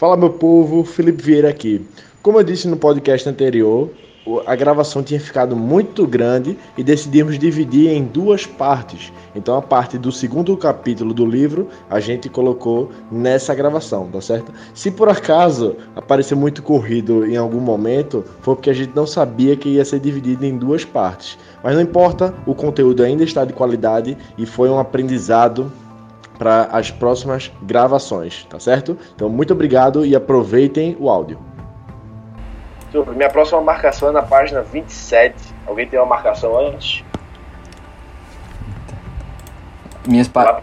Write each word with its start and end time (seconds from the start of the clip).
Fala 0.00 0.16
meu 0.16 0.30
povo, 0.30 0.82
Felipe 0.82 1.22
Vieira 1.22 1.50
aqui. 1.50 1.86
Como 2.22 2.38
eu 2.38 2.42
disse 2.42 2.66
no 2.66 2.74
podcast 2.74 3.28
anterior, 3.28 3.90
a 4.46 4.56
gravação 4.56 5.02
tinha 5.02 5.20
ficado 5.20 5.54
muito 5.54 6.06
grande 6.06 6.56
e 6.74 6.82
decidimos 6.82 7.38
dividir 7.38 7.90
em 7.90 8.04
duas 8.04 8.46
partes. 8.46 9.12
Então 9.36 9.58
a 9.58 9.60
parte 9.60 9.98
do 9.98 10.10
segundo 10.10 10.56
capítulo 10.56 11.12
do 11.12 11.26
livro 11.26 11.68
a 11.90 12.00
gente 12.00 12.30
colocou 12.30 12.90
nessa 13.12 13.54
gravação, 13.54 14.08
tá 14.10 14.22
certo? 14.22 14.50
Se 14.72 14.90
por 14.90 15.10
acaso 15.10 15.76
aparecer 15.94 16.34
muito 16.34 16.62
corrido 16.62 17.26
em 17.26 17.36
algum 17.36 17.60
momento, 17.60 18.24
foi 18.40 18.54
porque 18.54 18.70
a 18.70 18.74
gente 18.74 18.96
não 18.96 19.06
sabia 19.06 19.54
que 19.54 19.68
ia 19.68 19.84
ser 19.84 20.00
dividido 20.00 20.46
em 20.46 20.56
duas 20.56 20.82
partes. 20.82 21.36
Mas 21.62 21.74
não 21.74 21.82
importa, 21.82 22.32
o 22.46 22.54
conteúdo 22.54 23.02
ainda 23.02 23.22
está 23.22 23.44
de 23.44 23.52
qualidade 23.52 24.16
e 24.38 24.46
foi 24.46 24.70
um 24.70 24.78
aprendizado 24.78 25.70
para 26.40 26.62
as 26.72 26.90
próximas 26.90 27.52
gravações, 27.60 28.46
tá 28.48 28.58
certo? 28.58 28.96
Então, 29.14 29.28
muito 29.28 29.52
obrigado 29.52 30.06
e 30.06 30.16
aproveitem 30.16 30.96
o 30.98 31.10
áudio. 31.10 31.38
Minha 33.14 33.28
próxima 33.28 33.60
marcação 33.60 34.08
é 34.08 34.12
na 34.12 34.22
página 34.22 34.62
27. 34.62 35.36
Alguém 35.66 35.86
tem 35.86 36.00
uma 36.00 36.06
marcação 36.06 36.58
antes? 36.58 37.04
Minhas, 40.08 40.28
pa... 40.28 40.62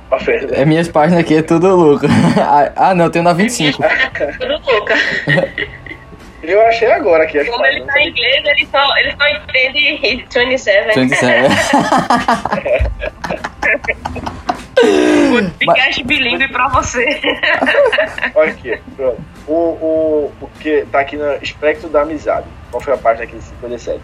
é, 0.51 0.65
minhas 0.65 0.87
páginas 0.87 1.19
aqui 1.19 1.35
é 1.35 1.43
tudo 1.43 1.75
louco. 1.75 2.07
ah, 2.75 2.95
não, 2.95 3.11
tem 3.11 3.21
na 3.21 3.33
25. 3.33 3.77
tudo 4.39 4.59
louca. 4.65 4.95
Eu 6.47 6.61
achei 6.65 6.89
agora 6.89 7.25
aqui. 7.25 7.43
Como 7.43 7.65
ele 7.65 7.83
tá 7.83 7.99
em 7.99 8.07
inglês, 8.07 8.45
ele 8.45 8.65
só, 8.67 8.97
ele 8.99 9.11
só 9.11 9.27
entende 9.27 10.27
27. 10.33 10.97
27. 10.97 11.49
Podcast 15.65 16.03
bilíngue 16.05 16.47
pra 16.47 16.69
você. 16.69 17.19
Olha 18.33 18.51
aqui, 18.51 18.79
pronto. 18.95 19.21
O, 19.45 19.53
o, 19.53 20.33
o 20.39 20.49
que 20.61 20.85
tá 20.89 21.01
aqui 21.01 21.17
no 21.17 21.33
espectro 21.41 21.89
da 21.89 22.03
amizade. 22.03 22.47
Qual 22.71 22.81
foi 22.81 22.93
a 22.93 22.97
página 22.97 23.25
aqui 23.25 23.35
de 23.35 23.43
57? 23.43 24.01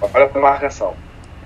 Olha 0.00 0.30
a 0.34 0.38
marcação. 0.38 0.94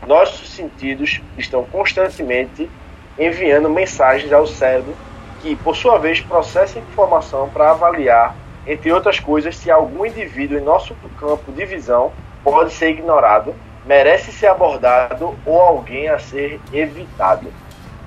Nossos 0.06 0.48
sentidos 0.48 1.20
estão 1.36 1.64
constantemente 1.64 2.70
enviando 3.18 3.68
mensagens 3.68 4.32
ao 4.32 4.46
cérebro 4.46 4.94
que, 5.42 5.56
por 5.56 5.74
sua 5.74 5.98
vez, 5.98 6.20
processa 6.20 6.78
informação 6.78 7.48
para 7.48 7.72
avaliar, 7.72 8.36
entre 8.66 8.92
outras 8.92 9.20
coisas, 9.20 9.56
se 9.56 9.70
algum 9.70 10.04
indivíduo 10.04 10.58
em 10.58 10.62
nosso 10.62 10.94
campo 11.18 11.52
de 11.52 11.64
visão 11.64 12.12
pode 12.42 12.72
ser 12.72 12.90
ignorado, 12.90 13.54
merece 13.84 14.32
ser 14.32 14.48
abordado 14.48 15.36
ou 15.46 15.60
alguém 15.60 16.08
a 16.08 16.18
ser 16.18 16.60
evitado. 16.72 17.52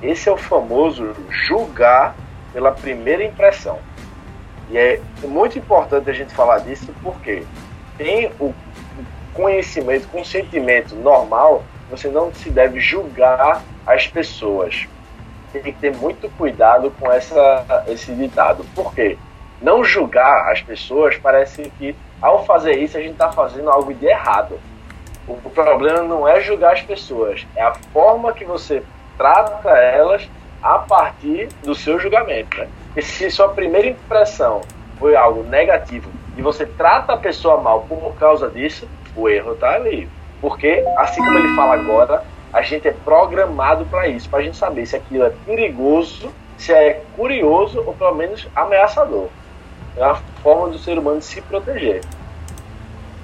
Esse 0.01 0.27
é 0.27 0.31
o 0.31 0.37
famoso 0.37 1.15
julgar 1.29 2.15
pela 2.51 2.71
primeira 2.71 3.23
impressão. 3.23 3.79
E 4.69 4.77
é 4.77 4.99
muito 5.23 5.57
importante 5.57 6.09
a 6.09 6.13
gente 6.13 6.33
falar 6.33 6.59
disso 6.59 6.93
porque 7.01 7.43
tem 7.97 8.31
o 8.39 8.53
conhecimento, 9.33 10.07
consentimento 10.09 10.95
normal, 10.95 11.63
você 11.89 12.09
não 12.09 12.33
se 12.33 12.49
deve 12.49 12.79
julgar 12.79 13.63
as 13.87 14.07
pessoas. 14.07 14.87
Tem 15.51 15.63
que 15.63 15.71
ter 15.73 15.95
muito 15.95 16.29
cuidado 16.37 16.91
com 16.99 17.11
essa, 17.11 17.85
esse 17.87 18.13
ditado. 18.13 18.63
Por 18.75 18.93
quê? 18.93 19.17
Não 19.61 19.83
julgar 19.83 20.51
as 20.51 20.61
pessoas 20.61 21.17
parece 21.17 21.71
que 21.77 21.95
ao 22.21 22.45
fazer 22.45 22.77
isso 22.77 22.97
a 22.97 23.01
gente 23.01 23.13
está 23.13 23.31
fazendo 23.31 23.69
algo 23.69 23.93
de 23.93 24.05
errado. 24.05 24.59
O 25.27 25.49
problema 25.49 26.01
não 26.01 26.27
é 26.27 26.41
julgar 26.41 26.73
as 26.73 26.81
pessoas, 26.81 27.45
é 27.55 27.61
a 27.61 27.73
forma 27.73 28.33
que 28.33 28.45
você 28.45 28.81
trata 29.17 29.69
elas 29.69 30.27
a 30.61 30.79
partir 30.79 31.49
do 31.63 31.75
seu 31.75 31.99
julgamento. 31.99 32.57
Né? 32.57 32.67
E 32.95 33.01
se 33.01 33.29
sua 33.29 33.49
primeira 33.49 33.87
impressão 33.87 34.61
foi 34.97 35.15
algo 35.15 35.43
negativo 35.43 36.09
e 36.37 36.41
você 36.41 36.65
trata 36.65 37.13
a 37.13 37.17
pessoa 37.17 37.61
mal 37.61 37.81
por 37.81 38.15
causa 38.15 38.49
disso, 38.49 38.87
o 39.15 39.27
erro 39.27 39.53
está 39.53 39.75
ali. 39.75 40.09
Porque, 40.41 40.83
assim 40.97 41.23
como 41.23 41.37
ele 41.37 41.53
fala 41.55 41.73
agora, 41.73 42.23
a 42.53 42.61
gente 42.61 42.87
é 42.87 42.91
programado 42.91 43.85
para 43.85 44.07
isso, 44.07 44.29
para 44.29 44.39
a 44.39 44.41
gente 44.41 44.57
saber 44.57 44.85
se 44.85 44.95
aquilo 44.95 45.25
é 45.25 45.31
perigoso, 45.45 46.31
se 46.57 46.73
é 46.73 47.03
curioso 47.15 47.83
ou 47.85 47.93
pelo 47.93 48.15
menos 48.15 48.47
ameaçador. 48.55 49.27
É 49.95 50.05
uma 50.05 50.15
forma 50.41 50.69
do 50.69 50.79
ser 50.79 50.97
humano 50.97 51.21
se 51.21 51.41
proteger. 51.41 52.01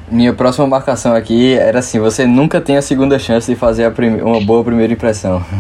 Minha 0.07 0.33
próxima 0.33 0.67
marcação 0.67 1.15
aqui 1.15 1.57
era 1.57 1.79
assim: 1.79 1.99
você 1.99 2.27
nunca 2.27 2.61
tem 2.61 2.77
a 2.77 2.81
segunda 2.81 3.17
chance 3.17 3.51
de 3.51 3.57
fazer 3.57 3.91
uma 4.21 4.39
boa 4.41 4.63
primeira 4.63 4.93
impressão. 4.93 5.43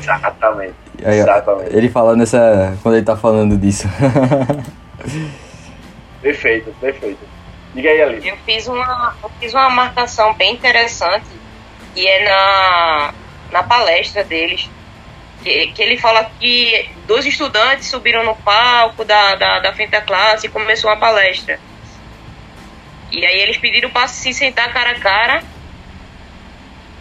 Exatamente. 0.00 0.74
Aí, 1.04 1.18
Exatamente. 1.18 1.76
Ele 1.76 1.88
fala 1.88 2.14
nessa. 2.14 2.76
quando 2.82 2.94
ele 2.94 3.04
tá 3.04 3.16
falando 3.16 3.56
disso. 3.56 3.88
perfeito, 6.22 6.72
perfeito. 6.80 7.18
Diga 7.74 7.90
aí, 7.90 8.02
Ali. 8.02 8.28
Eu 8.28 8.36
fiz 8.46 8.68
uma, 8.68 9.14
eu 9.22 9.30
fiz 9.40 9.52
uma 9.52 9.68
marcação 9.68 10.32
bem 10.34 10.54
interessante, 10.54 11.26
que 11.94 12.06
é 12.06 12.24
na, 12.24 13.12
na 13.52 13.62
palestra 13.64 14.22
deles. 14.22 14.70
Que, 15.46 15.68
que 15.68 15.80
ele 15.80 15.96
fala 15.96 16.28
que 16.40 16.90
dois 17.06 17.24
estudantes 17.24 17.86
subiram 17.86 18.24
no 18.24 18.34
palco 18.34 19.04
da, 19.04 19.36
da, 19.36 19.60
da 19.60 19.72
frente 19.72 19.90
da 19.90 20.00
classe 20.00 20.48
e 20.48 20.50
começou 20.50 20.90
uma 20.90 20.96
palestra. 20.96 21.60
E 23.12 23.24
aí 23.24 23.38
eles 23.42 23.56
pediram 23.56 23.88
para 23.88 24.08
se 24.08 24.34
sentar 24.34 24.72
cara 24.72 24.90
a 24.90 24.94
cara 24.98 25.44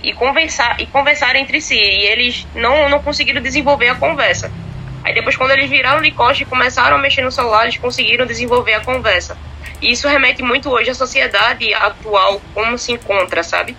e 0.04 0.14
conversar 0.14 0.80
e 0.80 0.86
conversar 0.86 1.36
entre 1.36 1.60
si. 1.60 1.74
E 1.74 2.04
eles 2.06 2.46
não, 2.54 2.88
não 2.88 3.02
conseguiram 3.02 3.42
desenvolver 3.42 3.90
a 3.90 3.96
conversa. 3.96 4.52
Aí 5.04 5.12
depois 5.12 5.36
quando 5.36 5.50
eles 5.50 5.68
viraram 5.68 6.04
de 6.04 6.12
costas 6.12 6.42
e 6.42 6.46
começaram 6.46 6.98
a 6.98 7.00
mexer 7.00 7.24
no 7.24 7.32
celular, 7.32 7.64
eles 7.64 7.78
conseguiram 7.78 8.28
desenvolver 8.28 8.76
a 8.76 8.82
conversa. 8.82 9.36
E 9.82 9.92
isso 9.92 10.08
remete 10.08 10.44
muito 10.44 10.70
hoje 10.70 10.92
à 10.92 10.94
sociedade 10.94 11.74
atual, 11.74 12.40
como 12.54 12.78
se 12.78 12.92
encontra, 12.92 13.42
sabe? 13.42 13.76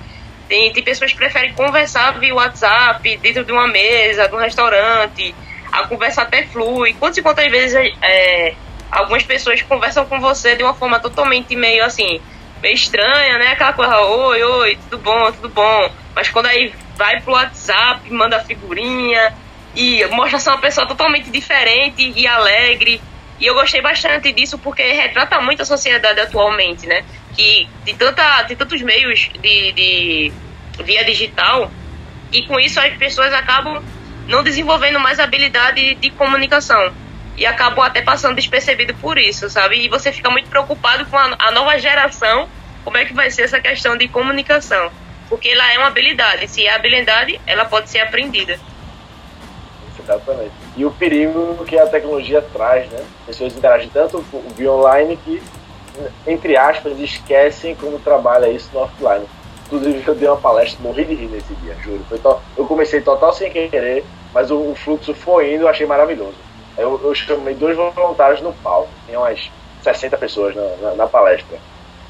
Tem, 0.49 0.73
tem 0.73 0.83
pessoas 0.83 1.12
que 1.12 1.19
preferem 1.19 1.53
conversar 1.55 2.19
via 2.19 2.34
WhatsApp, 2.34 3.17
dentro 3.19 3.45
de 3.45 3.53
uma 3.53 3.67
mesa, 3.67 4.29
de 4.29 4.34
um 4.34 4.39
restaurante. 4.39 5.34
A 5.73 5.87
conversa 5.87 6.23
até 6.23 6.45
flui. 6.47 6.95
Quantas 6.95 7.19
e 7.19 7.23
quantas 7.23 7.51
vezes 7.51 7.93
é, 8.03 8.55
algumas 8.91 9.25
pessoas 9.25 9.61
conversam 9.62 10.06
com 10.06 10.21
você 10.21 10.55
de 10.55 10.62
uma 10.62 10.75
forma 10.75 11.01
totalmente 11.01 11.55
meio 11.56 11.85
assim, 11.85 12.21
meio 12.62 12.75
estranha, 12.75 13.39
né? 13.39 13.49
Aquela 13.49 13.73
coisa, 13.73 13.99
oi, 14.01 14.43
oi, 14.43 14.79
tudo 14.89 14.99
bom, 14.99 15.33
tudo 15.33 15.49
bom. 15.49 15.91
Mas 16.15 16.29
quando 16.29 16.47
aí 16.47 16.73
vai 16.97 17.21
pro 17.21 17.33
WhatsApp, 17.33 18.11
manda 18.12 18.41
figurinha 18.41 19.35
e 19.75 20.05
mostra 20.06 20.39
ser 20.39 20.51
uma 20.51 20.61
pessoa 20.61 20.87
totalmente 20.87 21.31
diferente 21.31 22.12
e 22.17 22.27
alegre. 22.27 23.01
E 23.39 23.45
eu 23.45 23.55
gostei 23.55 23.83
bastante 23.83 24.33
disso 24.33 24.56
porque 24.59 24.83
retrata 24.83 25.41
muito 25.41 25.61
a 25.62 25.65
sociedade 25.67 26.19
atualmente, 26.21 26.87
né? 26.87 27.05
Que 27.37 27.69
tem, 27.85 27.97
tanta, 27.97 28.45
tem 28.45 28.57
tantos 28.57 28.81
meios 28.83 29.31
de, 29.41 29.73
de 29.73 30.33
via 30.83 31.05
digital 31.05 31.71
e 32.33 32.43
com 32.47 32.59
isso 32.59 32.81
as 32.81 32.97
pessoas 32.97 33.33
acabam 33.33 33.83
não 34.27 34.43
desenvolvendo 34.43 34.99
mais 34.99 35.21
habilidade 35.21 35.95
de 35.95 36.11
comunicação 36.11 36.93
e 37.37 37.45
acabou 37.45 37.85
até 37.85 38.01
passando 38.03 38.35
despercebido 38.35 38.95
por 38.95 39.19
isso, 39.19 39.49
sabe? 39.51 39.85
E 39.85 39.89
você 39.89 40.11
fica 40.11 40.31
muito 40.31 40.49
preocupado 40.49 41.05
com 41.07 41.17
a, 41.17 41.37
a, 41.39 41.51
nova 41.51 41.79
geração, 41.79 42.49
como 42.83 42.97
é 42.97 43.05
que 43.05 43.13
vai 43.13 43.31
ser 43.31 43.43
essa 43.43 43.61
questão 43.61 43.97
de 43.97 44.09
comunicação. 44.09 44.91
Porque 45.29 45.51
ela 45.51 45.73
é 45.73 45.79
uma 45.79 45.89
habilidade, 45.89 46.49
se 46.49 46.65
é 46.67 46.75
habilidade, 46.75 47.41
ela 47.47 47.65
pode 47.65 47.91
ser 47.91 48.01
aprendida. 48.01 48.59
Exatamente. 49.99 50.53
E 50.77 50.85
o 50.85 50.91
perigo 50.91 51.65
que 51.67 51.77
a 51.77 51.87
tecnologia 51.87 52.41
traz, 52.41 52.89
né? 52.91 53.05
Pessoas 53.27 53.55
interagem 53.55 53.91
tanto 53.93 54.25
via 54.57 54.71
online 54.71 55.19
que, 55.25 55.43
entre 56.27 56.57
aspas, 56.57 56.99
esquecem 56.99 57.75
como 57.75 57.99
trabalha 57.99 58.49
isso 58.49 58.71
no 58.73 58.81
offline. 58.81 59.25
Inclusive, 59.67 60.03
eu 60.07 60.15
dei 60.15 60.29
uma 60.29 60.37
palestra, 60.37 60.81
morri 60.83 61.05
de 61.05 61.15
rir 61.15 61.27
nesse 61.27 61.53
dia, 61.57 61.75
juro. 61.83 62.05
eu 62.57 62.67
comecei 62.67 63.01
total 63.01 63.33
sem 63.33 63.51
querer, 63.51 64.05
mas 64.33 64.51
o, 64.51 64.56
o 64.56 64.75
fluxo 64.77 65.12
foi 65.12 65.55
indo, 65.55 65.62
eu 65.62 65.69
achei 65.69 65.87
maravilhoso 65.87 66.47
eu, 66.77 67.01
eu 67.03 67.15
chamei 67.15 67.55
dois 67.55 67.77
voluntários 67.77 68.41
no 68.41 68.53
palco, 68.53 68.89
tinha 69.06 69.19
umas 69.19 69.51
60 69.82 70.17
pessoas 70.19 70.55
na, 70.55 70.62
na, 70.81 70.94
na, 70.94 71.06
palestra. 71.06 71.59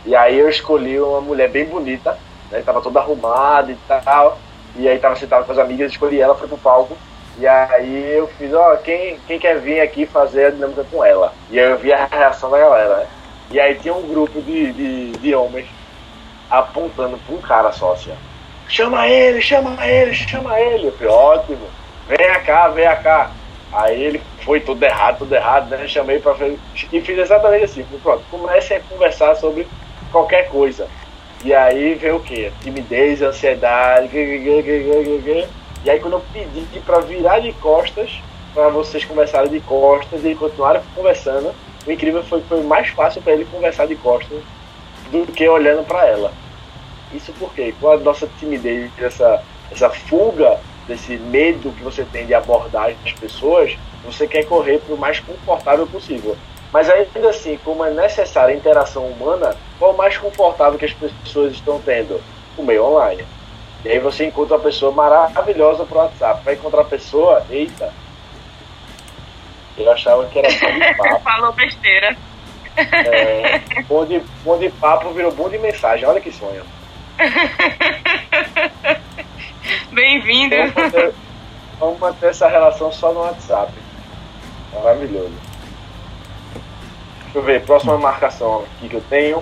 E 0.05 0.15
aí 0.15 0.39
eu 0.39 0.49
escolhi 0.49 1.01
uma 1.01 1.21
mulher 1.21 1.49
bem 1.49 1.65
bonita, 1.65 2.19
né, 2.51 2.63
tava 2.65 2.81
toda 2.81 3.01
arrumada 3.01 3.71
e 3.71 3.77
tal, 3.87 4.39
e 4.77 4.89
aí 4.89 4.99
tava 4.99 5.17
sentada 5.17 5.45
com 5.45 5.53
as 5.53 5.59
amigas, 5.59 5.93
escolhi 5.93 6.21
ela, 6.21 6.35
foi 6.35 6.49
pro 6.49 6.59
palco. 6.59 6.97
E 7.39 7.47
aí 7.47 8.17
eu 8.17 8.27
fiz, 8.39 8.53
ó, 8.55 8.73
oh, 8.73 8.77
quem, 8.79 9.19
quem 9.27 9.39
quer 9.39 9.61
vir 9.61 9.81
aqui 9.81 10.07
fazer 10.07 10.47
a 10.47 10.51
dinâmica 10.51 10.87
com 10.91 11.05
ela? 11.05 11.35
E 11.51 11.61
aí 11.61 11.71
eu 11.71 11.79
vi 11.79 11.93
a 11.93 12.07
reação 12.07 12.51
da 12.51 12.59
galera, 12.59 12.97
né? 12.97 13.07
E 13.51 13.61
aí 13.61 13.75
tinha 13.77 13.95
um 13.95 14.09
grupo 14.09 14.41
de, 14.43 14.73
de, 14.73 15.13
de 15.13 15.35
homens 15.35 15.67
apontando 16.51 17.19
pra 17.19 17.35
um 17.35 17.41
cara 17.41 17.73
só, 17.73 17.93
assim, 17.93 18.11
ó. 18.11 18.37
Chama 18.69 19.07
ele, 19.09 19.41
chama 19.41 19.87
ele, 19.87 20.13
chama 20.13 20.59
ele. 20.61 20.89
Eu 20.89 20.93
falei, 20.93 21.13
ótimo, 21.13 21.67
vem 22.09 22.45
cá, 22.45 22.69
vem 22.69 22.85
cá. 23.03 23.31
Aí 23.73 24.03
ele 24.03 24.23
foi 24.41 24.61
tudo 24.61 24.83
errado, 24.83 25.19
tudo 25.19 25.35
errado, 25.35 25.69
né? 25.69 25.87
Chamei 25.87 26.19
para 26.19 26.35
e 26.49 27.01
fiz 27.01 27.19
exatamente 27.19 27.65
assim. 27.65 27.85
Falei, 27.85 28.01
pronto, 28.03 28.25
comecem 28.31 28.77
a 28.77 28.81
conversar 28.81 29.35
sobre 29.37 29.69
qualquer 30.11 30.49
coisa. 30.49 30.89
E 31.45 31.55
aí 31.55 31.95
veio 31.95 32.17
o 32.17 32.21
quê? 32.21 32.51
Timidez, 32.63 33.23
ansiedade. 33.23 34.09
E 34.13 35.91
aí 35.91 36.01
quando 36.01 36.15
eu 36.15 36.25
pedi 36.33 36.81
para 36.81 37.01
virar 37.01 37.39
de 37.41 37.53
costas, 37.55 38.11
para 38.53 38.69
vocês 38.69 39.05
conversarem 39.05 39.51
de 39.51 39.61
costas 39.61 40.25
e 40.25 40.35
continuarem 40.35 40.83
conversando, 40.95 41.55
o 41.87 41.93
incrível 41.93 42.23
foi 42.25 42.41
que 42.41 42.49
foi 42.49 42.63
mais 42.63 42.89
fácil 42.89 43.23
para 43.23 43.33
ele 43.33 43.45
conversar 43.45 43.87
de 43.87 43.97
costas 43.97 44.43
do 45.11 45.27
que 45.33 45.49
olhando 45.49 45.87
para 45.87 46.07
ela. 46.07 46.33
Isso 47.13 47.33
porque 47.39 47.73
com 47.81 47.91
a 47.91 47.97
nossa 47.97 48.29
timidez, 48.39 48.91
essa, 48.99 49.43
essa 49.71 49.89
fuga, 49.89 50.59
desse 50.87 51.17
medo 51.17 51.73
que 51.73 51.83
você 51.83 52.05
tem 52.05 52.27
de 52.27 52.35
abordar 52.35 52.95
as 53.05 53.13
pessoas, 53.13 53.77
você 54.05 54.27
quer 54.27 54.45
correr 54.45 54.79
para 54.79 54.95
o 54.95 54.99
mais 54.99 55.19
confortável 55.21 55.87
possível. 55.87 56.37
Mas 56.73 56.89
ainda 56.89 57.31
assim, 57.31 57.59
como 57.65 57.85
é 57.85 57.91
necessária 57.91 58.55
a 58.55 58.57
interação 58.57 59.07
humana, 59.07 59.57
qual 59.79 59.93
o 59.93 59.97
mais 59.97 60.17
confortável 60.17 60.79
que 60.79 60.85
as 60.85 60.93
pessoas 60.93 61.53
estão 61.53 61.81
tendo? 61.81 62.21
O 62.57 62.63
meio 62.63 62.85
online. 62.85 63.25
E 63.85 63.89
aí 63.89 63.99
você 63.99 64.27
encontra 64.27 64.57
uma 64.57 64.63
pessoa 64.63 64.91
maravilhosa 64.93 65.85
pro 65.85 65.99
WhatsApp. 65.99 66.45
Vai 66.45 66.55
encontrar 66.55 66.83
a 66.83 66.85
pessoa, 66.85 67.45
eita. 67.51 67.93
Eu 69.79 69.93
achava 69.93 70.25
que 70.27 70.39
era 70.39 70.49
bom 70.49 70.79
de 70.79 70.95
papo. 70.97 71.21
Falou 71.23 71.53
besteira. 71.53 72.17
É, 72.77 73.61
bom, 73.89 74.05
de, 74.05 74.21
bom 74.45 74.59
de 74.59 74.69
papo 74.71 75.11
virou 75.11 75.33
bom 75.33 75.49
de 75.49 75.59
mensagem. 75.59 76.07
Olha 76.07 76.21
que 76.21 76.33
sonho. 76.33 76.63
Bem-vindo. 79.93 80.55
Vamos 80.57 80.75
manter, 80.75 81.15
vamos 81.81 81.99
manter 81.99 82.31
essa 82.31 82.49
relação 82.49 82.93
só 82.93 83.13
no 83.13 83.21
WhatsApp. 83.21 83.73
Maravilhoso. 84.75 85.33
Deixa 87.25 87.39
eu 87.39 87.43
ver, 87.43 87.63
próxima 87.63 87.97
marcação 87.99 88.65
aqui 88.77 88.89
que 88.89 88.97
eu 88.97 89.03
tenho. 89.09 89.39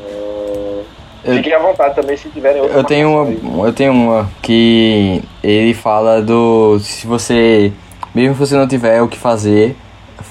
Hum, 0.00 0.82
Eu- 1.24 1.36
Fiquem 1.36 1.54
à 1.54 1.58
vontade 1.58 1.94
também 1.94 2.16
se 2.16 2.28
tiverem 2.28 2.60
outra 2.60 2.76
Eu 2.78 2.84
tenho 2.84 3.22
aí. 3.22 3.38
uma, 3.42 3.66
eu 3.68 3.72
tenho 3.72 3.92
uma 3.92 4.30
que 4.42 5.22
ele 5.42 5.72
fala 5.72 6.20
do 6.20 6.78
se 6.80 7.06
você 7.06 7.72
mesmo 8.14 8.34
que 8.34 8.40
você 8.40 8.56
não 8.56 8.68
tiver 8.68 9.02
o 9.02 9.08
que 9.08 9.18
fazer, 9.18 9.76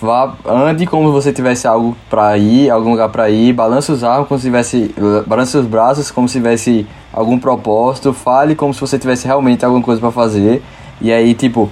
vá 0.01 0.33
ande 0.45 0.85
como 0.85 1.07
se 1.07 1.13
você 1.13 1.33
tivesse 1.33 1.67
algo 1.67 1.95
pra 2.09 2.37
ir, 2.37 2.69
algum 2.69 2.91
lugar 2.91 3.09
pra 3.09 3.29
ir, 3.29 3.53
balance 3.53 3.91
os 3.91 4.03
arcos 4.03 4.27
como 4.27 4.39
se 4.39 4.47
tivesse 4.47 4.95
balance 5.27 5.57
os 5.57 5.65
braços 5.65 6.09
como 6.11 6.27
se 6.27 6.37
tivesse 6.39 6.87
algum 7.11 7.37
propósito, 7.37 8.13
fale 8.13 8.55
como 8.55 8.73
se 8.73 8.81
você 8.81 8.97
tivesse 8.97 9.25
realmente 9.25 9.63
alguma 9.63 9.83
coisa 9.83 9.99
pra 9.99 10.11
fazer. 10.11 10.61
E 11.01 11.11
aí, 11.11 11.33
tipo, 11.33 11.69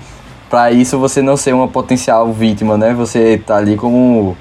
pra 0.49 0.71
isso 0.71 0.99
você 0.99 1.21
não 1.21 1.37
ser 1.37 1.53
uma 1.53 1.67
potencial 1.67 2.31
vítima, 2.31 2.77
né? 2.77 2.93
Você 2.93 3.41
tá 3.45 3.57
ali 3.57 3.75
como 3.75 4.35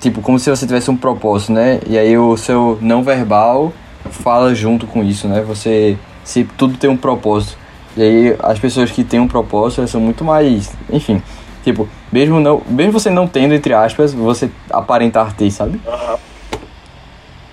tipo, 0.00 0.20
como 0.20 0.38
se 0.38 0.50
você 0.50 0.66
tivesse 0.66 0.90
um 0.90 0.96
propósito, 0.96 1.52
né? 1.52 1.80
E 1.86 1.98
aí 1.98 2.16
o 2.16 2.36
seu 2.36 2.78
não 2.80 3.02
verbal 3.02 3.72
fala 4.10 4.54
junto 4.54 4.86
com 4.86 5.02
isso, 5.02 5.28
né? 5.28 5.42
Você 5.42 5.96
se 6.24 6.44
tudo 6.44 6.76
tem 6.76 6.90
um 6.90 6.96
propósito. 6.96 7.56
E 7.98 8.02
aí 8.02 8.36
as 8.38 8.60
pessoas 8.60 8.92
que 8.92 9.02
têm 9.02 9.18
um 9.18 9.26
propósito, 9.26 9.80
elas 9.80 9.90
são 9.90 10.00
muito 10.00 10.22
mais, 10.24 10.72
enfim, 10.88 11.20
tipo, 11.64 11.88
mesmo 12.12 12.38
não, 12.38 12.62
mesmo 12.68 12.92
você 12.92 13.10
não 13.10 13.26
tendo 13.26 13.54
entre 13.54 13.74
aspas, 13.74 14.14
você 14.14 14.48
aparentar 14.70 15.34
ter, 15.34 15.50
sabe? 15.50 15.80
Aham. 15.84 16.16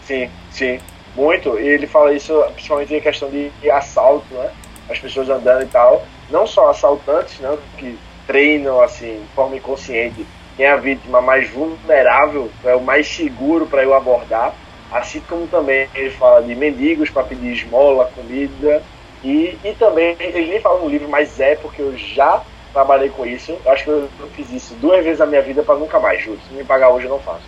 Sim, 0.06 0.30
sim. 0.51 0.80
Muito. 1.15 1.59
E 1.59 1.68
ele 1.68 1.88
fala 1.88 2.13
isso 2.13 2.31
principalmente 2.53 2.94
em 2.94 3.01
questão 3.01 3.27
de 3.27 3.50
assalto, 3.71 4.31
né? 4.36 4.51
As 4.88 5.00
pessoas 5.00 5.27
andando 5.30 5.63
e 5.63 5.68
tal. 5.68 6.06
Não 6.30 6.45
só 6.45 6.69
assaltantes, 6.69 7.39
né? 7.39 7.57
Que 7.80 7.97
treinam 8.27 8.80
assim, 8.81 9.21
de 9.21 9.36
forma 9.36 9.56
inconsciente. 9.56 10.27
Quem 10.56 10.68
é 10.68 10.71
a 10.71 10.75
vítima 10.75 11.21
mais 11.21 11.50
vulnerável 11.50 12.51
é 12.63 12.75
o 12.75 12.81
mais 12.81 13.07
seguro 13.07 13.65
para 13.65 13.83
eu 13.83 13.95
abordar. 13.95 14.53
Assim 14.92 15.21
como 15.27 15.47
também 15.47 15.88
ele 15.95 16.12
fala 16.12 16.44
de 16.44 16.53
mendigos 16.53 17.09
para 17.09 17.24
pedir 17.24 17.53
esmola, 17.53 18.12
comida. 18.15 18.83
E, 19.25 19.57
e 19.63 19.74
também, 19.74 20.16
ele 20.19 20.51
nem 20.51 20.62
fala 20.62 20.80
no 20.80 20.88
livro, 20.88 21.10
mas 21.10 21.39
é 21.39 21.56
porque 21.56 21.81
eu 21.81 21.98
já 21.98 22.44
trabalhei 22.72 23.10
com 23.10 23.25
isso. 23.25 23.57
Eu 23.66 23.72
acho 23.72 23.83
que 23.83 23.89
eu, 23.89 24.07
eu 24.19 24.27
fiz 24.36 24.51
isso 24.51 24.75
duas 24.75 25.04
vezes 25.04 25.18
na 25.19 25.25
minha 25.25 25.42
vida 25.42 25.63
para 25.63 25.74
nunca 25.75 26.00
mais, 26.00 26.22
juro. 26.24 26.39
Se 26.48 26.54
me 26.54 26.63
pagar 26.63 26.89
hoje, 26.89 27.06
eu 27.07 27.10
não 27.12 27.19
faço 27.19 27.42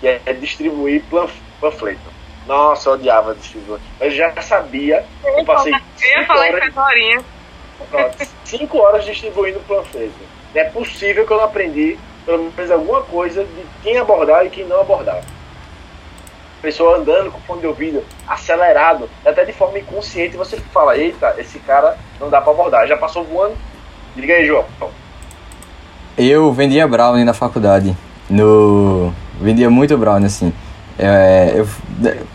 que 0.00 0.06
é 0.08 0.18
distribuir 0.32 1.02
planf- 1.10 1.34
panfleto. 1.60 2.00
Nossa, 2.46 2.88
eu 2.88 2.92
odiava 2.94 3.34
distribuir. 3.34 3.78
Eu 4.00 4.10
já 4.10 4.32
sabia, 4.40 5.04
eu 5.22 5.44
passei 5.44 5.72
Eu 5.72 5.76
ia 5.76 5.82
cinco 5.96 6.26
falar 6.26 6.48
isso 6.48 6.56
horas, 6.56 6.76
agora. 6.78 7.24
pronto, 7.90 8.28
cinco 8.44 8.78
horas 8.78 9.04
distribuindo 9.04 9.60
panfleto. 9.68 10.14
É 10.54 10.64
possível 10.64 11.26
que 11.26 11.32
eu 11.32 11.36
não 11.36 11.44
aprendi 11.44 11.98
pelo 12.24 12.50
menos 12.56 12.70
alguma 12.70 13.02
coisa 13.02 13.44
de 13.44 13.66
quem 13.82 13.98
abordar 13.98 14.46
e 14.46 14.50
quem 14.50 14.64
não 14.64 14.80
abordar. 14.80 15.20
Pessoa 16.60 16.98
andando 16.98 17.30
com 17.30 17.38
fone 17.40 17.60
de 17.60 17.66
ouvido, 17.66 18.02
acelerado, 18.26 19.08
até 19.24 19.44
de 19.44 19.52
forma 19.52 19.78
inconsciente, 19.78 20.36
você 20.36 20.56
fala, 20.72 20.96
eita, 20.96 21.36
esse 21.38 21.58
cara 21.60 21.96
não 22.20 22.28
dá 22.28 22.40
pra 22.40 22.52
abordar. 22.52 22.86
Já 22.86 22.96
passou 22.96 23.22
voando? 23.24 23.54
Diga 24.16 24.34
aí, 24.34 24.46
João. 24.46 24.64
Eu 26.16 26.52
vendia 26.52 26.88
brownie 26.88 27.24
na 27.24 27.32
faculdade. 27.32 27.96
No. 28.28 29.12
Vendia 29.40 29.70
muito 29.70 29.96
brownie, 29.96 30.26
assim. 30.26 30.52
É, 30.98 31.52
eu, 31.54 31.68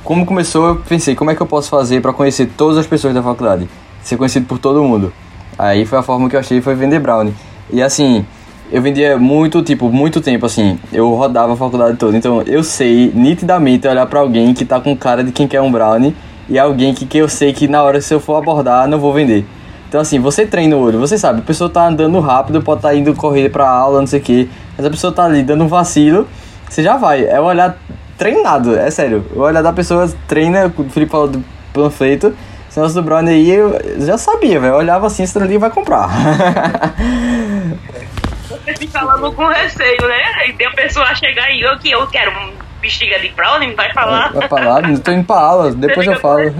como 0.05 0.25
começou, 0.25 0.67
eu 0.67 0.75
pensei, 0.77 1.15
como 1.15 1.29
é 1.29 1.35
que 1.35 1.41
eu 1.41 1.45
posso 1.45 1.69
fazer 1.69 2.01
pra 2.01 2.13
conhecer 2.13 2.49
todas 2.57 2.77
as 2.77 2.87
pessoas 2.87 3.13
da 3.13 3.21
faculdade? 3.21 3.69
Ser 4.01 4.15
conhecido 4.15 4.45
por 4.45 4.57
todo 4.57 4.81
mundo. 4.81 5.11
Aí 5.59 5.85
foi 5.85 5.99
a 5.99 6.01
forma 6.01 6.29
que 6.29 6.35
eu 6.37 6.39
achei, 6.39 6.61
foi 6.61 6.73
vender 6.75 6.99
brownie. 6.99 7.35
E 7.69 7.81
assim, 7.81 8.25
eu 8.71 8.81
vendia 8.81 9.17
muito, 9.17 9.61
tipo, 9.61 9.91
muito 9.91 10.21
tempo, 10.21 10.45
assim. 10.45 10.79
Eu 10.91 11.13
rodava 11.13 11.53
a 11.53 11.55
faculdade 11.55 11.97
toda. 11.97 12.17
Então 12.17 12.41
eu 12.43 12.63
sei 12.63 13.11
nitidamente 13.13 13.87
olhar 13.87 14.05
pra 14.05 14.19
alguém 14.19 14.53
que 14.53 14.65
tá 14.65 14.79
com 14.79 14.95
cara 14.95 15.23
de 15.23 15.31
quem 15.31 15.47
quer 15.47 15.61
um 15.61 15.71
brownie 15.71 16.15
e 16.49 16.59
alguém 16.59 16.93
que, 16.93 17.05
que 17.05 17.17
eu 17.17 17.29
sei 17.29 17.53
que 17.53 17.67
na 17.67 17.83
hora 17.83 18.01
se 18.01 18.13
eu 18.13 18.19
for 18.19 18.35
abordar, 18.35 18.87
não 18.87 18.99
vou 18.99 19.13
vender. 19.13 19.45
Então 19.87 20.01
assim, 20.01 20.19
você 20.19 20.45
treina 20.45 20.75
o 20.75 20.79
olho, 20.79 20.99
você 20.99 21.17
sabe, 21.17 21.39
a 21.39 21.43
pessoa 21.43 21.69
tá 21.69 21.87
andando 21.87 22.19
rápido, 22.19 22.61
pode 22.61 22.79
estar 22.79 22.95
indo 22.95 23.13
correr 23.13 23.49
pra 23.49 23.69
aula, 23.69 23.99
não 23.99 24.07
sei 24.07 24.19
o 24.19 24.23
que, 24.23 24.49
mas 24.75 24.85
a 24.85 24.89
pessoa 24.89 25.13
tá 25.13 25.23
ali 25.23 25.43
dando 25.43 25.63
um 25.63 25.67
vacilo, 25.67 26.27
você 26.67 26.81
já 26.81 26.97
vai. 26.97 27.25
É 27.25 27.39
o 27.39 27.43
olhar 27.43 27.77
treinado, 28.17 28.75
é 28.75 28.89
sério. 28.89 29.23
O 29.35 29.41
olhar 29.41 29.61
da 29.61 29.71
pessoa 29.71 30.11
treina, 30.27 30.73
o 30.75 30.83
Felipe 30.85 31.11
falou 31.11 31.27
do 31.27 31.43
panfleto, 31.71 32.33
esse 32.67 32.95
do 32.95 33.03
brownie 33.03 33.33
aí, 33.33 33.51
eu 33.51 33.79
já 33.99 34.17
sabia, 34.17 34.59
velho. 34.59 34.73
Eu 34.73 34.77
olhava 34.77 35.05
assim, 35.05 35.21
esse 35.21 35.37
ali 35.37 35.59
vai 35.59 35.69
comprar. 35.69 36.09
Você 38.63 38.75
fica 38.75 38.99
falando 38.99 39.31
com 39.33 39.47
receio, 39.47 40.07
né? 40.07 40.47
E 40.47 40.53
tem 40.53 40.67
a 40.67 40.71
pessoa 40.71 41.13
chegar 41.15 41.51
e 41.51 41.61
eu 41.61 41.77
que 41.77 41.91
eu 41.91 42.07
quero 42.07 42.31
um 42.31 42.53
bexiga 42.79 43.17
de 43.19 43.29
brownie, 43.29 43.73
vai 43.73 43.91
falar. 43.93 44.33
vai 44.33 44.47
falar, 44.47 44.81
não 44.81 44.97
tô 44.97 45.11
indo 45.11 45.25
pra 45.25 45.37
aula, 45.37 45.71
depois 45.71 46.05
eu 46.05 46.19
falo. 46.19 46.53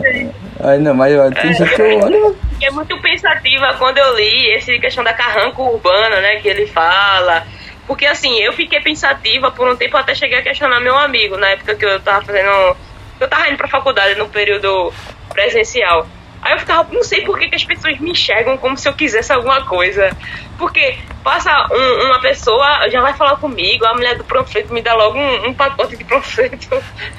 Aí 0.59 0.79
não, 0.79 0.93
mas 0.93 1.13
tem 1.41 1.53
gente 1.53 1.75
que 1.75 1.81
eu 1.81 1.99
olho. 1.99 2.37
Fiquei 2.51 2.69
muito 2.71 2.97
pensativa 3.01 3.73
quando 3.77 3.97
eu 3.97 4.15
li 4.15 4.53
essa 4.53 4.71
questão 4.79 5.03
da 5.03 5.13
carranca 5.13 5.61
urbana, 5.61 6.21
né, 6.21 6.37
que 6.37 6.47
ele 6.47 6.65
fala. 6.67 7.45
Porque 7.85 8.05
assim, 8.05 8.39
eu 8.39 8.53
fiquei 8.53 8.79
pensativa 8.79 9.51
por 9.51 9.67
um 9.67 9.75
tempo 9.75 9.97
até 9.97 10.15
cheguei 10.15 10.39
a 10.39 10.41
questionar 10.41 10.79
meu 10.79 10.97
amigo, 10.97 11.35
na 11.37 11.49
época 11.49 11.75
que 11.75 11.85
eu 11.85 11.99
tava 11.99 12.25
fazendo. 12.25 12.77
Eu 13.19 13.27
tava 13.27 13.49
indo 13.49 13.57
pra 13.57 13.67
faculdade 13.67 14.15
no 14.15 14.29
período 14.29 14.93
presencial. 15.29 16.07
Aí 16.43 16.53
eu 16.53 16.59
ficava, 16.59 16.87
não 16.91 17.03
sei 17.03 17.21
por 17.21 17.39
que, 17.39 17.47
que 17.47 17.55
as 17.55 17.63
pessoas 17.63 17.97
me 17.99 18.11
enxergam 18.11 18.57
como 18.57 18.77
se 18.77 18.87
eu 18.87 18.93
quisesse 18.93 19.31
alguma 19.31 19.63
coisa. 19.65 20.09
Porque 20.57 20.97
passa 21.23 21.67
um- 21.71 22.05
uma 22.05 22.19
pessoa, 22.19 22.89
já 22.89 23.01
vai 23.01 23.13
falar 23.13 23.37
comigo, 23.37 23.85
a 23.85 23.93
mulher 23.93 24.17
do 24.17 24.23
panfleto 24.25 24.73
me 24.73 24.81
dá 24.81 24.93
logo 24.93 25.17
um, 25.17 25.47
um 25.47 25.53
pacote 25.53 25.95
de 25.95 26.03
panfleto. 26.03 26.67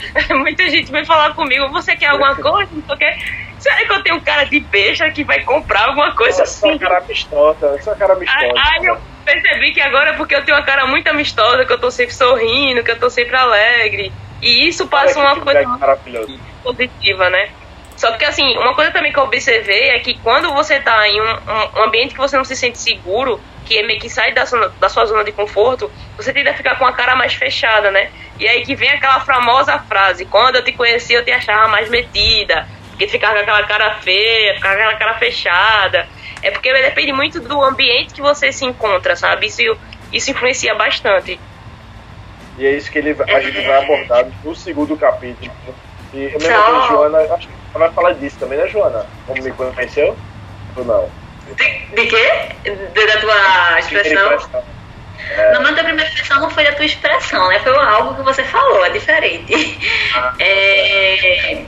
Muita 0.36 0.68
gente 0.68 0.92
vem 0.92 1.04
falar 1.04 1.32
comigo, 1.34 1.68
você 1.70 1.96
quer 1.96 2.08
alguma 2.08 2.34
coisa? 2.36 2.68
Não 2.72 2.82
sei 2.84 2.94
o 2.94 2.98
quê. 2.98 3.14
Será 3.58 3.76
que 3.76 3.92
eu 3.92 4.02
tenho 4.02 4.16
um 4.16 4.20
cara 4.20 4.44
de 4.44 4.60
besta 4.60 5.10
que 5.10 5.24
vai 5.24 5.40
comprar 5.40 5.86
alguma 5.88 6.12
coisa 6.12 6.44
Sua 6.44 6.68
assim? 6.70 6.78
cara 6.78 6.98
amistosa, 6.98 7.82
sua 7.82 7.94
cara 7.94 8.12
amistosa. 8.12 8.44
aí 8.56 8.84
eu 8.84 8.98
percebi 9.24 9.72
que 9.72 9.80
agora 9.80 10.10
é 10.10 10.12
porque 10.12 10.34
eu 10.34 10.44
tenho 10.44 10.58
uma 10.58 10.64
cara 10.64 10.86
muito 10.86 11.08
amistosa, 11.08 11.64
que 11.64 11.72
eu 11.72 11.78
tô 11.78 11.90
sempre 11.90 12.14
sorrindo, 12.14 12.84
que 12.84 12.90
eu 12.90 12.98
tô 12.98 13.08
sempre 13.08 13.34
alegre. 13.34 14.12
E 14.42 14.68
isso 14.68 14.86
passa 14.86 15.18
uma 15.18 15.40
coisa 15.40 15.64
positiva, 16.62 17.30
né? 17.30 17.48
Só 17.96 18.12
que 18.12 18.24
assim, 18.24 18.56
uma 18.58 18.74
coisa 18.74 18.90
também 18.90 19.12
que 19.12 19.18
eu 19.18 19.22
observei 19.24 19.90
é 19.90 19.98
que 20.00 20.18
quando 20.18 20.52
você 20.52 20.80
tá 20.80 21.08
em 21.08 21.20
um, 21.20 21.24
um- 21.78 21.82
ambiente 21.84 22.12
que 22.14 22.20
você 22.20 22.36
não 22.36 22.44
se 22.44 22.56
sente 22.56 22.76
seguro, 22.78 23.40
que 23.64 23.78
é 23.78 23.82
meio 23.82 24.00
que 24.00 24.10
sai 24.10 24.32
da, 24.32 24.44
zona- 24.44 24.68
da 24.80 24.88
sua 24.88 25.06
zona 25.06 25.22
de 25.24 25.32
conforto, 25.32 25.90
você 26.16 26.32
tende 26.32 26.48
a 26.48 26.54
ficar 26.54 26.76
com 26.76 26.84
a 26.86 26.92
cara 26.92 27.14
mais 27.14 27.34
fechada, 27.34 27.90
né? 27.90 28.10
E 28.38 28.48
aí 28.48 28.62
que 28.62 28.74
vem 28.74 28.90
aquela 28.90 29.20
famosa 29.20 29.78
frase, 29.78 30.24
quando 30.26 30.56
eu 30.56 30.64
te 30.64 30.72
conheci 30.72 31.14
eu 31.14 31.24
te 31.24 31.30
achava 31.30 31.68
mais 31.68 31.88
metida, 31.88 32.66
porque 32.90 33.06
ficava 33.06 33.34
com 33.34 33.40
aquela 33.42 33.62
cara 33.62 33.94
feia, 33.96 34.54
ficava 34.54 34.74
com 34.74 34.80
aquela 34.82 34.96
cara 34.98 35.14
fechada. 35.14 36.08
É 36.42 36.50
porque 36.50 36.72
depende 36.72 37.12
muito 37.12 37.40
do 37.40 37.62
ambiente 37.62 38.12
que 38.12 38.20
você 38.20 38.52
se 38.52 38.64
encontra, 38.66 39.16
sabe? 39.16 39.46
Isso, 39.46 39.62
isso 40.12 40.30
influencia 40.30 40.74
bastante. 40.74 41.40
E 42.58 42.66
é 42.66 42.72
isso 42.72 42.90
que 42.90 42.98
ele, 42.98 43.16
a 43.28 43.40
gente 43.40 43.60
vai 43.66 43.82
abordar 43.82 44.26
no 44.44 44.54
segundo 44.54 44.96
capítulo. 44.96 45.50
E 46.12 46.24
eu 46.24 46.32
mesmo 46.32 46.40
Tchau. 46.48 46.82
que 46.82 46.88
Joana, 46.88 47.18
acho 47.34 47.48
que 47.48 47.63
vai 47.78 47.90
falar 47.92 48.12
disso 48.14 48.36
também, 48.38 48.58
né, 48.58 48.68
Joana? 48.68 49.06
Como 49.26 49.42
me 49.42 49.50
conheceu? 49.52 50.16
Ou 50.76 50.84
não? 50.84 51.08
De, 51.56 51.94
de 51.94 52.06
quê? 52.06 52.32
De- 52.64 53.06
da 53.06 53.18
tua 53.20 53.78
expressão? 53.80 54.26
Impressão. 54.32 54.62
Não, 55.52 55.62
mas 55.62 55.78
a 55.78 55.84
primeira 55.84 56.10
expressão 56.10 56.40
não 56.40 56.50
foi 56.50 56.64
da 56.64 56.72
tua 56.72 56.84
expressão, 56.84 57.48
né? 57.48 57.58
Foi 57.60 57.74
algo 57.76 58.14
que 58.14 58.22
você 58.22 58.42
falou, 58.44 58.84
é 58.84 58.90
diferente. 58.90 59.78
É, 60.38 61.64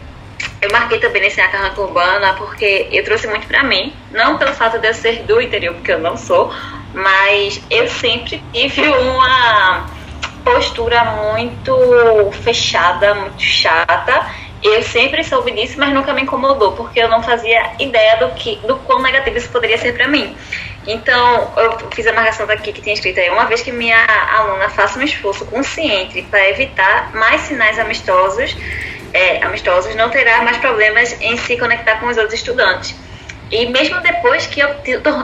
eu 0.61 0.71
marquei 0.71 0.99
também 0.99 1.23
nesse 1.23 1.41
Acarranca 1.41 1.81
Urbana 1.81 2.35
porque 2.35 2.89
eu 2.91 3.05
trouxe 3.05 3.27
muito 3.29 3.47
pra 3.47 3.63
mim. 3.63 3.95
Não 4.11 4.37
pelo 4.39 4.53
fato 4.53 4.79
de 4.79 4.89
eu 4.89 4.95
ser 4.95 5.23
do 5.23 5.41
interior, 5.41 5.75
porque 5.75 5.93
eu 5.93 5.99
não 6.01 6.17
sou, 6.17 6.53
mas 6.93 7.63
eu 7.71 7.89
sempre 7.89 8.43
tive 8.53 8.89
uma 8.89 9.87
postura 10.45 11.05
muito 11.05 12.31
fechada, 12.43 13.15
muito 13.15 13.41
chata. 13.43 14.27
Eu 14.67 14.83
sempre 14.83 15.23
soube 15.23 15.53
disso, 15.53 15.79
mas 15.79 15.95
nunca 15.95 16.13
me 16.13 16.23
incomodou, 16.23 16.73
porque 16.73 16.99
eu 16.99 17.09
não 17.09 17.23
fazia 17.23 17.71
ideia 17.79 18.17
do 18.17 18.35
que, 18.35 18.57
do 18.67 18.77
quão 18.79 19.01
negativo 19.01 19.39
isso 19.39 19.49
poderia 19.49 19.79
ser 19.79 19.95
para 19.95 20.09
mim. 20.09 20.37
Então, 20.85 21.53
eu 21.57 21.79
fiz 21.95 22.05
a 22.09 22.13
marcação 22.13 22.47
daqui 22.49 22.73
que 22.73 22.83
tinha 22.83 22.95
escrito 22.95 23.21
aí, 23.21 23.31
uma 23.31 23.45
vez 23.45 23.63
que 23.63 23.71
minha 23.71 24.05
aluna 24.37 24.69
faça 24.69 24.99
um 24.99 25.03
esforço 25.03 25.47
consciente 25.47 26.21
para 26.23 26.51
evitar 26.51 27.15
mais 27.15 27.43
sinais 27.43 27.79
amistosos, 27.79 28.57
é, 29.13 29.41
amistosos, 29.45 29.95
não 29.95 30.11
terá 30.11 30.43
mais 30.43 30.57
problemas 30.57 31.17
em 31.21 31.37
se 31.37 31.57
conectar 31.57 32.01
com 32.01 32.07
os 32.07 32.17
outros 32.17 32.35
estudantes. 32.35 33.06
E 33.51 33.67
mesmo 33.67 34.01
depois 34.01 34.47
que 34.47 34.59
eu 34.59 34.69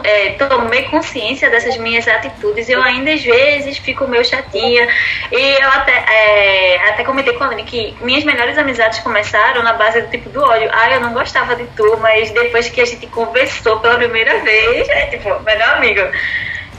é, 0.04 0.30
tomei 0.34 0.84
consciência 0.84 1.50
dessas 1.50 1.76
minhas 1.76 2.06
atitudes, 2.06 2.68
eu 2.68 2.80
ainda 2.80 3.12
às 3.12 3.22
vezes 3.22 3.78
fico 3.78 4.06
meio 4.06 4.24
chatinha. 4.24 4.86
E 5.32 5.62
eu 5.62 5.68
até, 5.68 5.92
é, 5.92 6.90
até 6.90 7.02
comentei 7.02 7.34
com 7.34 7.42
a 7.42 7.48
Aline 7.48 7.64
que 7.64 7.96
minhas 8.00 8.22
melhores 8.22 8.56
amizades 8.56 9.00
começaram 9.00 9.62
na 9.64 9.72
base 9.72 10.00
do 10.02 10.10
tipo 10.10 10.28
do 10.30 10.40
ódio. 10.40 10.70
Ah, 10.72 10.92
eu 10.92 11.00
não 11.00 11.12
gostava 11.12 11.56
de 11.56 11.66
tu, 11.76 11.96
mas 12.00 12.30
depois 12.30 12.68
que 12.68 12.80
a 12.80 12.84
gente 12.84 13.08
conversou 13.08 13.80
pela 13.80 13.96
primeira 13.96 14.38
vez, 14.38 14.88
é 14.88 15.06
tipo, 15.06 15.40
melhor 15.40 15.76
amigo. 15.76 16.02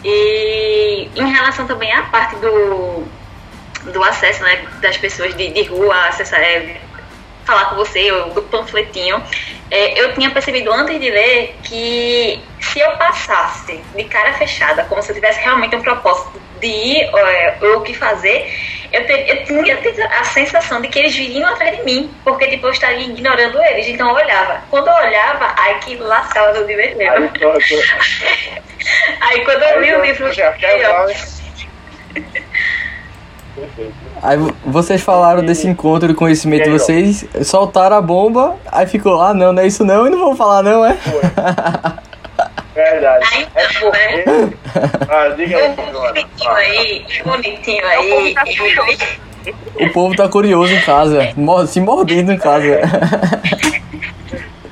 E 0.03 1.09
em 1.13 1.31
relação 1.31 1.67
também 1.67 1.91
à 1.91 2.03
parte 2.03 2.35
do, 2.37 3.05
do 3.91 4.03
acesso 4.03 4.43
né, 4.43 4.65
das 4.81 4.97
pessoas 4.97 5.35
de, 5.35 5.49
de 5.49 5.63
rua, 5.63 6.07
acessar, 6.07 6.39
é, 6.39 6.77
falar 7.45 7.65
com 7.65 7.75
você, 7.75 8.11
do 8.33 8.41
panfletinho, 8.43 9.21
é, 9.69 9.99
eu 9.99 10.13
tinha 10.13 10.31
percebido 10.31 10.71
antes 10.71 10.99
de 10.99 11.09
ler 11.09 11.55
que 11.63 12.41
se 12.59 12.79
eu 12.79 12.91
passasse 12.97 13.81
de 13.95 14.03
cara 14.05 14.33
fechada, 14.33 14.83
como 14.85 15.01
se 15.01 15.11
eu 15.11 15.15
tivesse 15.15 15.41
realmente 15.41 15.75
um 15.75 15.81
propósito 15.81 16.41
de 16.59 16.67
ir 16.67 17.03
é, 17.03 17.57
ou 17.61 17.77
o 17.77 17.81
que 17.81 17.93
fazer, 17.93 18.53
eu, 18.91 19.05
ter, 19.07 19.27
eu 19.27 19.45
tinha 19.45 19.79
a 20.19 20.23
sensação 20.23 20.79
de 20.79 20.87
que 20.87 20.99
eles 20.99 21.15
viriam 21.15 21.49
atrás 21.49 21.77
de 21.77 21.83
mim, 21.83 22.13
porque 22.23 22.47
tipo, 22.47 22.67
eu 22.67 22.71
estaria 22.71 23.07
ignorando 23.07 23.61
eles. 23.63 23.87
Então 23.87 24.09
eu 24.09 24.15
olhava. 24.15 24.61
Quando 24.69 24.87
eu 24.87 24.93
olhava, 24.93 25.53
ai 25.57 25.79
que 25.79 25.95
lascava 25.95 26.53
do 26.53 26.65
livro 26.65 26.97
mesmo. 26.97 27.31
Aí, 29.21 29.43
quando 29.43 29.63
eu 29.63 29.81
li 29.81 29.95
o 29.95 30.01
livro. 30.01 30.31
Já, 30.31 30.53
Aí 34.21 34.37
vocês 34.65 35.01
falaram 35.01 35.45
desse 35.45 35.67
encontro 35.67 36.07
de 36.07 36.13
conhecimento, 36.13 36.71
vocês 36.71 37.25
soltaram 37.43 37.97
a 37.97 38.01
bomba, 38.01 38.55
aí 38.71 38.87
ficou, 38.87 39.21
ah 39.21 39.33
não, 39.33 39.53
não 39.53 39.61
é 39.61 39.67
isso 39.67 39.85
não, 39.85 40.07
e 40.07 40.09
não 40.09 40.17
vou 40.17 40.35
falar 40.35 40.63
não, 40.63 40.83
é? 40.83 40.97
Verdade. 42.73 43.25
Aí, 43.31 43.47
é 43.53 43.67
porque... 43.67 44.25
Né? 44.25 44.53
Ah, 45.07 45.29
diga 45.35 45.57
aí, 45.57 45.75
bonitinho 45.75 46.51
aí, 46.51 47.05
bonitinho 47.23 47.87
aí. 47.87 48.35
O 49.79 49.89
povo 49.91 50.15
tá 50.15 50.27
curioso 50.27 50.73
em 50.73 50.81
casa, 50.81 51.33
se 51.67 51.79
mordendo 51.79 52.31
em 52.31 52.37
casa. 52.37 52.81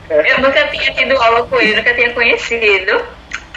Eu 0.10 0.42
nunca 0.42 0.68
tinha 0.68 0.94
tido 0.94 1.16
aula 1.22 1.44
com 1.44 1.60
ele, 1.60 1.76
nunca 1.76 1.94
tinha 1.94 2.12
conhecido. 2.14 3.02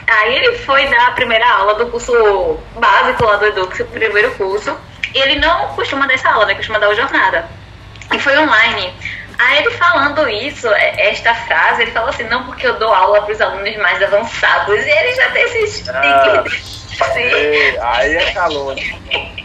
Aí 0.06 0.36
ele 0.36 0.58
foi 0.58 0.86
dar 0.88 1.08
a 1.08 1.12
primeira 1.12 1.48
aula 1.50 1.74
do 1.76 1.86
curso 1.86 2.58
básico 2.78 3.24
lá 3.24 3.36
do 3.36 3.46
Edux, 3.46 3.80
o 3.80 3.84
primeiro 3.86 4.30
curso 4.32 4.76
ele 5.14 5.36
não 5.36 5.68
costuma 5.68 6.06
dar 6.06 6.14
essa 6.14 6.30
aula, 6.30 6.46
né? 6.46 6.54
Costuma 6.54 6.78
dar 6.78 6.90
o 6.90 6.94
jornada. 6.94 7.48
E 8.12 8.18
foi 8.18 8.36
online. 8.38 8.94
Aí 9.38 9.58
ele 9.58 9.70
falando 9.72 10.28
isso, 10.28 10.68
é, 10.68 11.08
esta 11.10 11.34
frase, 11.34 11.82
ele 11.82 11.90
falou 11.90 12.08
assim, 12.08 12.24
não 12.24 12.44
porque 12.44 12.66
eu 12.66 12.78
dou 12.78 12.92
aula 12.92 13.22
para 13.22 13.32
os 13.32 13.40
alunos 13.40 13.76
mais 13.76 14.02
avançados. 14.02 14.74
E 14.74 14.90
ele 14.90 15.14
já 15.14 15.30
tem 15.30 15.42
esses 15.44 15.88
ah, 15.88 16.44
ei, 17.16 17.78
Aí 17.78 18.16
é 18.16 18.30
calúnia. 18.32 18.96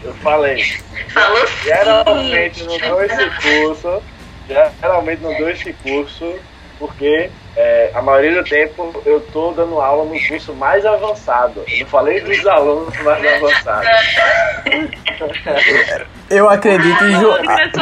Eu 0.02 0.14
falei. 0.14 0.64
Falou 1.08 1.46
sim. 1.46 1.64
Geralmente 1.64 2.62
não 2.64 2.78
dou 2.78 3.02
esse 3.02 3.30
curso. 3.30 4.02
Geralmente 4.48 5.22
não 5.22 5.36
dou 5.36 5.50
esse 5.50 5.72
curso 5.72 6.38
porque 6.78 7.30
é, 7.56 7.90
a 7.94 8.00
maioria 8.00 8.42
do 8.42 8.48
tempo 8.48 9.02
eu 9.04 9.20
tô 9.32 9.50
dando 9.52 9.80
aula 9.80 10.04
no 10.04 10.28
curso 10.28 10.54
mais 10.54 10.86
avançado. 10.86 11.64
Eu 11.66 11.80
não 11.80 11.86
falei 11.86 12.20
dos 12.20 12.46
alunos 12.46 12.96
mais 13.02 13.26
avançados. 13.34 13.90
Eu 16.30 16.48
acredito 16.48 17.04
em 17.04 17.18
jo... 17.18 17.34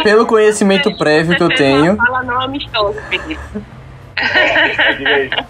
pelo 0.03 0.27
conhecimento 0.27 0.97
prévio 0.97 1.37
que 1.37 1.43
eu 1.43 1.51
tenho. 1.51 1.95
Fala 1.97 2.23
não 2.23 2.41
amistoso, 2.41 2.99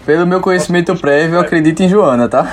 Pelo 0.05 0.27
meu 0.27 0.41
conhecimento 0.41 0.93
prévio, 0.97 1.35
eu 1.35 1.39
acredito 1.39 1.81
em 1.81 1.87
Joana, 1.87 2.27
tá? 2.27 2.43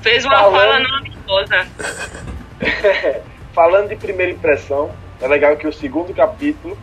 Fez 0.00 0.24
uma 0.24 0.36
fala 0.36 0.78
não 0.80 0.96
amistosa. 0.96 1.66
falando 3.52 3.88
de 3.88 3.96
primeira 3.96 4.32
impressão, 4.32 4.90
é 5.20 5.26
legal 5.26 5.56
que 5.56 5.66
o 5.66 5.72
segundo 5.72 6.12
capítulo 6.14 6.76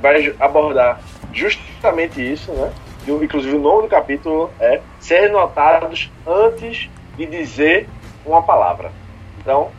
vai 0.00 0.34
abordar 0.38 1.00
justamente 1.32 2.20
isso, 2.20 2.52
né? 2.52 2.72
Inclusive 3.06 3.56
o 3.56 3.60
nome 3.60 3.82
do 3.82 3.88
capítulo 3.88 4.50
é 4.60 4.80
ser 4.98 5.30
notados 5.30 6.10
antes 6.26 6.90
de 7.16 7.26
dizer 7.26 7.88
uma 8.24 8.42
palavra. 8.42 8.92
Então, 9.38 9.70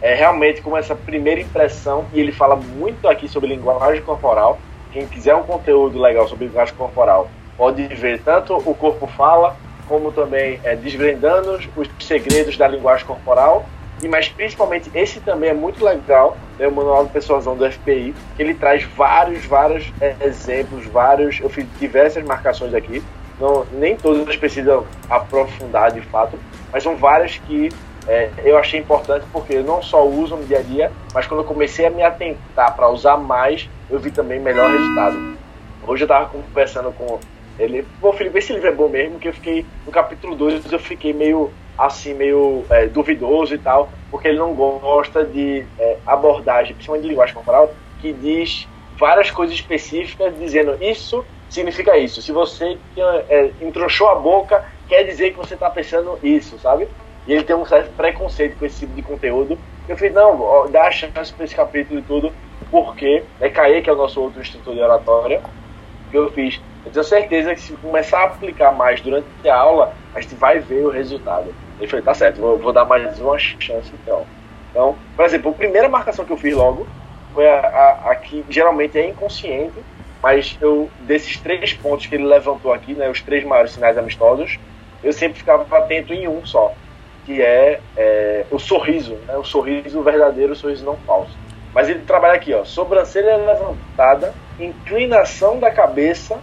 é 0.00 0.14
realmente 0.14 0.62
como 0.62 0.76
essa 0.76 0.94
primeira 0.94 1.40
impressão, 1.40 2.06
e 2.12 2.20
ele 2.20 2.32
fala 2.32 2.56
muito 2.56 3.06
aqui 3.06 3.28
sobre 3.28 3.48
linguagem 3.48 4.02
corporal. 4.02 4.58
Quem 4.92 5.06
quiser 5.06 5.34
um 5.34 5.42
conteúdo 5.42 6.00
legal 6.00 6.26
sobre 6.26 6.46
linguagem 6.46 6.74
corporal, 6.74 7.28
pode 7.56 7.86
ver 7.86 8.22
tanto 8.22 8.56
o 8.56 8.74
corpo 8.74 9.06
fala, 9.06 9.56
como 9.86 10.10
também 10.10 10.58
é, 10.64 10.74
desvendando 10.74 11.60
os 11.76 11.88
segredos 12.00 12.56
da 12.56 12.66
linguagem 12.66 13.06
corporal 13.06 13.66
e 14.02 14.08
mas 14.08 14.28
principalmente 14.28 14.90
esse 14.94 15.20
também 15.20 15.50
é 15.50 15.54
muito 15.54 15.84
legal, 15.84 16.36
né, 16.58 16.66
o 16.66 16.72
Manual 16.72 17.06
de 17.06 17.12
Persuasão 17.12 17.56
do 17.56 17.70
FPI, 17.70 18.14
que 18.36 18.42
ele 18.42 18.54
traz 18.54 18.82
vários, 18.84 19.44
vários 19.44 19.92
é, 20.00 20.14
exemplos, 20.22 20.86
vários, 20.86 21.40
eu 21.40 21.50
fiz 21.50 21.66
diversas 21.78 22.24
marcações 22.24 22.74
aqui, 22.74 23.02
não, 23.38 23.66
nem 23.72 23.96
todas 23.96 24.36
precisam 24.36 24.86
aprofundar 25.08 25.92
de 25.92 26.00
fato, 26.02 26.38
mas 26.72 26.82
são 26.82 26.96
várias 26.96 27.38
que 27.38 27.70
é, 28.06 28.30
eu 28.44 28.58
achei 28.58 28.80
importante 28.80 29.24
porque 29.32 29.54
eu 29.54 29.64
não 29.64 29.82
só 29.82 30.06
uso 30.06 30.36
no 30.36 30.44
dia 30.44 30.58
a 30.58 30.62
dia, 30.62 30.92
mas 31.12 31.26
quando 31.26 31.40
eu 31.40 31.46
comecei 31.46 31.86
a 31.86 31.90
me 31.90 32.02
atentar 32.02 32.74
para 32.74 32.88
usar 32.88 33.16
mais, 33.16 33.68
eu 33.90 33.98
vi 33.98 34.10
também 34.10 34.40
melhor 34.40 34.70
resultado. 34.70 35.36
Hoje 35.86 36.02
eu 36.02 36.06
estava 36.06 36.26
conversando 36.26 36.92
com 36.92 37.18
ele, 37.58 37.86
pô, 38.00 38.12
Felipe, 38.12 38.38
esse 38.38 38.52
livro 38.52 38.68
é 38.68 38.72
bom 38.72 38.88
mesmo, 38.88 39.18
que 39.18 39.28
eu 39.28 39.34
fiquei, 39.34 39.66
no 39.84 39.92
capítulo 39.92 40.34
2 40.34 40.72
eu 40.72 40.78
fiquei 40.78 41.12
meio 41.12 41.50
assim 41.86 42.14
meio 42.14 42.64
é, 42.70 42.86
duvidoso 42.86 43.54
e 43.54 43.58
tal, 43.58 43.90
porque 44.10 44.28
ele 44.28 44.38
não 44.38 44.54
gosta 44.54 45.24
de 45.24 45.64
é, 45.78 45.96
abordagem, 46.06 46.74
principalmente 46.74 47.02
de 47.02 47.08
linguagem 47.08 47.34
corporal, 47.34 47.72
que 48.00 48.12
diz 48.12 48.68
várias 48.98 49.30
coisas 49.30 49.54
específicas 49.54 50.36
dizendo 50.38 50.76
isso 50.80 51.24
significa 51.48 51.96
isso. 51.96 52.22
Se 52.22 52.32
você 52.32 52.78
é, 53.28 53.50
entrouxou 53.60 54.08
a 54.08 54.14
boca, 54.14 54.64
quer 54.88 55.02
dizer 55.04 55.32
que 55.32 55.38
você 55.38 55.54
está 55.54 55.68
pensando 55.68 56.18
isso, 56.22 56.58
sabe? 56.58 56.86
E 57.26 57.32
ele 57.32 57.44
tem 57.44 57.56
um 57.56 57.64
certo 57.64 57.90
preconceito 57.96 58.58
com 58.58 58.64
esse 58.64 58.80
tipo 58.80 58.94
de 58.94 59.02
conteúdo. 59.02 59.58
Eu 59.88 59.96
falei, 59.96 60.12
não, 60.12 60.40
ó, 60.40 60.66
dá 60.68 60.86
a 60.86 60.90
chance 60.90 61.32
para 61.32 61.44
esse 61.44 61.54
capítulo 61.54 62.00
e 62.00 62.02
tudo, 62.02 62.32
porque 62.70 63.24
é 63.40 63.48
Caê, 63.48 63.82
que 63.82 63.90
é 63.90 63.92
o 63.92 63.96
nosso 63.96 64.20
outro 64.20 64.40
instrutor 64.40 64.74
de 64.74 64.80
oratória, 64.80 65.42
que 66.10 66.16
eu 66.16 66.30
fiz. 66.30 66.60
Eu 66.84 66.92
tenho 66.92 67.04
certeza 67.04 67.54
que 67.54 67.60
se 67.60 67.72
começar 67.74 68.20
a 68.20 68.24
aplicar 68.26 68.72
mais 68.72 69.00
durante 69.00 69.26
a 69.48 69.56
aula, 69.56 69.92
a 70.14 70.20
gente 70.20 70.34
vai 70.34 70.60
ver 70.60 70.86
o 70.86 70.90
resultado. 70.90 71.52
Ele 71.80 71.88
falou, 71.88 72.04
tá 72.04 72.14
certo, 72.14 72.40
vou, 72.40 72.58
vou 72.58 72.72
dar 72.72 72.84
mais 72.84 73.18
uma 73.18 73.38
chance 73.38 73.90
então. 74.02 74.26
Então, 74.70 74.96
por 75.16 75.24
exemplo, 75.24 75.50
a 75.50 75.54
primeira 75.54 75.88
marcação 75.88 76.24
que 76.24 76.32
eu 76.32 76.36
fiz 76.36 76.54
logo 76.54 76.86
foi 77.34 77.48
a, 77.48 77.58
a, 77.58 78.10
a 78.10 78.14
que 78.14 78.44
geralmente 78.48 78.98
é 78.98 79.08
inconsciente, 79.08 79.74
mas 80.22 80.56
eu 80.60 80.90
desses 81.00 81.38
três 81.38 81.72
pontos 81.72 82.06
que 82.06 82.14
ele 82.14 82.26
levantou 82.26 82.72
aqui, 82.72 82.92
né, 82.92 83.08
os 83.08 83.22
três 83.22 83.44
maiores 83.44 83.72
sinais 83.72 83.96
amistosos, 83.96 84.58
eu 85.02 85.12
sempre 85.12 85.38
ficava 85.38 85.64
atento 85.78 86.12
em 86.12 86.28
um 86.28 86.44
só, 86.44 86.72
que 87.24 87.40
é, 87.40 87.80
é 87.96 88.44
o 88.50 88.58
sorriso, 88.58 89.14
né, 89.26 89.36
o 89.36 89.44
sorriso 89.44 90.02
verdadeiro, 90.02 90.52
o 90.52 90.56
sorriso 90.56 90.84
não 90.84 90.96
falso. 90.98 91.36
Mas 91.72 91.88
ele 91.88 92.00
trabalha 92.00 92.34
aqui, 92.34 92.52
ó, 92.52 92.64
sobrancelha 92.64 93.36
levantada, 93.36 94.34
inclinação 94.58 95.58
da 95.58 95.70
cabeça 95.70 96.38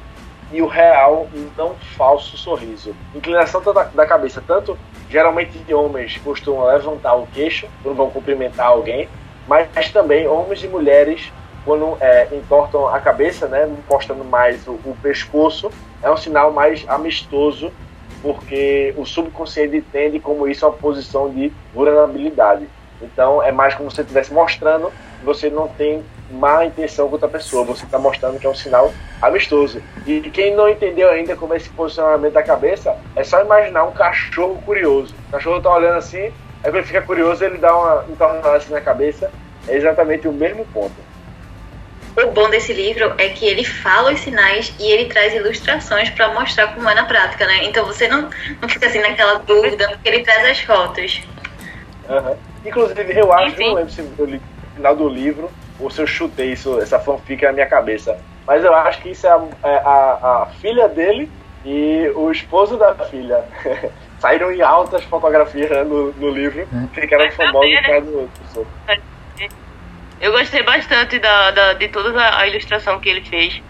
e 0.51 0.61
o 0.61 0.67
real, 0.67 1.27
não 1.57 1.75
falso 1.95 2.37
sorriso. 2.37 2.95
Inclinação 3.13 3.61
da, 3.61 3.83
da 3.83 4.05
cabeça, 4.05 4.41
tanto 4.45 4.77
geralmente 5.09 5.73
homens 5.73 6.17
costumam 6.23 6.65
levantar 6.65 7.15
o 7.15 7.27
queixo 7.27 7.67
quando 7.83 7.95
vão 7.95 8.09
cumprimentar 8.09 8.67
alguém, 8.67 9.07
mas 9.47 9.91
também 9.91 10.27
homens 10.27 10.63
e 10.63 10.67
mulheres 10.67 11.31
quando 11.63 11.97
é, 11.99 12.29
entortam 12.31 12.87
a 12.87 12.99
cabeça, 12.99 13.47
né, 13.47 13.67
encostando 13.67 14.23
mais 14.23 14.65
o, 14.67 14.71
o, 14.85 14.97
pescoço, 15.01 15.69
é 16.01 16.09
um 16.09 16.15
sinal 16.15 16.51
mais 16.51 16.85
amistoso, 16.87 17.71
porque 18.21 18.93
o 18.97 19.05
subconsciente 19.05 19.75
entende 19.75 20.19
como 20.19 20.47
isso 20.47 20.63
é 20.63 20.67
uma 20.69 20.77
posição 20.77 21.29
de 21.29 21.51
vulnerabilidade. 21.73 22.67
Então 23.01 23.43
é 23.43 23.51
mais 23.51 23.75
como 23.75 23.89
se 23.89 23.97
você 23.97 24.01
estivesse 24.01 24.33
mostrando 24.33 24.91
você 25.23 25.49
não 25.49 25.67
tem 25.67 26.03
má 26.31 26.65
intenção 26.65 27.09
contra 27.09 27.27
a 27.27 27.29
pessoa, 27.29 27.63
você 27.63 27.85
está 27.85 27.97
mostrando 27.97 28.39
que 28.39 28.45
é 28.45 28.49
um 28.49 28.55
sinal 28.55 28.93
amistoso. 29.21 29.81
E 30.05 30.21
quem 30.21 30.55
não 30.55 30.67
entendeu 30.69 31.09
ainda 31.09 31.35
como 31.35 31.53
é 31.53 31.57
esse 31.57 31.69
posicionamento 31.69 32.33
da 32.33 32.43
cabeça, 32.43 32.97
é 33.15 33.23
só 33.23 33.41
imaginar 33.41 33.83
um 33.85 33.91
cachorro 33.91 34.61
curioso. 34.65 35.15
O 35.29 35.31
cachorro 35.31 35.61
tá 35.61 35.73
olhando 35.73 35.97
assim, 35.97 36.23
aí 36.23 36.33
quando 36.63 36.75
ele 36.77 36.87
fica 36.87 37.01
curioso, 37.01 37.43
ele 37.43 37.57
dá 37.57 37.75
uma 37.75 38.05
entornada 38.09 38.55
assim 38.55 38.73
na 38.73 38.81
cabeça. 38.81 39.31
É 39.67 39.75
exatamente 39.75 40.27
o 40.27 40.31
mesmo 40.31 40.65
ponto. 40.67 40.95
O 42.17 42.31
bom 42.31 42.49
desse 42.49 42.73
livro 42.73 43.13
é 43.19 43.29
que 43.29 43.45
ele 43.45 43.63
fala 43.63 44.11
os 44.11 44.19
sinais 44.21 44.73
e 44.79 44.91
ele 44.91 45.05
traz 45.05 45.35
ilustrações 45.35 46.09
para 46.09 46.33
mostrar 46.33 46.73
como 46.73 46.89
é 46.89 46.95
na 46.95 47.05
prática, 47.05 47.45
né? 47.45 47.65
Então 47.65 47.85
você 47.85 48.07
não, 48.07 48.29
não 48.59 48.67
fica 48.67 48.87
assim 48.87 48.99
naquela 48.99 49.35
dúvida, 49.35 49.87
porque 49.89 50.09
ele 50.09 50.23
traz 50.23 50.43
as 50.49 50.59
fotos. 50.61 51.21
Uhum. 52.09 52.35
Inclusive, 52.65 53.19
eu 53.19 53.31
acho, 53.31 53.53
Enfim. 53.53 53.67
não 53.67 53.75
lembro 53.75 53.91
se 53.91 54.01
eu 54.01 54.25
li 54.25 54.41
no 54.41 54.75
final 54.75 54.95
do 54.95 55.07
livro 55.07 55.51
ou 55.79 55.89
se 55.89 56.01
eu 56.01 56.07
chutei 56.07 56.53
isso, 56.53 56.79
essa 56.81 56.99
fanfic 56.99 57.43
na 57.43 57.51
minha 57.51 57.67
cabeça, 57.67 58.19
mas 58.45 58.63
eu 58.63 58.73
acho 58.73 59.01
que 59.01 59.09
isso 59.09 59.27
é 59.27 59.29
a, 59.29 59.47
é 59.63 59.77
a, 59.77 60.43
a 60.43 60.45
filha 60.59 60.87
dele 60.87 61.29
e 61.65 62.11
o 62.15 62.31
esposo 62.31 62.77
da 62.77 62.93
filha. 62.95 63.43
Saíram 64.19 64.51
em 64.51 64.61
altas 64.61 65.03
fotografias 65.03 65.69
né, 65.69 65.83
no, 65.83 66.11
no 66.13 66.29
livro, 66.29 66.61
é. 66.61 66.99
ficaram 66.99 67.29
famosos 67.31 67.75
por 67.75 67.85
causa 67.85 68.01
do 68.01 68.19
outro. 68.19 68.67
Eu 70.19 70.31
gostei 70.31 70.63
bastante 70.63 71.19
da, 71.19 71.51
da, 71.51 71.73
de 71.73 71.87
toda 71.89 72.37
a 72.37 72.47
ilustração 72.47 72.99
que 72.99 73.09
ele 73.09 73.21
fez. 73.21 73.61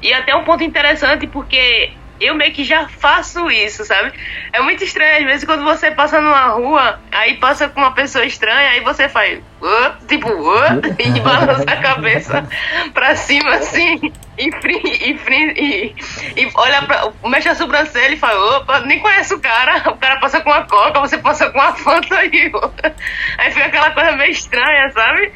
E 0.00 0.12
até 0.12 0.34
um 0.34 0.42
ponto 0.42 0.64
interessante, 0.64 1.28
porque 1.28 1.92
eu 2.26 2.34
meio 2.34 2.52
que 2.52 2.64
já 2.64 2.88
faço 2.88 3.50
isso, 3.50 3.84
sabe? 3.84 4.12
É 4.52 4.60
muito 4.60 4.84
estranho, 4.84 5.18
às 5.18 5.24
vezes, 5.24 5.44
quando 5.44 5.64
você 5.64 5.90
passa 5.90 6.20
numa 6.20 6.48
rua, 6.48 7.00
aí 7.10 7.36
passa 7.36 7.68
com 7.68 7.80
uma 7.80 7.92
pessoa 7.92 8.24
estranha, 8.24 8.70
aí 8.70 8.80
você 8.80 9.08
faz, 9.08 9.40
tipo, 10.08 10.28
e 10.98 11.20
balança 11.20 11.64
a 11.70 11.76
cabeça 11.76 12.48
pra 12.92 13.16
cima, 13.16 13.54
assim, 13.54 14.12
e, 14.38 14.48
e, 14.48 15.18
e, 15.56 15.94
e 16.36 16.50
olha 16.54 16.82
pra, 16.82 17.12
mexe 17.24 17.48
a 17.48 17.54
sobrancelha 17.54 18.14
e 18.14 18.18
fala, 18.18 18.58
opa, 18.58 18.80
nem 18.80 18.98
conhece 18.98 19.34
o 19.34 19.40
cara, 19.40 19.90
o 19.90 19.96
cara 19.96 20.18
passa 20.18 20.40
com 20.40 20.50
uma 20.50 20.64
coca, 20.64 21.00
você 21.00 21.18
passa 21.18 21.50
com 21.50 21.58
uma 21.58 21.74
fanta 21.76 22.16
aí, 22.16 22.50
aí 23.38 23.50
fica 23.50 23.66
aquela 23.66 23.90
coisa 23.90 24.12
meio 24.12 24.30
estranha, 24.30 24.90
sabe? 24.90 25.32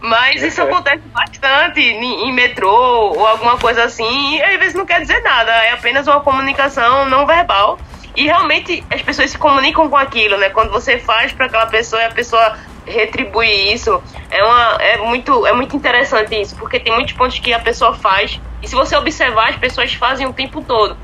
Mas 0.00 0.42
isso 0.42 0.62
acontece 0.62 1.02
bastante 1.08 1.80
em, 1.80 2.28
em, 2.28 2.32
metrô 2.32 2.70
ou 2.70 3.26
alguma 3.26 3.58
coisa 3.58 3.84
assim, 3.84 4.36
e 4.36 4.42
às 4.42 4.58
vezes 4.58 4.74
não 4.74 4.86
quer 4.86 5.00
dizer 5.00 5.20
nada, 5.22 5.50
é 5.50 5.72
apenas 5.72 6.06
uma 6.06 6.20
comunicação 6.20 7.04
não 7.06 7.26
verbal. 7.26 7.78
E 8.14 8.24
realmente 8.24 8.84
as 8.90 9.02
pessoas 9.02 9.30
se 9.30 9.38
comunicam 9.38 9.88
com 9.88 9.96
aquilo, 9.96 10.36
né? 10.38 10.50
Quando 10.50 10.70
você 10.70 10.98
faz 10.98 11.32
para 11.32 11.46
aquela 11.46 11.66
pessoa 11.66 12.02
e 12.02 12.06
a 12.06 12.10
pessoa 12.10 12.56
retribui 12.84 13.72
isso, 13.72 14.02
é, 14.30 14.42
uma, 14.42 14.76
é, 14.80 14.96
muito, 14.98 15.46
é 15.46 15.52
muito 15.52 15.76
interessante 15.76 16.40
isso, 16.40 16.56
porque 16.56 16.80
tem 16.80 16.92
muitos 16.92 17.12
pontos 17.12 17.38
que 17.38 17.52
a 17.52 17.58
pessoa 17.58 17.94
faz, 17.94 18.40
e 18.62 18.68
se 18.68 18.74
você 18.74 18.96
observar, 18.96 19.50
as 19.50 19.56
pessoas 19.56 19.92
fazem 19.94 20.26
o 20.26 20.32
tempo 20.32 20.62
todo. 20.62 20.96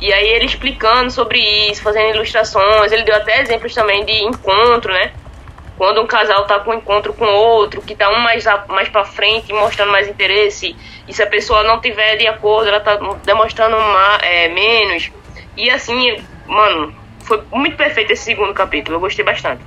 E 0.00 0.12
aí 0.12 0.28
ele 0.28 0.44
explicando 0.44 1.10
sobre 1.10 1.38
isso, 1.70 1.82
fazendo 1.82 2.14
ilustrações, 2.14 2.92
ele 2.92 3.02
deu 3.02 3.16
até 3.16 3.40
exemplos 3.40 3.74
também 3.74 4.04
de 4.04 4.12
encontro, 4.24 4.92
né? 4.92 5.12
Quando 5.76 6.00
um 6.00 6.06
casal 6.06 6.46
tá 6.46 6.58
com 6.60 6.70
um 6.70 6.74
encontro 6.74 7.12
com 7.12 7.26
outro, 7.26 7.82
que 7.82 7.94
tá 7.94 8.10
um 8.10 8.20
mais, 8.20 8.46
a, 8.46 8.64
mais 8.68 8.88
pra 8.88 9.04
frente, 9.04 9.52
mostrando 9.52 9.92
mais 9.92 10.08
interesse, 10.08 10.74
e 11.06 11.12
se 11.12 11.22
a 11.22 11.26
pessoa 11.26 11.62
não 11.62 11.80
tiver 11.80 12.16
de 12.16 12.26
acordo, 12.26 12.68
ela 12.68 12.80
tá 12.80 12.96
demonstrando 13.24 13.76
uma, 13.76 14.16
é, 14.22 14.48
menos. 14.48 15.10
E 15.56 15.70
assim, 15.70 16.22
mano, 16.46 16.94
foi 17.20 17.42
muito 17.52 17.76
perfeito 17.76 18.12
esse 18.12 18.24
segundo 18.24 18.54
capítulo, 18.54 18.96
eu 18.96 19.00
gostei 19.00 19.24
bastante. 19.24 19.62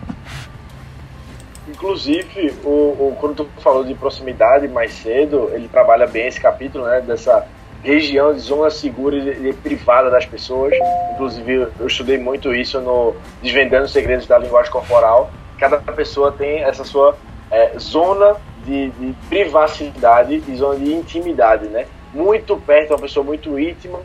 Inclusive, 1.67 2.53
o, 2.63 2.69
o, 2.69 3.17
quando 3.19 3.35
tu 3.35 3.61
falou 3.61 3.83
de 3.83 3.93
proximidade 3.93 4.67
mais 4.67 4.91
cedo, 4.91 5.51
ele 5.53 5.67
trabalha 5.67 6.07
bem 6.07 6.27
esse 6.27 6.41
capítulo, 6.41 6.85
né? 6.85 6.99
Dessa 7.01 7.47
região 7.83 8.33
de 8.33 8.39
zona 8.39 8.69
segura 8.69 9.15
e 9.15 9.53
privada 9.53 10.09
das 10.09 10.25
pessoas. 10.25 10.73
Inclusive, 11.13 11.67
eu 11.79 11.87
estudei 11.87 12.17
muito 12.17 12.53
isso 12.53 12.81
no 12.81 13.15
Desvendando 13.41 13.85
os 13.85 13.91
Segredos 13.91 14.25
da 14.25 14.37
Linguagem 14.37 14.71
Corporal, 14.71 15.31
cada 15.59 15.77
pessoa 15.77 16.31
tem 16.31 16.63
essa 16.63 16.84
sua 16.84 17.17
é, 17.51 17.73
zona 17.77 18.38
de, 18.65 18.89
de, 18.91 19.13
privacidade 19.27 20.43
e 20.47 20.55
zona 20.55 20.79
de 20.79 20.93
intimidade, 20.93 21.67
né? 21.67 21.86
Muito 22.13 22.57
perto, 22.57 22.91
uma 22.91 22.99
pessoa 22.99 23.23
muito 23.23 23.60
íntima, 23.60 23.99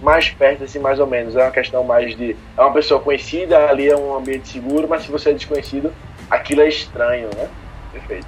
mais 0.00 0.30
perto, 0.30 0.64
assim, 0.64 0.78
mais 0.78 0.98
ou 0.98 1.06
menos. 1.06 1.36
É 1.36 1.42
uma 1.42 1.50
questão 1.50 1.84
mais 1.84 2.16
de. 2.16 2.36
É 2.56 2.60
uma 2.60 2.72
pessoa 2.72 3.00
conhecida, 3.00 3.68
ali 3.68 3.88
é 3.88 3.96
um 3.96 4.16
ambiente 4.16 4.48
seguro, 4.48 4.86
mas 4.88 5.02
se 5.02 5.10
você 5.10 5.30
é 5.30 5.32
desconhecido, 5.34 5.92
aquilo 6.30 6.62
é 6.62 6.68
estranho, 6.68 7.28
né? 7.36 7.48
Perfeito. 7.92 8.26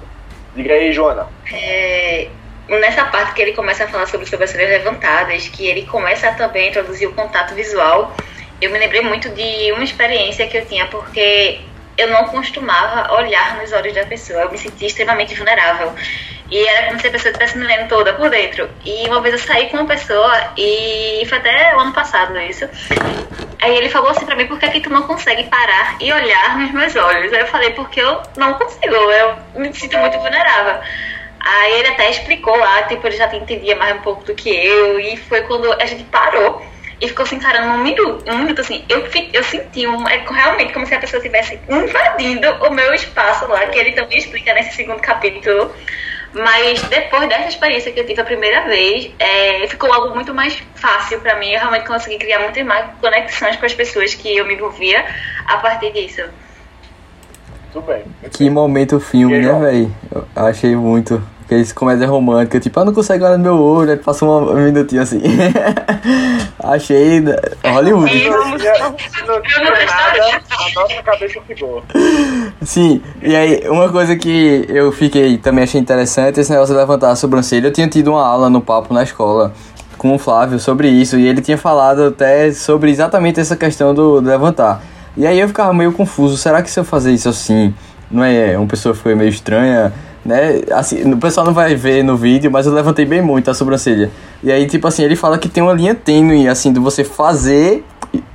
Diga 0.55 0.73
aí, 0.73 0.91
Joana. 0.93 1.27
É, 1.51 2.27
nessa 2.67 3.05
parte 3.05 3.33
que 3.33 3.41
ele 3.41 3.53
começa 3.53 3.85
a 3.85 3.87
falar 3.87 4.05
sobre 4.05 4.27
sobrancelhas 4.27 4.69
levantadas, 4.69 5.47
que 5.47 5.65
ele 5.65 5.85
começa 5.85 6.29
a 6.29 6.33
também 6.33 6.69
introduzir 6.69 7.07
o 7.07 7.13
contato 7.13 7.55
visual, 7.55 8.15
eu 8.61 8.71
me 8.71 8.77
lembrei 8.77 9.01
muito 9.01 9.29
de 9.29 9.71
uma 9.71 9.83
experiência 9.83 10.47
que 10.47 10.57
eu 10.57 10.65
tinha, 10.65 10.85
porque 10.87 11.59
eu 11.97 12.09
não 12.09 12.25
costumava 12.25 13.13
olhar 13.13 13.57
nos 13.57 13.71
olhos 13.71 13.93
da 13.93 14.05
pessoa. 14.05 14.41
Eu 14.41 14.51
me 14.51 14.57
sentia 14.57 14.87
extremamente 14.87 15.35
vulnerável. 15.35 15.93
E 16.49 16.67
era 16.67 16.87
como 16.87 16.99
se 16.99 17.07
a 17.07 17.11
pessoa 17.11 17.31
estivesse 17.31 17.57
me 17.57 17.65
lendo 17.65 17.87
toda 17.87 18.13
por 18.13 18.29
dentro. 18.29 18.69
E 18.85 19.07
uma 19.07 19.21
vez 19.21 19.33
eu 19.33 19.39
saí 19.39 19.69
com 19.69 19.77
uma 19.77 19.87
pessoa, 19.87 20.31
e 20.57 21.23
foi 21.27 21.37
até 21.37 21.75
o 21.75 21.79
ano 21.79 21.93
passado 21.93 22.37
isso. 22.39 22.67
Aí 23.61 23.77
ele 23.77 23.89
falou 23.89 24.09
assim 24.09 24.25
pra 24.25 24.35
mim: 24.35 24.45
por 24.45 24.59
que, 24.59 24.65
é 24.65 24.69
que 24.69 24.81
tu 24.81 24.89
não 24.89 25.03
consegue 25.03 25.43
parar 25.45 25.97
e 25.99 26.11
olhar 26.11 26.57
nos 26.59 26.71
meus 26.71 26.95
olhos? 26.95 27.33
Aí 27.33 27.39
eu 27.39 27.47
falei: 27.47 27.71
porque 27.71 28.01
eu 28.01 28.21
não 28.37 28.53
consigo, 28.55 28.93
eu 28.93 29.37
me 29.55 29.73
sinto 29.73 29.97
muito 29.97 30.19
vulnerável. 30.19 30.81
Aí 31.39 31.79
ele 31.79 31.87
até 31.89 32.09
explicou 32.09 32.55
lá, 32.55 32.83
tipo, 32.83 33.05
ele 33.05 33.17
já 33.17 33.33
entendia 33.35 33.75
mais 33.75 33.95
um 33.97 34.01
pouco 34.01 34.23
do 34.23 34.33
que 34.33 34.49
eu, 34.49 34.99
e 34.99 35.17
foi 35.17 35.41
quando 35.41 35.73
a 35.73 35.85
gente 35.85 36.03
parou 36.05 36.61
e 37.03 37.07
ficou 37.09 37.25
se 37.25 37.35
encarando 37.35 37.73
um 37.73 37.83
minuto, 37.83 38.23
um 38.31 38.37
minuto 38.37 38.61
assim. 38.61 38.85
Eu, 38.87 39.03
eu 39.33 39.43
senti 39.43 39.85
um, 39.85 40.07
é 40.07 40.23
realmente 40.25 40.71
como 40.71 40.87
se 40.87 40.95
a 40.95 40.99
pessoa 40.99 41.17
estivesse 41.17 41.59
invadindo 41.69 42.49
o 42.65 42.71
meu 42.71 42.93
espaço 42.93 43.45
lá, 43.45 43.67
que 43.67 43.77
ele 43.77 43.91
também 43.91 44.17
explica 44.17 44.53
nesse 44.53 44.77
segundo 44.77 45.01
capítulo. 45.01 45.69
Mas 46.31 46.81
depois 46.83 47.27
dessa 47.27 47.49
experiência 47.49 47.91
que 47.91 47.99
eu 47.99 48.07
tive 48.07 48.21
a 48.21 48.23
primeira 48.23 48.61
vez, 48.61 49.11
é, 49.19 49.67
ficou 49.67 49.93
algo 49.93 50.15
muito 50.15 50.33
mais 50.33 50.57
fácil 50.75 51.19
para 51.19 51.35
mim. 51.35 51.51
Eu 51.51 51.59
realmente 51.59 51.85
consegui 51.85 52.17
criar 52.17 52.39
muitas 52.39 52.65
mais 52.65 52.85
conexões 53.01 53.57
com 53.57 53.65
as 53.65 53.73
pessoas 53.73 54.15
que 54.15 54.37
eu 54.37 54.45
me 54.45 54.53
envolvia 54.55 55.05
a 55.45 55.57
partir 55.57 55.91
disso. 55.91 56.23
Tudo 57.73 57.85
bem. 57.85 58.03
Que 58.31 58.49
momento 58.49 58.97
filme, 59.01 59.39
né, 59.39 59.59
velho? 59.59 59.95
Achei 60.33 60.73
muito. 60.73 61.21
Aqueles 61.45 61.73
comédia 61.73 62.07
romântica, 62.07 62.59
tipo, 62.59 62.79
ah, 62.79 62.85
não 62.85 62.93
consegue 62.93 63.23
olhar 63.23 63.37
no 63.37 63.43
meu 63.43 63.59
olho, 63.59 63.91
aí 63.91 63.97
passa 63.97 64.25
um 64.25 64.55
minutinho 64.55 65.01
assim. 65.01 65.21
Achei 66.57 67.21
Hollywood. 67.65 68.27
a 68.27 68.89
nossa 70.75 71.03
cabeça 71.03 71.41
ficou. 71.45 71.83
Sim, 72.61 73.01
e 73.21 73.35
aí, 73.35 73.63
uma 73.67 73.89
coisa 73.89 74.15
que 74.15 74.65
eu 74.69 74.91
fiquei, 74.93 75.37
também 75.37 75.65
achei 75.65 75.81
interessante, 75.81 76.39
esse 76.39 76.51
negócio 76.51 76.73
de 76.73 76.79
levantar 76.79 77.11
a 77.11 77.15
sobrancelha. 77.15 77.67
Eu 77.67 77.73
tinha 77.73 77.87
tido 77.87 78.11
uma 78.11 78.25
aula 78.25 78.49
no 78.49 78.61
papo 78.61 78.93
na 78.93 79.03
escola 79.03 79.53
com 79.97 80.15
o 80.15 80.19
Flávio 80.19 80.59
sobre 80.59 80.87
isso, 80.87 81.17
e 81.17 81.27
ele 81.27 81.41
tinha 81.41 81.57
falado 81.57 82.05
até 82.05 82.51
sobre 82.53 82.89
exatamente 82.89 83.39
essa 83.39 83.55
questão 83.57 83.93
do, 83.93 84.21
do 84.21 84.27
levantar. 84.27 84.81
E 85.15 85.27
aí 85.27 85.39
eu 85.39 85.47
ficava 85.47 85.73
meio 85.73 85.91
confuso, 85.91 86.37
será 86.37 86.61
que 86.61 86.71
se 86.71 86.79
eu 86.79 86.83
fazer 86.83 87.11
isso 87.11 87.29
assim, 87.29 87.73
não 88.09 88.23
é 88.23 88.57
uma 88.57 88.67
pessoa 88.67 88.95
foi 88.95 89.15
meio 89.15 89.29
estranha? 89.29 89.93
Né? 90.25 90.61
Assim, 90.71 91.11
o 91.11 91.17
pessoal 91.17 91.45
não 91.45 91.53
vai 91.53 91.75
ver 91.75 92.03
no 92.03 92.15
vídeo, 92.15 92.51
mas 92.51 92.65
eu 92.65 92.73
levantei 92.73 93.05
bem 93.05 93.21
muito 93.21 93.51
a 93.51 93.53
sobrancelha. 93.53 94.11
E 94.41 94.51
aí, 94.51 94.65
tipo 94.67 94.87
assim, 94.87 95.03
ele 95.03 95.15
fala 95.15 95.37
que 95.37 95.49
tem 95.49 95.61
uma 95.61 95.73
linha 95.73 95.95
tênue, 95.95 96.47
assim, 96.47 96.71
de 96.71 96.79
você 96.79 97.03
fazer 97.03 97.83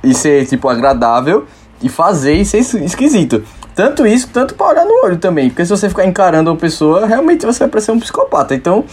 e 0.03 0.13
ser, 0.13 0.45
tipo, 0.45 0.67
agradável 0.67 1.45
e 1.81 1.89
fazer 1.89 2.33
e 2.33 2.45
ser 2.45 2.59
esquisito. 2.59 3.43
Tanto 3.75 4.05
isso, 4.05 4.29
tanto 4.33 4.55
pra 4.55 4.67
olhar 4.67 4.85
no 4.85 5.05
olho 5.05 5.17
também. 5.17 5.49
Porque 5.49 5.63
se 5.63 5.71
você 5.71 5.87
ficar 5.87 6.05
encarando 6.05 6.51
uma 6.51 6.57
pessoa, 6.57 7.05
realmente 7.05 7.45
você 7.45 7.59
vai 7.59 7.69
parecer 7.69 7.91
um 7.91 7.99
psicopata. 7.99 8.53
Então, 8.53 8.83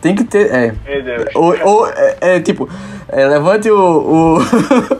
tem 0.00 0.14
que 0.14 0.24
ter. 0.24 0.52
É. 0.52 0.74
Ou, 1.34 1.56
ou 1.62 1.86
é, 1.86 2.16
é, 2.20 2.40
tipo, 2.40 2.68
é, 3.08 3.26
levante 3.26 3.70
o, 3.70 4.36
o 4.36 4.38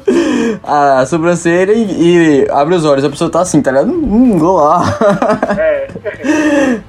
a 0.62 1.04
sobrancelha 1.06 1.72
e, 1.72 2.42
e, 2.44 2.50
abre 2.50 2.74
os 2.74 2.84
olhos. 2.84 3.04
A 3.04 3.10
pessoa 3.10 3.30
tá 3.30 3.40
assim, 3.40 3.62
tá 3.62 3.70
ligado? 3.70 3.90
Hum, 3.90 4.42
olá. 4.42 4.82
É. 5.58 5.88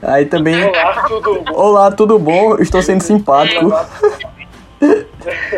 Aí 0.02 0.26
também. 0.26 0.63
Olá, 0.63 1.06
tudo 1.08 1.41
bom? 1.41 1.54
Olá, 1.54 1.91
tudo 1.91 2.19
bom? 2.19 2.58
Estou 2.58 2.82
sendo 2.82 3.02
simpático. 3.02 3.65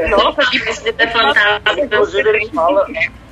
Nossa, 0.10 0.52
que 0.52 0.60
você 0.60 0.94
ter 0.94 1.12
fantástico. 1.12 1.80
Inclusive, 1.80 2.30
ele 2.30 2.50
fala 2.50 2.86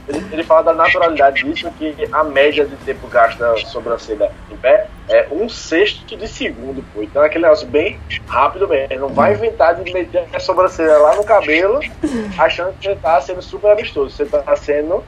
ele, 0.07 0.25
ele 0.31 0.43
fala 0.43 0.63
da 0.63 0.73
naturalidade 0.73 1.43
disso, 1.43 1.71
que 1.77 1.95
a 2.11 2.23
média 2.23 2.65
de 2.65 2.75
tempo 2.77 3.07
gasto 3.07 3.37
da 3.39 3.55
sobrancelha 3.57 4.31
em 4.51 4.57
pé 4.57 4.87
é 5.09 5.27
um 5.31 5.47
sexto 5.49 6.15
de 6.15 6.27
segundo, 6.27 6.83
pô. 6.93 7.03
Então 7.03 7.23
é 7.23 7.27
aquele 7.27 7.43
negócio 7.43 7.67
bem 7.67 7.99
rápido 8.27 8.67
mesmo. 8.67 8.99
Não 8.99 9.09
vai 9.09 9.33
inventar 9.33 9.75
de 9.75 9.91
meter 9.91 10.25
a 10.33 10.39
sobrancelha 10.39 10.97
lá 10.97 11.15
no 11.15 11.23
cabelo 11.23 11.79
achando 12.37 12.73
que 12.77 12.87
você 12.87 12.95
tá 12.95 13.19
sendo 13.21 13.41
super 13.41 13.71
amistoso. 13.71 14.15
Você 14.15 14.25
tá 14.25 14.55
sendo 14.55 15.03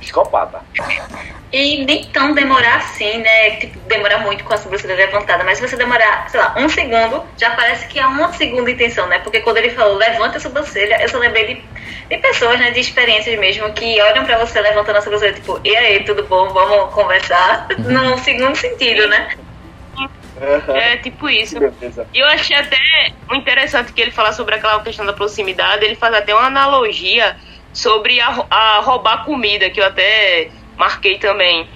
psicopata. 0.00 0.60
E 1.52 1.84
nem 1.84 2.04
tão 2.06 2.34
demorar 2.34 2.76
assim, 2.76 3.18
né? 3.18 3.50
Tipo, 3.56 3.78
demorar 3.80 4.18
muito 4.18 4.44
com 4.44 4.52
a 4.52 4.56
sobrancelha 4.56 4.94
levantada, 4.94 5.44
mas 5.44 5.58
se 5.58 5.66
você 5.66 5.76
demorar, 5.76 6.28
sei 6.28 6.40
lá, 6.40 6.54
um 6.56 6.68
segundo, 6.68 7.22
já 7.38 7.50
parece 7.50 7.86
que 7.86 7.98
há 7.98 8.08
uma 8.08 8.32
segunda 8.32 8.70
intenção, 8.70 9.06
né? 9.06 9.20
Porque 9.20 9.40
quando 9.40 9.58
ele 9.58 9.70
falou 9.70 9.96
levanta 9.96 10.38
a 10.38 10.40
sobrancelha, 10.40 11.00
eu 11.00 11.08
só 11.08 11.18
lembrei 11.18 11.46
de, 11.46 11.64
de 12.08 12.18
pessoas, 12.18 12.58
né? 12.58 12.72
De 12.72 12.80
experiências 12.80 13.38
mesmo, 13.38 13.72
que 13.72 14.00
olham 14.00 14.24
pra 14.24 14.38
você 14.38 14.60
levantando 14.60 14.96
a 14.96 15.02
sobrancelha, 15.02 15.34
tipo, 15.34 15.60
e 15.64 15.76
aí, 15.76 16.04
tudo 16.04 16.24
bom? 16.24 16.48
Vamos 16.48 16.92
conversar? 16.92 17.68
Num 17.78 18.18
segundo 18.18 18.56
sentido, 18.56 19.06
né? 19.08 19.28
É 20.68 20.96
tipo 20.98 21.28
isso. 21.28 21.56
E 22.12 22.18
eu 22.18 22.26
achei 22.26 22.56
até 22.56 22.76
interessante 23.32 23.92
que 23.92 24.00
ele 24.00 24.10
fala 24.10 24.32
sobre 24.32 24.54
aquela 24.54 24.82
questão 24.82 25.06
da 25.06 25.12
proximidade. 25.12 25.84
Ele 25.84 25.94
faz 25.94 26.14
até 26.14 26.34
uma 26.34 26.46
analogia 26.46 27.36
sobre 27.76 28.18
a, 28.20 28.46
a 28.50 28.80
roubar 28.80 29.24
comida, 29.24 29.68
que 29.68 29.80
eu 29.80 29.84
até 29.84 30.48
marquei 30.78 31.18
também. 31.18 31.68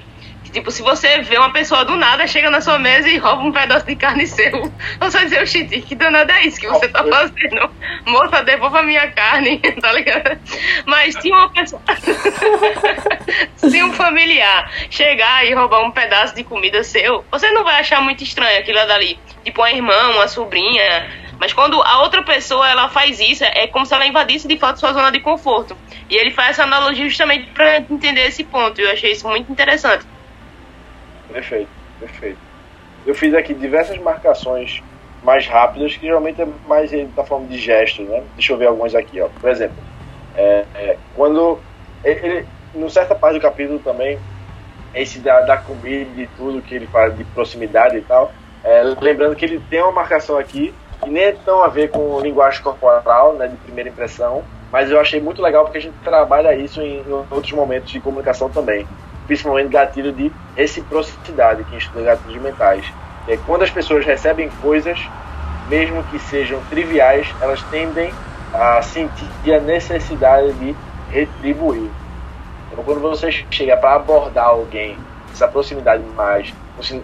Tipo, 0.51 0.71
se 0.73 0.83
você 0.83 1.21
vê 1.21 1.39
uma 1.39 1.53
pessoa 1.53 1.85
do 1.85 1.95
nada, 1.95 2.27
chega 2.27 2.51
na 2.51 2.61
sua 2.61 2.77
mesa 2.77 3.09
e 3.09 3.19
rouba 3.19 3.43
um 3.43 3.53
pedaço 3.53 3.87
de 3.87 3.95
carne 3.95 4.27
seu, 4.27 4.73
você 4.99 5.19
vai 5.19 5.25
dizer, 5.25 5.43
oxi, 5.43 5.65
que 5.83 5.95
danada 5.95 6.33
é 6.33 6.47
isso 6.47 6.59
que 6.59 6.67
você 6.67 6.89
tá 6.89 7.05
fazendo? 7.05 7.71
Moça, 8.07 8.43
devolva 8.43 8.81
a 8.81 8.83
minha 8.83 9.09
carne, 9.13 9.59
tá 9.81 9.93
ligado? 9.93 10.41
Mas 10.87 11.15
tinha 11.17 11.37
uma 11.37 11.51
pessoa. 11.51 11.81
se 13.57 13.83
um 13.85 13.93
familiar 13.93 14.73
chegar 14.91 15.47
e 15.47 15.55
roubar 15.55 15.83
um 15.85 15.91
pedaço 15.93 16.35
de 16.35 16.43
comida 16.43 16.83
seu, 16.83 17.25
você 17.31 17.51
não 17.53 17.63
vai 17.63 17.79
achar 17.79 18.01
muito 18.01 18.25
estranho 18.25 18.59
aquilo 18.59 18.85
dali. 18.87 19.21
Tipo, 19.45 19.61
uma 19.61 19.71
irmã, 19.71 20.09
uma 20.15 20.27
sobrinha. 20.27 21.30
Mas 21.41 21.55
quando 21.55 21.81
a 21.81 22.03
outra 22.03 22.23
pessoa 22.23 22.69
ela 22.69 22.91
faz 22.91 23.19
isso, 23.19 23.43
é 23.43 23.67
como 23.67 23.87
se 23.87 23.95
ela 23.95 24.07
invadisse 24.07 24.47
de 24.47 24.59
fato 24.59 24.79
sua 24.79 24.93
zona 24.93 25.11
de 25.11 25.21
conforto. 25.21 25.75
E 26.11 26.15
ele 26.15 26.31
faz 26.31 26.51
essa 26.51 26.65
analogia 26.65 27.09
justamente 27.09 27.47
para 27.53 27.79
entender 27.79 28.27
esse 28.27 28.45
ponto. 28.45 28.79
Eu 28.79 28.91
achei 28.91 29.13
isso 29.13 29.27
muito 29.27 29.51
interessante. 29.51 30.05
Perfeito, 31.33 31.71
perfeito. 31.99 32.39
Eu 33.07 33.15
fiz 33.15 33.33
aqui 33.33 33.55
diversas 33.55 33.97
marcações 33.97 34.83
mais 35.23 35.47
rápidas, 35.47 35.97
que 35.97 36.03
geralmente 36.03 36.43
é 36.43 36.49
mais 36.69 36.93
ele 36.93 37.09
tá 37.17 37.25
falando 37.25 37.49
de 37.49 37.57
gestos, 37.57 38.07
né? 38.07 38.23
Deixa 38.35 38.53
eu 38.53 38.59
ver 38.59 38.67
algumas 38.67 38.95
aqui, 38.95 39.19
ó. 39.19 39.29
Por 39.41 39.49
exemplo, 39.49 39.79
é, 40.37 40.67
é, 40.75 40.97
quando 41.17 41.59
ele, 42.05 42.45
no 42.75 42.91
certa 42.91 43.15
parte 43.15 43.37
do 43.37 43.41
capítulo 43.41 43.79
também, 43.79 44.19
esse 44.95 45.19
da, 45.21 45.41
da 45.41 45.57
comida 45.57 46.21
e 46.21 46.27
tudo 46.37 46.61
que 46.61 46.75
ele 46.75 46.87
fala 46.87 47.11
de 47.11 47.25
proximidade 47.25 47.97
e 47.97 48.03
tal, 48.03 48.31
é, 48.63 48.83
lembrando 49.01 49.35
que 49.35 49.45
ele 49.47 49.59
tem 49.71 49.81
uma 49.81 49.93
marcação 49.93 50.37
aqui 50.37 50.75
que 51.03 51.11
nem 51.11 51.25
é 51.25 51.33
tão 51.33 51.63
a 51.63 51.69
ver 51.69 51.91
com 51.91 52.21
linguagem 52.21 52.63
corporal, 52.63 53.35
né, 53.35 53.49
de 53.49 53.57
primeira 53.57 53.91
impressão, 53.91 54.43
mas 54.71 54.91
eu 54.91 55.01
achei 55.01 55.21
muito 55.21 55.43
legal 55.43 55.65
porque 55.65 55.79
a 55.79 55.83
gente 55.83 55.97
trabalha 56.05 56.55
isso 56.55 56.81
em, 56.81 57.03
outros 57.31 57.53
momentos 57.53 57.91
de 57.91 58.01
comunicação 58.01 58.49
também 58.49 58.87
principalmente 59.31 59.69
gatilho 59.69 60.13
de 60.13 60.33
reciprocidade, 60.57 61.63
que 61.63 61.77
estuda 61.77 62.03
gatilhos 62.03 62.43
mentais. 62.43 62.85
É 63.29 63.37
quando 63.37 63.63
as 63.63 63.71
pessoas 63.71 64.05
recebem 64.05 64.51
coisas, 64.61 64.99
mesmo 65.69 66.03
que 66.11 66.19
sejam 66.19 66.61
triviais, 66.69 67.33
elas 67.41 67.63
tendem 67.71 68.13
a 68.53 68.83
sentir 68.83 69.55
a 69.55 69.61
necessidade 69.61 70.53
de 70.55 70.75
retribuir. 71.13 71.89
Então, 72.73 72.83
quando 72.83 73.01
você 73.01 73.31
chega 73.53 73.77
para 73.77 73.95
abordar 73.95 74.47
alguém, 74.47 74.99
essa 75.33 75.47
proximidade 75.47 76.03
mais, 76.17 76.53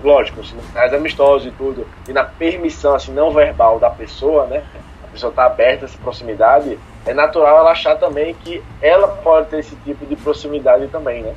lógico, 0.03 0.45
sinais 0.45 0.93
amistosos 0.93 1.49
e 1.49 1.51
tudo, 1.53 1.87
e 2.09 2.13
na 2.13 2.25
permissão 2.25 2.95
assim 2.95 3.13
não 3.13 3.31
verbal 3.31 3.79
da 3.79 3.91
pessoa, 3.91 4.47
né? 4.47 4.63
A 5.05 5.09
pessoa 5.09 5.31
está 5.31 5.47
aberta 5.47 5.85
a 5.85 5.89
essa 5.89 5.99
proximidade, 5.99 6.79
é 7.07 7.15
natural 7.15 7.59
ela 7.59 7.71
achar 7.71 7.97
também 7.97 8.35
que 8.35 8.63
ela 8.83 9.09
pode 9.09 9.49
ter 9.49 9.61
esse 9.61 9.77
tipo 9.77 10.05
de 10.05 10.17
proximidade 10.17 10.89
também, 10.89 11.23
né? 11.23 11.35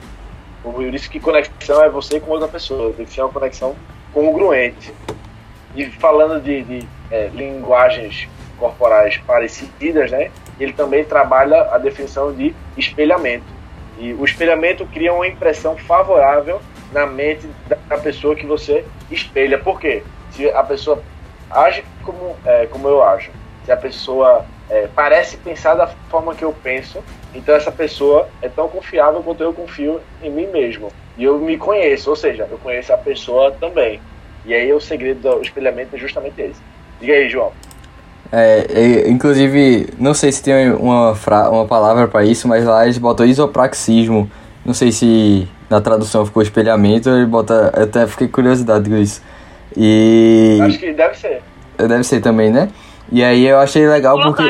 Por 0.62 0.82
isso 0.84 1.10
que 1.10 1.20
conexão 1.20 1.84
é 1.84 1.90
você 1.90 2.20
com 2.20 2.32
outra 2.32 2.48
pessoa, 2.48 2.94
tem 2.94 3.06
que 3.06 3.14
ser 3.14 3.22
uma 3.22 3.32
conexão 3.32 3.76
congruente. 4.14 4.94
E 5.76 5.86
falando 5.86 6.42
de, 6.42 6.64
de 6.64 6.88
é, 7.10 7.28
linguagens 7.28 8.28
corporais 8.58 9.18
parecidas, 9.26 10.12
né, 10.12 10.32
ele 10.60 10.74
também 10.74 11.06
trabalha 11.06 11.70
a 11.72 11.78
definição 11.78 12.34
de 12.34 12.54
espelhamento. 12.78 13.46
E 13.98 14.14
o 14.14 14.26
espelhamento 14.26 14.86
cria 14.88 15.14
uma 15.14 15.28
impressão 15.28 15.78
favorável 15.78 16.62
na 16.92 17.06
mente 17.06 17.48
da 17.68 17.78
pessoa 17.98 18.36
que 18.36 18.46
você 18.46 18.86
espelha. 19.10 19.58
Por 19.58 19.80
quê? 19.80 20.04
Se 20.32 20.50
a 20.50 20.64
pessoa 20.64 21.02
age 21.50 21.84
como, 22.04 22.36
é, 22.46 22.66
como 22.68 22.88
eu 22.88 23.04
ajo, 23.04 23.32
se 23.66 23.72
a 23.72 23.78
pessoa 23.78 24.46
é, 24.70 24.88
parece 24.96 25.38
pensar 25.38 25.76
da 25.76 25.88
forma 25.88 26.36
que 26.36 26.44
eu 26.44 26.54
penso, 26.64 27.00
então 27.34 27.56
essa 27.56 27.72
pessoa 27.72 28.28
é 28.42 28.50
tão 28.50 28.68
confiável 28.68 29.22
quanto 29.22 29.44
eu 29.44 29.54
confio 29.54 30.00
em 30.22 30.32
mim 30.32 30.48
mesmo. 30.48 30.92
E 31.18 31.24
eu 31.24 31.38
me 31.38 31.58
conheço, 31.58 32.10
ou 32.10 32.16
seja, 32.16 32.48
eu 32.50 32.58
conheço 32.58 32.94
a 32.94 32.98
pessoa 32.98 33.52
também. 33.52 34.00
E 34.46 34.54
aí 34.54 34.72
o 34.72 34.80
segredo 34.80 35.22
do 35.22 35.42
espelhamento 35.42 35.96
é 35.96 36.00
justamente 36.00 36.42
esse. 36.42 36.62
Diga 37.00 37.14
aí, 37.14 37.30
João. 37.30 37.52
É, 38.32 39.08
inclusive, 39.08 39.90
não 39.98 40.14
sei 40.14 40.32
se 40.32 40.44
tem 40.44 40.72
uma, 40.72 41.16
fra 41.16 41.50
uma 41.50 41.66
palavra 41.66 42.08
para 42.08 42.24
isso, 42.24 42.48
mas 42.48 42.64
lá 42.64 42.84
eles 42.84 42.98
botam 42.98 43.26
isopraxismo. 43.26 44.30
Não 44.64 44.74
sei 44.74 44.92
se 44.92 45.48
na 45.70 45.80
tradução 45.80 46.26
ficou 46.26 46.42
espelhamento, 46.42 47.10
ele 47.10 47.26
bota. 47.26 47.72
Eu 47.76 47.84
até 47.84 48.08
fiquei 48.08 48.28
curiosidade 48.28 48.90
com 48.90 48.98
isso. 48.98 49.22
E. 49.78 50.60
Acho 50.62 50.80
que 50.80 50.94
deve 50.94 51.16
ser. 51.16 51.42
Deve 51.78 52.04
ser 52.04 52.22
também, 52.22 52.50
né? 52.50 52.70
E 53.12 53.24
aí 53.24 53.46
eu 53.46 53.60
achei 53.60 53.88
legal 53.88 54.20
porque. 54.22 54.44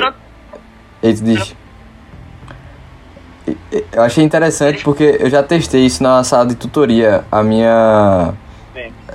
Ele 1.03 1.13
diz. 1.13 1.55
Eu 3.91 4.03
achei 4.03 4.23
interessante 4.23 4.83
porque 4.83 5.17
eu 5.19 5.29
já 5.29 5.43
testei 5.43 5.85
isso 5.85 6.01
na 6.01 6.23
sala 6.23 6.47
de 6.47 6.55
tutoria. 6.55 7.23
A 7.31 7.43
minha. 7.43 8.33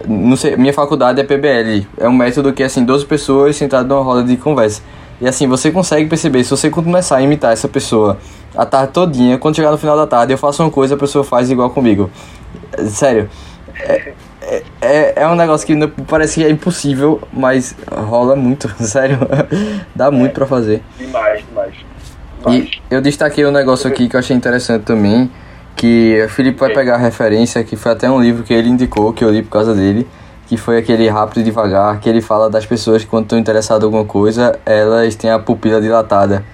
Não 0.07 0.37
sei, 0.37 0.57
minha 0.57 0.73
faculdade 0.73 1.21
é 1.21 1.25
PBL. 1.25 1.87
É 1.99 2.09
um 2.09 2.12
método 2.12 2.53
que 2.53 2.62
assim, 2.62 2.85
12 2.85 3.07
pessoas 3.07 3.57
sentadas 3.57 3.88
numa 3.88 4.03
roda 4.03 4.25
de 4.25 4.37
conversa. 4.37 4.83
E 5.25 5.27
assim, 5.27 5.47
você 5.47 5.71
consegue 5.71 6.07
perceber, 6.07 6.45
se 6.45 6.51
você 6.51 6.69
começar 6.69 7.17
a 7.17 7.23
imitar 7.23 7.51
essa 7.51 7.67
pessoa 7.67 8.19
a 8.55 8.67
tarde 8.67 8.93
todinha, 8.93 9.39
quando 9.39 9.57
chegar 9.57 9.71
no 9.71 9.79
final 9.79 9.97
da 9.97 10.07
tarde 10.07 10.35
eu 10.35 10.37
faço 10.37 10.63
uma 10.63 10.71
coisa, 10.71 10.97
a 10.97 10.99
pessoa 10.99 11.25
faz 11.25 11.51
igual 11.51 11.71
comigo. 11.71 12.11
Sério. 12.89 13.31
É, 13.75 14.13
é, 14.83 15.23
é, 15.23 15.27
um 15.27 15.35
negócio 15.35 15.67
que 15.67 15.75
não, 15.75 15.89
parece 15.89 16.35
que 16.35 16.45
é 16.45 16.51
impossível, 16.51 17.23
mas 17.33 17.75
rola 17.91 18.37
muito, 18.37 18.69
sério. 18.85 19.19
Dá 19.95 20.11
muito 20.11 20.33
é, 20.33 20.35
pra 20.35 20.47
fazer. 20.47 20.83
Demais, 20.99 21.43
demais. 21.49 21.75
E 22.51 22.71
eu 22.91 23.01
destaquei 23.01 23.47
um 23.47 23.51
negócio 23.51 23.89
aqui 23.89 24.11
que 24.11 24.17
eu 24.17 24.21
achei 24.21 24.37
interessante 24.37 24.83
também, 24.83 25.31
que 25.75 26.23
o 26.23 26.29
Felipe 26.29 26.61
vai 26.61 26.69
pegar 26.75 26.97
a 26.97 26.99
referência, 26.99 27.65
que 27.65 27.77
foi 27.77 27.93
até 27.93 28.11
um 28.11 28.21
livro 28.21 28.43
que 28.43 28.53
ele 28.53 28.69
indicou, 28.69 29.11
que 29.11 29.25
eu 29.25 29.31
li 29.31 29.43
por 29.43 29.53
causa 29.53 29.75
dele, 29.75 30.07
que 30.47 30.57
foi 30.57 30.79
aquele 30.79 31.09
Rápido 31.09 31.41
e 31.41 31.45
Devagar, 31.45 31.99
que 32.01 32.09
ele 32.09 32.21
fala 32.21 32.51
das 32.51 32.67
pessoas 32.67 33.03
que 33.03 33.11
quando 33.11 33.25
estão 33.25 33.39
interessadas 33.39 33.83
em 33.83 33.87
alguma 33.87 34.05
coisa, 34.05 34.59
elas 34.67 35.15
têm 35.15 35.31
a 35.31 35.39
pupila 35.39 35.81
dilatada. 35.81 36.45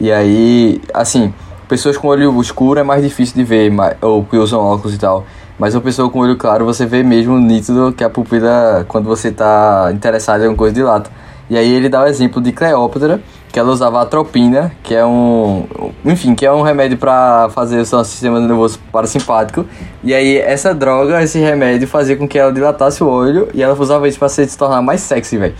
E 0.00 0.10
aí, 0.12 0.80
assim, 0.94 1.32
pessoas 1.68 1.96
com 1.96 2.08
olho 2.08 2.40
escuro 2.40 2.78
é 2.78 2.82
mais 2.82 3.02
difícil 3.02 3.34
de 3.36 3.44
ver, 3.44 3.72
ou 4.00 4.24
que 4.24 4.36
usam 4.36 4.60
óculos 4.60 4.94
e 4.94 4.98
tal. 4.98 5.24
Mas 5.58 5.74
uma 5.74 5.80
pessoa 5.80 6.08
com 6.08 6.20
olho 6.20 6.36
claro, 6.36 6.64
você 6.64 6.86
vê 6.86 7.02
mesmo 7.02 7.38
nítido 7.38 7.92
que 7.92 8.02
a 8.02 8.10
pupila, 8.10 8.84
quando 8.88 9.06
você 9.06 9.28
está 9.28 9.90
interessado 9.92 10.40
em 10.40 10.44
alguma 10.44 10.58
coisa, 10.58 10.74
dilata. 10.74 11.10
E 11.50 11.56
aí 11.56 11.70
ele 11.72 11.88
dá 11.88 12.02
o 12.02 12.06
exemplo 12.06 12.40
de 12.40 12.52
Cleópatra, 12.52 13.20
que 13.52 13.58
ela 13.58 13.70
usava 13.70 14.00
atropina, 14.00 14.72
que 14.82 14.94
é 14.94 15.04
um, 15.04 15.66
enfim, 16.06 16.34
que 16.34 16.46
é 16.46 16.50
um 16.50 16.62
remédio 16.62 16.96
para 16.96 17.50
fazer 17.50 17.78
o 17.80 17.84
seu 17.84 18.02
sistema 18.02 18.40
nervoso 18.40 18.80
parasimpático. 18.90 19.66
E 20.02 20.14
aí 20.14 20.38
essa 20.38 20.74
droga, 20.74 21.22
esse 21.22 21.38
remédio 21.38 21.86
fazia 21.86 22.16
com 22.16 22.26
que 22.26 22.38
ela 22.38 22.50
dilatasse 22.50 23.04
o 23.04 23.08
olho 23.08 23.50
e 23.52 23.62
ela 23.62 23.74
usava 23.74 24.08
isso 24.08 24.18
para 24.18 24.30
se 24.30 24.56
tornar 24.56 24.80
mais 24.80 25.02
sexy, 25.02 25.36
velho. 25.36 25.54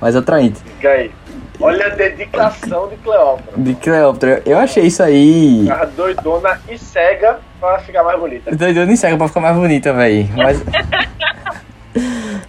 Mais 0.00 0.16
atraente. 0.16 0.60
Fica 0.60 0.88
aí. 0.88 1.12
Olha 1.60 1.86
a 1.86 1.90
dedicação 1.90 2.88
de 2.88 2.96
Cleópatra. 2.96 3.52
De 3.56 3.74
Cleópatra. 3.74 4.42
Eu 4.44 4.58
achei 4.58 4.86
isso 4.86 5.02
aí. 5.02 5.62
Ficava 5.62 5.86
doidona 5.86 6.60
e 6.68 6.76
cega 6.76 7.38
pra 7.60 7.78
ficar 7.78 8.02
mais 8.02 8.18
bonita. 8.18 8.54
Doidona 8.54 8.92
e 8.92 8.96
cega 8.96 9.16
pra 9.16 9.28
ficar 9.28 9.40
mais 9.40 9.56
bonita, 9.56 9.92
velho. 9.92 10.28
Mas. 10.36 10.62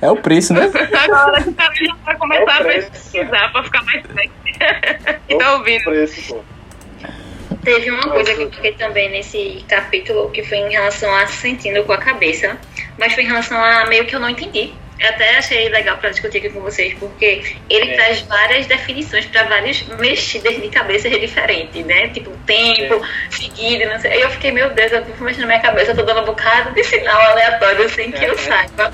É 0.02 0.10
o 0.10 0.16
preço, 0.16 0.54
né? 0.54 0.62
Agora 0.64 1.44
que 1.44 1.50
o 1.50 1.54
cara 1.54 1.74
já 1.76 1.96
vai 2.06 2.16
começar 2.16 2.62
é 2.62 2.62
a 2.62 2.64
pesquisar 2.64 3.52
pra 3.52 3.64
ficar 3.64 3.84
mais 3.84 4.02
sexy. 4.06 4.32
e 5.30 5.38
tá 5.38 5.54
ouvindo. 5.56 5.84
Preço. 5.84 6.44
Teve 7.64 7.92
uma 7.92 8.10
coisa 8.10 8.34
que 8.34 8.42
eu 8.42 8.50
toquei 8.50 8.74
também 8.74 9.10
nesse 9.10 9.66
capítulo 9.68 10.30
que 10.32 10.44
foi 10.44 10.60
em 10.60 10.72
relação 10.72 11.14
a 11.14 11.28
sentindo 11.28 11.84
com 11.84 11.92
a 11.92 11.98
cabeça, 11.98 12.58
mas 12.98 13.14
foi 13.14 13.24
em 13.24 13.28
relação 13.28 13.62
a 13.62 13.86
meio 13.88 14.06
que 14.06 14.16
eu 14.16 14.20
não 14.20 14.30
entendi. 14.30 14.74
Eu 15.00 15.10
até 15.10 15.38
achei 15.38 15.70
legal 15.70 15.98
para 15.98 16.10
discutir 16.10 16.40
aqui 16.40 16.50
com 16.50 16.60
vocês, 16.60 16.94
porque 17.00 17.56
ele 17.70 17.92
é. 17.92 17.96
traz 17.96 18.22
várias 18.22 18.68
definições 18.68 19.26
para 19.26 19.44
várias 19.44 19.82
mexidas 19.98 20.62
de 20.62 20.68
cabeça 20.68 21.10
diferentes, 21.10 21.86
né? 21.86 22.10
Tipo, 22.10 22.32
tempo, 22.46 22.96
é. 22.96 23.32
seguido, 23.32 23.86
não 23.90 23.98
sei. 24.00 24.12
Aí 24.12 24.22
eu 24.22 24.30
fiquei, 24.32 24.52
meu 24.52 24.70
Deus, 24.72 24.92
eu 24.92 25.06
tô 25.06 25.24
mexendo 25.24 25.42
na 25.42 25.48
minha 25.48 25.62
cabeça, 25.62 25.92
eu 25.92 25.96
tô 25.96 26.04
dando 26.04 26.22
um 26.22 26.26
bocado 26.26 26.74
de 26.74 26.84
sinal 26.84 27.22
aleatório 27.32 27.90
sem 27.90 28.12
que 28.12 28.26
eu 28.26 28.34
é. 28.34 28.38
saiba. 28.38 28.94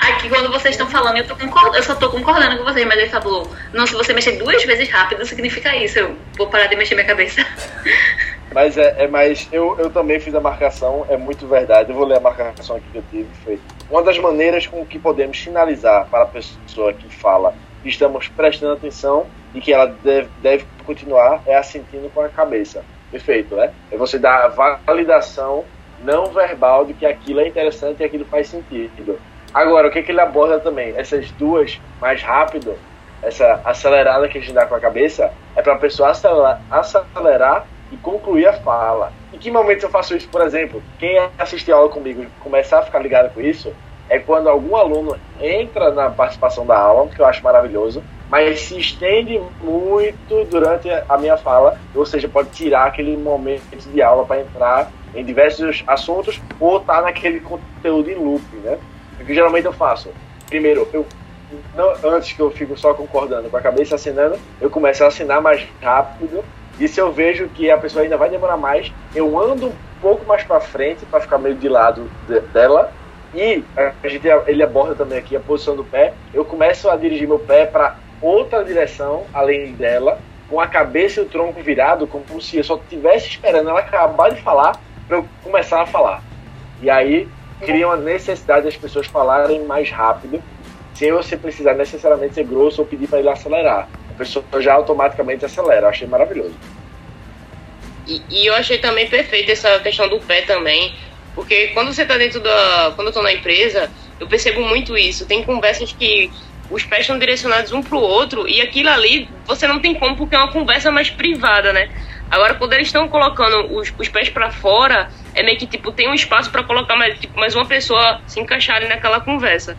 Aqui, 0.00 0.28
quando 0.28 0.50
vocês 0.50 0.74
estão 0.74 0.88
falando, 0.88 1.18
eu, 1.18 1.26
tô 1.26 1.36
eu 1.74 1.82
só 1.82 1.94
tô 1.94 2.10
concordando 2.10 2.58
com 2.58 2.64
vocês, 2.64 2.86
mas 2.86 2.98
ele 2.98 3.10
falou: 3.10 3.50
não, 3.72 3.86
se 3.86 3.94
você 3.94 4.12
mexer 4.12 4.32
duas 4.32 4.62
vezes 4.64 4.88
rápido, 4.90 5.24
significa 5.24 5.74
isso. 5.76 5.98
Eu 5.98 6.16
vou 6.36 6.48
parar 6.48 6.66
de 6.66 6.76
mexer 6.76 6.94
minha 6.94 7.06
cabeça. 7.06 7.44
Mas 8.52 8.78
é, 8.78 9.04
é 9.04 9.06
mais. 9.06 9.48
Eu, 9.52 9.76
eu 9.78 9.90
também 9.90 10.18
fiz 10.18 10.34
a 10.34 10.40
marcação, 10.40 11.04
é 11.10 11.16
muito 11.16 11.46
verdade. 11.46 11.90
Eu 11.90 11.96
vou 11.96 12.06
ler 12.06 12.16
a 12.16 12.20
marcação 12.20 12.76
aqui 12.76 12.86
que 12.90 12.98
eu 12.98 13.04
tive. 13.10 13.28
Foi 13.44 13.60
uma 13.90 14.02
das 14.02 14.18
maneiras 14.18 14.66
com 14.66 14.82
que 14.86 14.98
podemos 14.98 15.38
sinalizar 15.38 16.06
para 16.06 16.22
a 16.22 16.26
pessoa 16.26 16.92
que 16.92 17.14
fala 17.14 17.54
que 17.82 17.88
estamos 17.90 18.28
prestando 18.28 18.72
atenção 18.72 19.26
e 19.54 19.60
que 19.60 19.72
ela 19.72 19.86
deve, 19.86 20.28
deve 20.40 20.64
continuar 20.86 21.42
é 21.46 21.54
assentindo 21.54 22.10
com 22.14 22.20
a 22.20 22.28
cabeça. 22.28 22.82
Perfeito, 23.10 23.54
né? 23.56 23.72
É 23.90 23.96
você 23.96 24.18
dar 24.18 24.46
a 24.46 24.76
validação 24.86 25.64
não 26.02 26.26
verbal 26.26 26.84
de 26.84 26.94
que 26.94 27.06
aquilo 27.06 27.40
é 27.40 27.48
interessante 27.48 28.00
e 28.00 28.04
aquilo 28.04 28.24
faz 28.24 28.48
sentido. 28.48 29.18
Agora, 29.52 29.88
o 29.88 29.90
que, 29.90 30.02
que 30.02 30.12
ele 30.12 30.20
aborda 30.20 30.60
também? 30.60 30.94
Essas 30.96 31.30
duas, 31.32 31.80
mais 32.00 32.22
rápido, 32.22 32.76
essa 33.22 33.60
acelerada 33.64 34.28
que 34.28 34.38
a 34.38 34.40
gente 34.40 34.52
dá 34.52 34.66
com 34.66 34.74
a 34.74 34.80
cabeça, 34.80 35.32
é 35.54 35.62
para 35.62 35.74
a 35.74 35.78
pessoa 35.78 36.10
acelerar, 36.10 36.60
acelerar 36.70 37.66
e 37.90 37.96
concluir 37.96 38.46
a 38.46 38.52
fala. 38.52 39.12
Em 39.32 39.38
que 39.38 39.50
momento 39.50 39.84
eu 39.84 39.90
faço 39.90 40.16
isso, 40.16 40.28
por 40.28 40.40
exemplo? 40.42 40.82
Quem 40.98 41.18
assiste 41.38 41.70
aula 41.70 41.88
comigo 41.88 42.26
começar 42.40 42.80
a 42.80 42.82
ficar 42.82 42.98
ligado 42.98 43.32
com 43.32 43.40
isso 43.40 43.72
é 44.08 44.18
quando 44.18 44.48
algum 44.48 44.76
aluno 44.76 45.16
entra 45.40 45.90
na 45.90 46.10
participação 46.10 46.64
da 46.64 46.78
aula, 46.78 47.08
que 47.08 47.20
eu 47.20 47.26
acho 47.26 47.42
maravilhoso, 47.42 48.02
mas 48.28 48.60
se 48.60 48.78
estende 48.78 49.40
muito 49.60 50.44
durante 50.50 50.88
a 51.08 51.18
minha 51.18 51.36
fala, 51.36 51.78
ou 51.94 52.04
seja, 52.04 52.28
pode 52.28 52.50
tirar 52.50 52.86
aquele 52.86 53.16
momento 53.16 53.76
de 53.76 54.02
aula 54.02 54.24
para 54.24 54.40
entrar 54.40 54.90
em 55.14 55.24
diversos 55.24 55.82
assuntos 55.86 56.40
ou 56.60 56.78
estar 56.78 56.96
tá 56.96 57.02
naquele 57.02 57.40
conteúdo 57.40 58.10
em 58.10 58.14
loop, 58.14 58.44
né? 58.62 58.78
O 59.20 59.24
que 59.24 59.34
geralmente 59.34 59.64
eu 59.64 59.72
faço? 59.72 60.10
Primeiro, 60.48 60.88
eu 60.92 61.06
não, 61.74 61.94
antes 62.12 62.32
que 62.32 62.40
eu 62.40 62.50
fico 62.50 62.76
só 62.76 62.92
concordando 62.94 63.48
com 63.48 63.56
a 63.56 63.60
cabeça 63.60 63.94
assinando, 63.94 64.36
eu 64.60 64.68
começo 64.68 65.04
a 65.04 65.08
assinar 65.08 65.40
mais 65.40 65.66
rápido. 65.80 66.44
E 66.78 66.88
se 66.88 67.00
eu 67.00 67.12
vejo 67.12 67.48
que 67.48 67.70
a 67.70 67.78
pessoa 67.78 68.02
ainda 68.02 68.16
vai 68.16 68.28
demorar 68.28 68.56
mais, 68.56 68.92
eu 69.14 69.38
ando 69.38 69.68
um 69.68 69.72
pouco 70.00 70.26
mais 70.26 70.42
para 70.42 70.60
frente 70.60 71.06
para 71.06 71.20
ficar 71.20 71.38
meio 71.38 71.54
de 71.54 71.68
lado 71.68 72.10
de, 72.26 72.40
dela. 72.40 72.92
E 73.34 73.62
a 73.76 74.08
gente, 74.08 74.26
ele 74.46 74.62
aborda 74.62 74.94
também 74.94 75.18
aqui 75.18 75.36
a 75.36 75.40
posição 75.40 75.76
do 75.76 75.84
pé. 75.84 76.14
Eu 76.34 76.44
começo 76.44 76.88
a 76.90 76.96
dirigir 76.96 77.28
meu 77.28 77.38
pé 77.38 77.66
para 77.66 77.96
outra 78.20 78.64
direção 78.64 79.24
além 79.32 79.72
dela, 79.72 80.18
com 80.48 80.60
a 80.60 80.66
cabeça 80.66 81.20
e 81.20 81.24
o 81.24 81.26
tronco 81.26 81.60
virado, 81.62 82.06
como 82.06 82.40
se 82.40 82.56
eu 82.56 82.64
só 82.64 82.76
estivesse 82.76 83.28
esperando 83.28 83.70
ela 83.70 83.80
acabar 83.80 84.30
de 84.30 84.40
falar 84.42 84.80
para 85.06 85.18
eu 85.18 85.28
começar 85.42 85.82
a 85.82 85.86
falar. 85.86 86.22
E 86.80 86.90
aí 86.90 87.28
cria 87.60 87.86
uma 87.86 87.96
necessidade 87.96 88.64
das 88.64 88.76
pessoas 88.76 89.06
falarem 89.06 89.64
mais 89.64 89.90
rápido, 89.90 90.42
sem 90.94 91.12
você 91.12 91.36
precisar 91.36 91.74
necessariamente 91.74 92.34
ser 92.34 92.44
grosso 92.44 92.80
ou 92.80 92.86
pedir 92.86 93.06
para 93.06 93.18
ele 93.18 93.28
acelerar. 93.28 93.88
A 94.10 94.18
pessoa 94.18 94.44
já 94.58 94.74
automaticamente 94.74 95.44
acelera. 95.44 95.86
Eu 95.86 95.90
achei 95.90 96.08
maravilhoso. 96.08 96.54
E, 98.06 98.22
e, 98.30 98.46
eu 98.46 98.54
achei 98.54 98.78
também 98.78 99.08
perfeito 99.08 99.50
essa 99.50 99.80
questão 99.80 100.08
do 100.08 100.20
pé 100.20 100.42
também, 100.42 100.94
porque 101.34 101.68
quando 101.68 101.92
você 101.92 102.02
está 102.02 102.16
dentro 102.16 102.40
da. 102.40 102.92
Quando 102.94 103.08
eu 103.08 103.10
estou 103.10 103.22
na 103.22 103.32
empresa, 103.32 103.90
eu 104.20 104.28
percebo 104.28 104.62
muito 104.62 104.96
isso. 104.96 105.26
Tem 105.26 105.42
conversas 105.42 105.92
que 105.92 106.30
os 106.70 106.84
pés 106.84 107.02
estão 107.02 107.18
direcionados 107.18 107.72
um 107.72 107.82
para 107.82 107.96
o 107.96 108.00
outro 108.00 108.48
e 108.48 108.60
aquilo 108.60 108.90
ali 108.90 109.28
você 109.44 109.66
não 109.66 109.78
tem 109.80 109.94
como 109.94 110.16
porque 110.16 110.34
é 110.34 110.38
uma 110.38 110.52
conversa 110.52 110.90
mais 110.90 111.10
privada, 111.10 111.72
né? 111.72 111.90
Agora, 112.30 112.54
quando 112.54 112.72
eles 112.72 112.88
estão 112.88 113.08
colocando 113.08 113.72
os, 113.76 113.92
os 113.98 114.08
pés 114.08 114.28
para 114.28 114.50
fora, 114.50 115.10
é 115.36 115.42
meio 115.42 115.58
que 115.58 115.66
tipo 115.66 115.92
tem 115.92 116.08
um 116.08 116.14
espaço 116.14 116.50
para 116.50 116.64
colocar 116.64 116.96
mais, 116.96 117.18
tipo, 117.20 117.38
mais 117.38 117.54
uma 117.54 117.66
pessoa 117.66 118.20
se 118.26 118.40
encaixar 118.40 118.76
ali 118.76 118.88
naquela 118.88 119.20
conversa. 119.20 119.76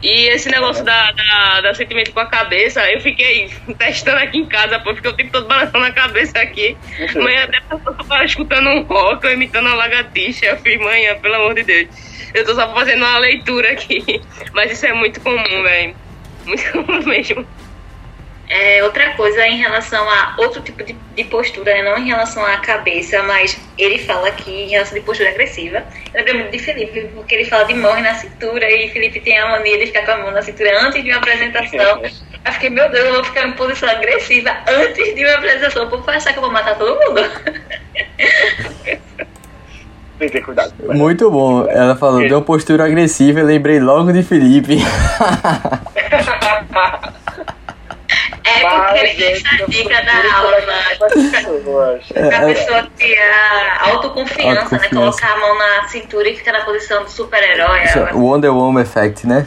E 0.00 0.28
esse 0.28 0.48
negócio 0.48 0.84
da, 0.84 1.10
da, 1.10 1.60
da, 1.60 1.74
sentimento 1.74 2.12
com 2.12 2.20
a 2.20 2.26
cabeça, 2.26 2.88
eu 2.90 3.00
fiquei 3.00 3.50
testando 3.78 4.18
aqui 4.18 4.38
em 4.38 4.46
casa, 4.46 4.78
pô, 4.78 4.92
porque 4.92 5.08
eu 5.08 5.12
tenho 5.12 5.30
todo 5.30 5.48
balançando 5.48 5.84
a 5.84 5.90
cabeça 5.90 6.38
aqui. 6.38 6.76
Manhã 7.16 7.44
até 7.44 7.58
eu 7.70 7.78
tava 7.78 8.24
escutando 8.24 8.68
um 8.68 8.82
rock, 8.82 9.26
imitando 9.26 9.66
uma 9.66 9.74
lagartixa. 9.74 10.46
Eu 10.46 10.58
fiz, 10.58 10.78
manhã, 10.80 11.16
pelo 11.18 11.34
amor 11.34 11.54
de 11.54 11.64
Deus. 11.64 11.88
Eu 12.32 12.44
tô 12.44 12.54
só 12.54 12.72
fazendo 12.74 13.04
uma 13.04 13.18
leitura 13.18 13.72
aqui. 13.72 14.20
Mas 14.54 14.70
isso 14.70 14.86
é 14.86 14.92
muito 14.92 15.20
comum, 15.20 15.62
velho. 15.62 15.96
Muito 16.44 16.70
comum 16.70 17.02
mesmo. 17.04 17.44
É, 18.48 18.82
outra 18.82 19.12
coisa 19.14 19.46
em 19.46 19.58
relação 19.58 20.08
a 20.08 20.34
outro 20.38 20.62
tipo 20.62 20.82
de, 20.82 20.96
de, 21.14 21.24
postura, 21.24 21.70
né? 21.70 21.82
não 21.82 21.98
em 21.98 22.06
relação 22.06 22.42
à 22.44 22.56
cabeça, 22.56 23.22
mas 23.24 23.58
ele 23.76 23.98
fala 23.98 24.28
aqui 24.28 24.50
em 24.50 24.68
relação 24.68 24.94
de 24.94 25.04
postura 25.04 25.28
agressiva. 25.28 25.84
Eu 26.14 26.24
lembro 26.24 26.40
muito 26.40 26.52
de 26.52 26.58
Felipe, 26.58 27.10
porque 27.14 27.34
ele 27.34 27.44
fala 27.44 27.64
de 27.64 27.74
mão 27.74 28.00
na 28.00 28.14
cintura 28.14 28.70
e 28.70 28.88
Felipe 28.88 29.20
tem 29.20 29.38
a 29.38 29.48
mania 29.50 29.78
de 29.78 29.86
ficar 29.86 30.06
com 30.06 30.12
a 30.12 30.18
mão 30.18 30.30
na 30.30 30.40
cintura 30.40 30.80
antes 30.80 31.04
de 31.04 31.10
uma 31.10 31.18
apresentação. 31.18 32.00
eu 32.44 32.52
fiquei, 32.52 32.70
meu 32.70 32.90
Deus, 32.90 33.06
eu 33.06 33.14
vou 33.14 33.24
ficar 33.24 33.46
em 33.46 33.52
posição 33.52 33.86
agressiva 33.88 34.56
antes 34.66 35.14
de 35.14 35.24
uma 35.26 35.34
apresentação. 35.34 35.84
O 35.84 35.90
povo 35.90 36.10
achar 36.10 36.32
que 36.32 36.38
eu 36.38 36.42
vou 36.42 36.50
matar 36.50 36.74
todo 36.78 36.98
mundo. 36.98 37.20
Tem 40.18 40.26
que 40.26 40.32
ter 40.32 40.40
cuidado. 40.42 40.72
Muito 40.94 41.30
bom. 41.30 41.68
Ela 41.68 41.94
falou, 41.96 42.26
deu 42.26 42.40
postura 42.40 42.86
agressiva, 42.86 43.40
eu 43.40 43.46
lembrei 43.46 43.78
logo 43.78 44.10
de 44.10 44.22
Felipe. 44.22 44.78
É 48.48 48.60
porque 48.60 49.24
essa 49.24 49.66
dica 49.68 50.02
da 50.02 50.36
aula. 50.36 50.56
A 52.36 52.46
pessoa 52.46 52.88
ter 52.96 53.18
a 53.18 53.90
autoconfiança, 53.90 54.76
autoconfiança, 54.76 54.78
né? 54.78 54.88
Colocar 54.88 55.32
a 55.32 55.38
mão 55.38 55.58
na 55.58 55.88
cintura 55.88 56.28
e 56.28 56.36
ficar 56.36 56.52
na 56.52 56.64
posição 56.64 57.04
do 57.04 57.10
super-herói. 57.10 57.80
O 58.14 58.20
Wonder 58.20 58.54
Woman 58.54 58.82
Effect, 58.82 59.26
né? 59.26 59.46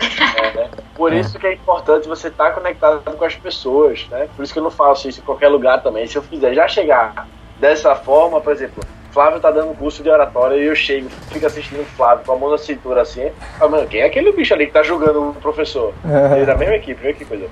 É, 0.00 0.56
né? 0.56 0.70
Por 0.94 1.12
é. 1.12 1.20
isso 1.20 1.38
que 1.38 1.46
é 1.46 1.54
importante 1.54 2.06
você 2.06 2.28
estar 2.28 2.52
conectado 2.52 3.00
com 3.00 3.24
as 3.24 3.34
pessoas, 3.34 4.06
né? 4.10 4.28
Por 4.36 4.42
isso 4.42 4.52
que 4.52 4.58
eu 4.58 4.62
não 4.62 4.70
faço 4.70 5.08
isso 5.08 5.20
em 5.20 5.24
qualquer 5.24 5.48
lugar 5.48 5.82
também. 5.82 6.06
Se 6.06 6.16
eu 6.16 6.22
fizer 6.22 6.54
já 6.54 6.68
chegar 6.68 7.26
dessa 7.58 7.94
forma, 7.96 8.40
por 8.40 8.52
exemplo, 8.52 8.84
Flávio 9.14 9.38
tá 9.38 9.50
dando 9.50 9.76
curso 9.76 10.02
de 10.02 10.10
oratória 10.10 10.56
e 10.56 10.66
eu 10.66 10.74
chego, 10.74 11.08
fico 11.30 11.46
assistindo 11.46 11.82
o 11.82 11.84
Flávio 11.84 12.24
com 12.24 12.32
a 12.32 12.36
mão 12.36 12.50
na 12.50 12.58
cintura 12.58 13.02
assim. 13.02 13.30
Ah, 13.60 13.68
mano, 13.68 13.86
quem 13.86 14.00
é 14.00 14.06
aquele 14.06 14.32
bicho 14.32 14.52
ali 14.52 14.66
que 14.66 14.72
tá 14.72 14.82
julgando 14.82 15.30
o 15.30 15.34
professor? 15.34 15.94
Ele 16.32 16.42
é 16.42 16.46
da 16.46 16.56
mesma 16.56 16.74
equipe, 16.74 17.00
mesma 17.00 17.10
equipe, 17.10 17.26
coisa. 17.26 17.48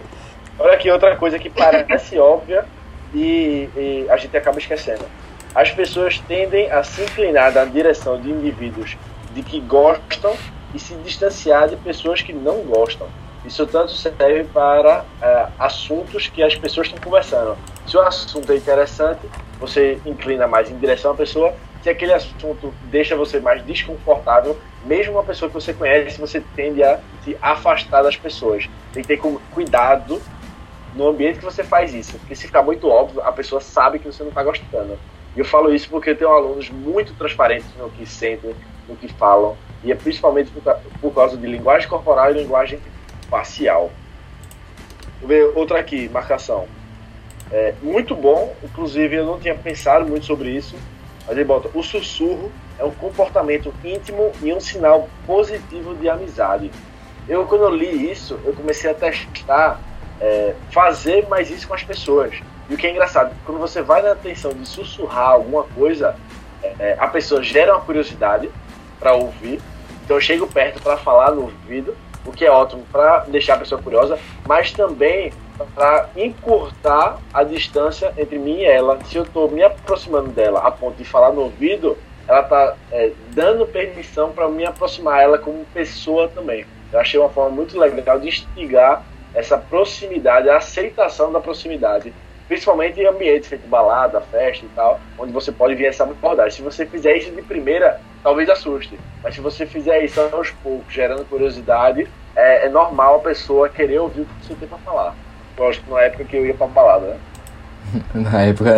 Olha 0.58 0.74
aqui 0.74 0.90
outra 0.90 1.16
coisa 1.16 1.38
que 1.38 1.48
parece 1.48 2.18
óbvia 2.20 2.64
e, 3.14 3.68
e, 3.76 4.06
a 4.08 4.16
gente 4.16 4.36
acaba 4.36 4.58
esquecendo. 4.58 5.04
As 5.54 5.70
pessoas 5.70 6.18
tendem 6.20 6.70
a 6.70 6.82
se 6.82 7.02
inclinar 7.02 7.52
na 7.52 7.64
direção 7.64 8.20
de 8.20 8.30
indivíduos 8.30 8.96
de 9.34 9.42
que 9.42 9.60
gostam 9.60 10.34
e 10.74 10.78
se 10.78 10.94
distanciar 10.96 11.68
de 11.68 11.76
pessoas 11.76 12.22
que 12.22 12.32
não 12.32 12.62
gostam. 12.62 13.06
Isso 13.44 13.66
tanto 13.66 13.92
serve 13.92 14.44
para 14.44 15.00
uh, 15.00 15.52
assuntos 15.58 16.28
que 16.28 16.42
as 16.42 16.54
pessoas 16.54 16.86
estão 16.86 17.02
conversando. 17.02 17.56
Se 17.86 17.96
o 17.96 18.00
assunto 18.00 18.50
é 18.52 18.56
interessante, 18.56 19.20
você 19.58 19.98
inclina 20.06 20.46
mais 20.46 20.70
em 20.70 20.78
direção 20.78 21.10
à 21.10 21.14
pessoa. 21.14 21.52
Se 21.82 21.90
aquele 21.90 22.12
assunto 22.12 22.72
deixa 22.84 23.16
você 23.16 23.40
mais 23.40 23.64
desconfortável, 23.64 24.56
mesmo 24.86 25.14
uma 25.14 25.24
pessoa 25.24 25.48
que 25.48 25.54
você 25.54 25.74
conhece, 25.74 26.20
você 26.20 26.40
tende 26.54 26.82
a 26.84 27.00
se 27.24 27.36
afastar 27.42 28.02
das 28.02 28.16
pessoas. 28.16 28.68
Tem 28.92 29.02
que 29.02 29.08
ter 29.08 29.20
cuidado 29.50 30.22
no 30.94 31.08
ambiente 31.08 31.38
que 31.38 31.44
você 31.44 31.62
faz 31.64 31.92
isso. 31.94 32.18
Porque 32.18 32.34
se 32.34 32.46
ficar 32.46 32.62
muito 32.62 32.88
óbvio, 32.88 33.22
a 33.22 33.32
pessoa 33.32 33.60
sabe 33.60 33.98
que 33.98 34.06
você 34.06 34.22
não 34.22 34.30
está 34.30 34.42
gostando. 34.42 34.98
E 35.34 35.38
eu 35.38 35.44
falo 35.44 35.74
isso 35.74 35.88
porque 35.88 36.10
eu 36.10 36.16
tenho 36.16 36.30
alunos 36.30 36.68
muito 36.70 37.14
transparentes 37.14 37.68
no 37.78 37.88
que 37.90 38.04
sentem, 38.06 38.54
no 38.88 38.96
que 38.96 39.08
falam, 39.08 39.56
e 39.82 39.90
é 39.90 39.94
principalmente 39.94 40.50
por, 40.50 40.76
por 41.00 41.14
causa 41.14 41.36
de 41.36 41.46
linguagem 41.46 41.88
corporal 41.88 42.30
e 42.30 42.34
linguagem 42.34 42.78
facial. 43.30 43.90
Ver 45.22 45.52
outra 45.54 45.78
aqui, 45.78 46.08
marcação. 46.08 46.66
É, 47.50 47.74
muito 47.82 48.14
bom, 48.14 48.54
inclusive 48.62 49.16
eu 49.16 49.26
não 49.26 49.38
tinha 49.38 49.54
pensado 49.54 50.06
muito 50.06 50.26
sobre 50.26 50.50
isso, 50.50 50.76
mas 51.26 51.36
ele 51.36 51.44
bota: 51.44 51.70
o 51.74 51.82
sussurro 51.82 52.50
é 52.78 52.84
um 52.84 52.90
comportamento 52.90 53.72
íntimo 53.84 54.32
e 54.42 54.52
um 54.52 54.60
sinal 54.60 55.08
positivo 55.26 55.94
de 55.94 56.08
amizade. 56.08 56.70
Eu, 57.28 57.46
quando 57.46 57.64
eu 57.64 57.70
li 57.70 58.10
isso, 58.10 58.38
eu 58.44 58.52
comecei 58.52 58.90
a 58.90 58.94
testar 58.94 59.80
é, 60.22 60.54
fazer 60.70 61.28
mais 61.28 61.50
isso 61.50 61.66
com 61.66 61.74
as 61.74 61.82
pessoas. 61.82 62.32
E 62.70 62.74
o 62.74 62.76
que 62.78 62.86
é 62.86 62.90
engraçado, 62.90 63.34
quando 63.44 63.58
você 63.58 63.82
vai 63.82 64.00
na 64.00 64.12
atenção 64.12 64.52
de 64.52 64.66
sussurrar 64.66 65.30
alguma 65.30 65.64
coisa, 65.64 66.14
é, 66.78 66.96
a 66.98 67.08
pessoa 67.08 67.42
gera 67.42 67.74
uma 67.74 67.84
curiosidade 67.84 68.48
para 69.00 69.14
ouvir. 69.14 69.60
Então 70.04 70.16
eu 70.16 70.20
chego 70.20 70.46
perto 70.46 70.80
para 70.80 70.96
falar 70.96 71.32
no 71.32 71.42
ouvido, 71.42 71.96
o 72.24 72.30
que 72.30 72.44
é 72.44 72.50
ótimo 72.50 72.84
para 72.92 73.20
deixar 73.28 73.54
a 73.54 73.58
pessoa 73.58 73.82
curiosa, 73.82 74.16
mas 74.46 74.70
também 74.70 75.32
para 75.74 76.08
encurtar 76.16 77.18
a 77.34 77.42
distância 77.42 78.12
entre 78.16 78.38
mim 78.38 78.58
e 78.58 78.64
ela. 78.64 78.98
Se 79.04 79.16
eu 79.16 79.24
estou 79.24 79.50
me 79.50 79.62
aproximando 79.62 80.28
dela 80.28 80.60
a 80.60 80.70
ponto 80.70 80.96
de 80.96 81.04
falar 81.04 81.32
no 81.32 81.42
ouvido, 81.42 81.98
ela 82.28 82.40
está 82.40 82.76
é, 82.92 83.10
dando 83.32 83.66
permissão 83.66 84.30
para 84.30 84.48
me 84.48 84.64
aproximar 84.64 85.20
ela 85.20 85.38
como 85.38 85.64
pessoa 85.74 86.28
também. 86.28 86.64
Eu 86.92 87.00
achei 87.00 87.18
uma 87.18 87.28
forma 87.28 87.50
muito 87.50 87.76
legal 87.76 88.20
de 88.20 88.28
instigar 88.28 89.02
essa 89.34 89.56
proximidade, 89.58 90.48
a 90.48 90.56
aceitação 90.56 91.32
da 91.32 91.40
proximidade, 91.40 92.12
principalmente 92.48 93.00
em 93.00 93.06
ambientes 93.06 93.48
feito 93.48 93.66
balada, 93.68 94.20
festa 94.20 94.64
e 94.64 94.68
tal, 94.70 95.00
onde 95.18 95.32
você 95.32 95.50
pode 95.50 95.74
vir 95.74 95.86
essa 95.86 96.04
abordagem. 96.04 96.52
Se 96.52 96.62
você 96.62 96.84
fizer 96.84 97.16
isso 97.16 97.30
de 97.30 97.42
primeira, 97.42 98.00
talvez 98.22 98.48
assuste, 98.50 98.98
mas 99.22 99.34
se 99.34 99.40
você 99.40 99.64
fizer 99.66 100.04
isso 100.04 100.20
aos 100.32 100.50
poucos, 100.50 100.92
gerando 100.92 101.24
curiosidade, 101.24 102.06
é, 102.36 102.66
é 102.66 102.68
normal 102.68 103.16
a 103.16 103.20
pessoa 103.20 103.68
querer 103.68 103.98
ouvir 104.00 104.22
o 104.22 104.24
que 104.26 104.46
você 104.46 104.54
tem 104.54 104.68
para 104.68 104.78
falar. 104.78 105.14
Lógico, 105.56 105.90
na 105.94 106.00
época 106.02 106.24
que 106.24 106.36
eu 106.36 106.46
ia 106.46 106.54
pra 106.54 106.66
balada, 106.66 107.06
né? 107.06 107.18
Na 108.14 108.42
época. 108.42 108.76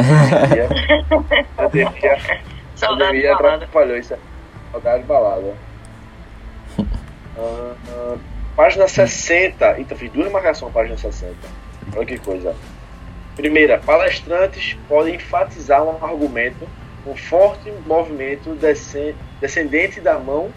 Pandemia, 1.57 2.19
Saudade 2.75 3.01
pandemia 3.05 3.21
de 3.21 3.29
balada. 3.29 3.55
atrapalhou 3.57 3.97
isso. 3.97 4.14
Saudade 4.73 5.03
de 5.03 5.09
balada. 5.09 5.55
Ah, 7.37 7.75
ah, 7.88 8.17
página 8.57 8.87
60. 8.88 9.81
Então, 9.81 9.97
fiz 9.97 10.11
duas 10.11 10.31
marcações 10.31 10.73
na 10.73 10.81
página 10.81 10.97
60. 10.97 11.35
Olha 11.97 12.07
que 12.07 12.19
coisa. 12.19 12.55
Primeira, 13.37 13.79
palestrantes 13.79 14.77
podem 14.88 15.17
enfatizar 15.17 15.83
um 15.83 16.05
argumento 16.05 16.69
com 17.05 17.17
forte 17.17 17.71
movimento 17.87 18.55
descen- 18.55 19.14
descendente 19.40 20.01
da 20.01 20.19
mão 20.19 20.51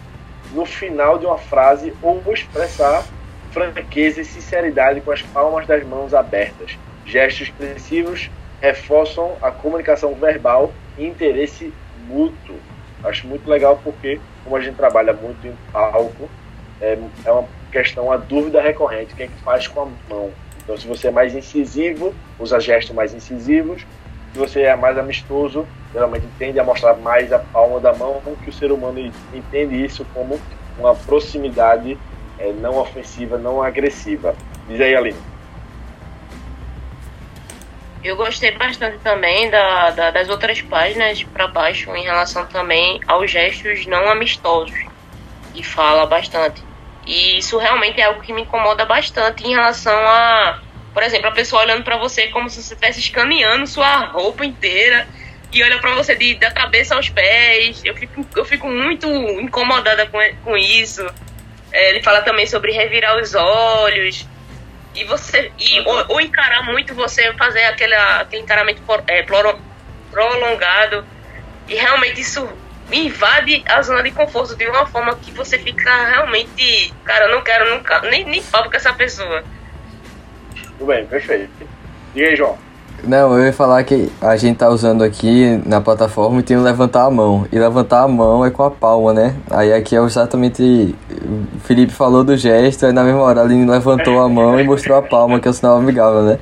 no 0.52 0.64
final 0.64 1.18
de 1.18 1.26
uma 1.26 1.36
frase 1.38 1.92
ou 2.00 2.22
expressar 2.32 3.04
franqueza 3.50 4.20
e 4.20 4.24
sinceridade 4.24 5.00
com 5.00 5.10
as 5.10 5.22
palmas 5.22 5.66
das 5.66 5.84
mãos 5.84 6.14
abertas. 6.14 6.78
Gestos 7.04 7.48
expressivos 7.48 8.30
reforçam 8.60 9.36
a 9.42 9.50
comunicação 9.50 10.14
verbal 10.14 10.72
e 10.96 11.06
interesse 11.06 11.72
mútuo. 12.06 12.56
Acho 13.04 13.26
muito 13.26 13.48
legal 13.48 13.80
porque, 13.82 14.20
como 14.44 14.56
a 14.56 14.60
gente 14.60 14.76
trabalha 14.76 15.12
muito 15.12 15.46
em 15.46 15.54
palco, 15.72 16.28
é, 16.80 16.98
é 17.24 17.32
uma 17.32 17.44
questão, 17.70 18.10
a 18.12 18.16
dúvida 18.16 18.60
recorrente, 18.60 19.12
o 19.12 19.16
que 19.16 19.22
é 19.24 19.26
que 19.28 19.38
faz 19.44 19.66
com 19.68 19.82
a 19.82 19.86
mão? 20.08 20.30
Então, 20.62 20.76
se 20.76 20.86
você 20.86 21.08
é 21.08 21.10
mais 21.10 21.34
incisivo, 21.34 22.14
usa 22.38 22.60
gestos 22.60 22.94
mais 22.94 23.14
incisivos. 23.14 23.82
Se 24.32 24.38
você 24.38 24.62
é 24.62 24.76
mais 24.76 24.98
amistoso, 24.98 25.66
geralmente 25.92 26.26
tende 26.38 26.60
a 26.60 26.64
mostrar 26.64 26.94
mais 26.94 27.32
a 27.32 27.38
palma 27.38 27.80
da 27.80 27.92
mão, 27.94 28.20
que 28.44 28.50
o 28.50 28.52
ser 28.52 28.70
humano 28.70 29.00
entende 29.32 29.82
isso 29.82 30.04
como 30.12 30.38
uma 30.78 30.94
proximidade 30.94 31.96
é, 32.38 32.52
não 32.52 32.76
ofensiva, 32.78 33.38
não 33.38 33.62
agressiva. 33.62 34.34
Diz 34.68 34.80
aí, 34.80 34.94
Aline. 34.94 35.18
Eu 38.04 38.16
gostei 38.16 38.52
bastante 38.52 38.98
também 38.98 39.50
da, 39.50 39.90
da- 39.90 40.10
das 40.10 40.28
outras 40.28 40.60
páginas 40.62 41.22
para 41.24 41.48
baixo 41.48 41.90
em 41.96 42.04
relação 42.04 42.46
também 42.46 43.00
aos 43.08 43.30
gestos 43.30 43.86
não 43.86 44.08
amistosos, 44.08 44.78
que 45.52 45.62
fala 45.64 46.06
bastante. 46.06 46.62
E 47.08 47.38
isso 47.38 47.56
realmente 47.56 47.98
é 48.00 48.04
algo 48.04 48.20
que 48.20 48.34
me 48.34 48.42
incomoda 48.42 48.84
bastante 48.84 49.42
em 49.42 49.50
relação 49.52 49.96
a, 49.96 50.60
por 50.92 51.02
exemplo, 51.02 51.28
a 51.28 51.32
pessoa 51.32 51.62
olhando 51.62 51.82
para 51.82 51.96
você 51.96 52.26
como 52.28 52.50
se 52.50 52.56
você 52.62 52.74
estivesse 52.74 53.00
escaneando 53.00 53.66
sua 53.66 54.04
roupa 54.08 54.44
inteira 54.44 55.08
e 55.50 55.62
olha 55.62 55.78
para 55.78 55.94
você 55.94 56.14
de, 56.14 56.34
da 56.34 56.50
cabeça 56.50 56.94
aos 56.94 57.08
pés. 57.08 57.80
Eu 57.82 57.94
fico, 57.96 58.26
eu 58.36 58.44
fico 58.44 58.68
muito 58.68 59.08
incomodada 59.08 60.06
com, 60.06 60.18
com 60.44 60.54
isso. 60.54 61.00
É, 61.72 61.90
ele 61.90 62.02
fala 62.02 62.20
também 62.20 62.46
sobre 62.46 62.72
revirar 62.72 63.16
os 63.16 63.34
olhos 63.34 64.26
e 64.94 65.04
você 65.04 65.50
e 65.58 65.80
ou, 65.80 66.04
ou 66.08 66.20
encarar 66.20 66.62
muito 66.62 66.94
você 66.94 67.32
fazer 67.34 67.62
aquele, 67.64 67.94
aquele 67.94 68.42
encaramento 68.42 68.82
por- 68.82 69.02
é, 69.06 69.22
prolongado 70.10 71.06
e 71.68 71.74
realmente 71.74 72.20
isso 72.20 72.46
invade 72.92 73.62
a 73.66 73.82
zona 73.82 74.02
de 74.02 74.10
conforto 74.10 74.56
de 74.56 74.66
uma 74.66 74.86
forma 74.86 75.14
que 75.16 75.30
você 75.32 75.58
fica 75.58 76.06
realmente 76.06 76.92
cara 77.04 77.26
eu 77.26 77.34
não 77.34 77.42
quero 77.42 77.74
nunca 77.74 78.00
nem 78.02 78.24
nem 78.24 78.42
papo 78.42 78.70
com 78.70 78.76
essa 78.76 78.92
pessoa 78.92 79.42
Tudo 80.78 80.86
bem, 80.86 81.04
perfeito. 81.06 81.50
Diga 82.14 82.28
aí, 82.28 82.36
João. 82.36 82.56
Não, 83.04 83.38
eu 83.38 83.46
ia 83.46 83.52
falar 83.52 83.84
que 83.84 84.10
a 84.20 84.36
gente 84.36 84.58
tá 84.58 84.68
usando 84.68 85.04
aqui 85.04 85.60
na 85.64 85.80
plataforma 85.80 86.40
e 86.40 86.42
tem 86.42 86.56
o 86.56 86.62
levantar 86.62 87.04
a 87.04 87.10
mão. 87.10 87.46
E 87.52 87.58
levantar 87.58 88.02
a 88.02 88.08
mão 88.08 88.44
é 88.44 88.50
com 88.50 88.64
a 88.64 88.70
palma, 88.70 89.12
né? 89.12 89.36
Aí 89.50 89.72
aqui 89.72 89.94
é 89.94 90.00
exatamente. 90.00 90.96
O 91.54 91.60
Felipe 91.60 91.92
falou 91.92 92.24
do 92.24 92.36
gesto, 92.36 92.86
aí 92.86 92.92
na 92.92 93.04
mesma 93.04 93.20
hora 93.20 93.40
a 93.40 93.44
Aline 93.44 93.70
levantou 93.70 94.20
a 94.20 94.28
mão 94.28 94.58
e 94.58 94.64
mostrou 94.64 94.98
a 94.98 95.02
palma, 95.02 95.38
que 95.38 95.46
é 95.46 95.50
o 95.50 95.54
sinal 95.54 95.76
amigável, 95.76 96.22
né? 96.22 96.38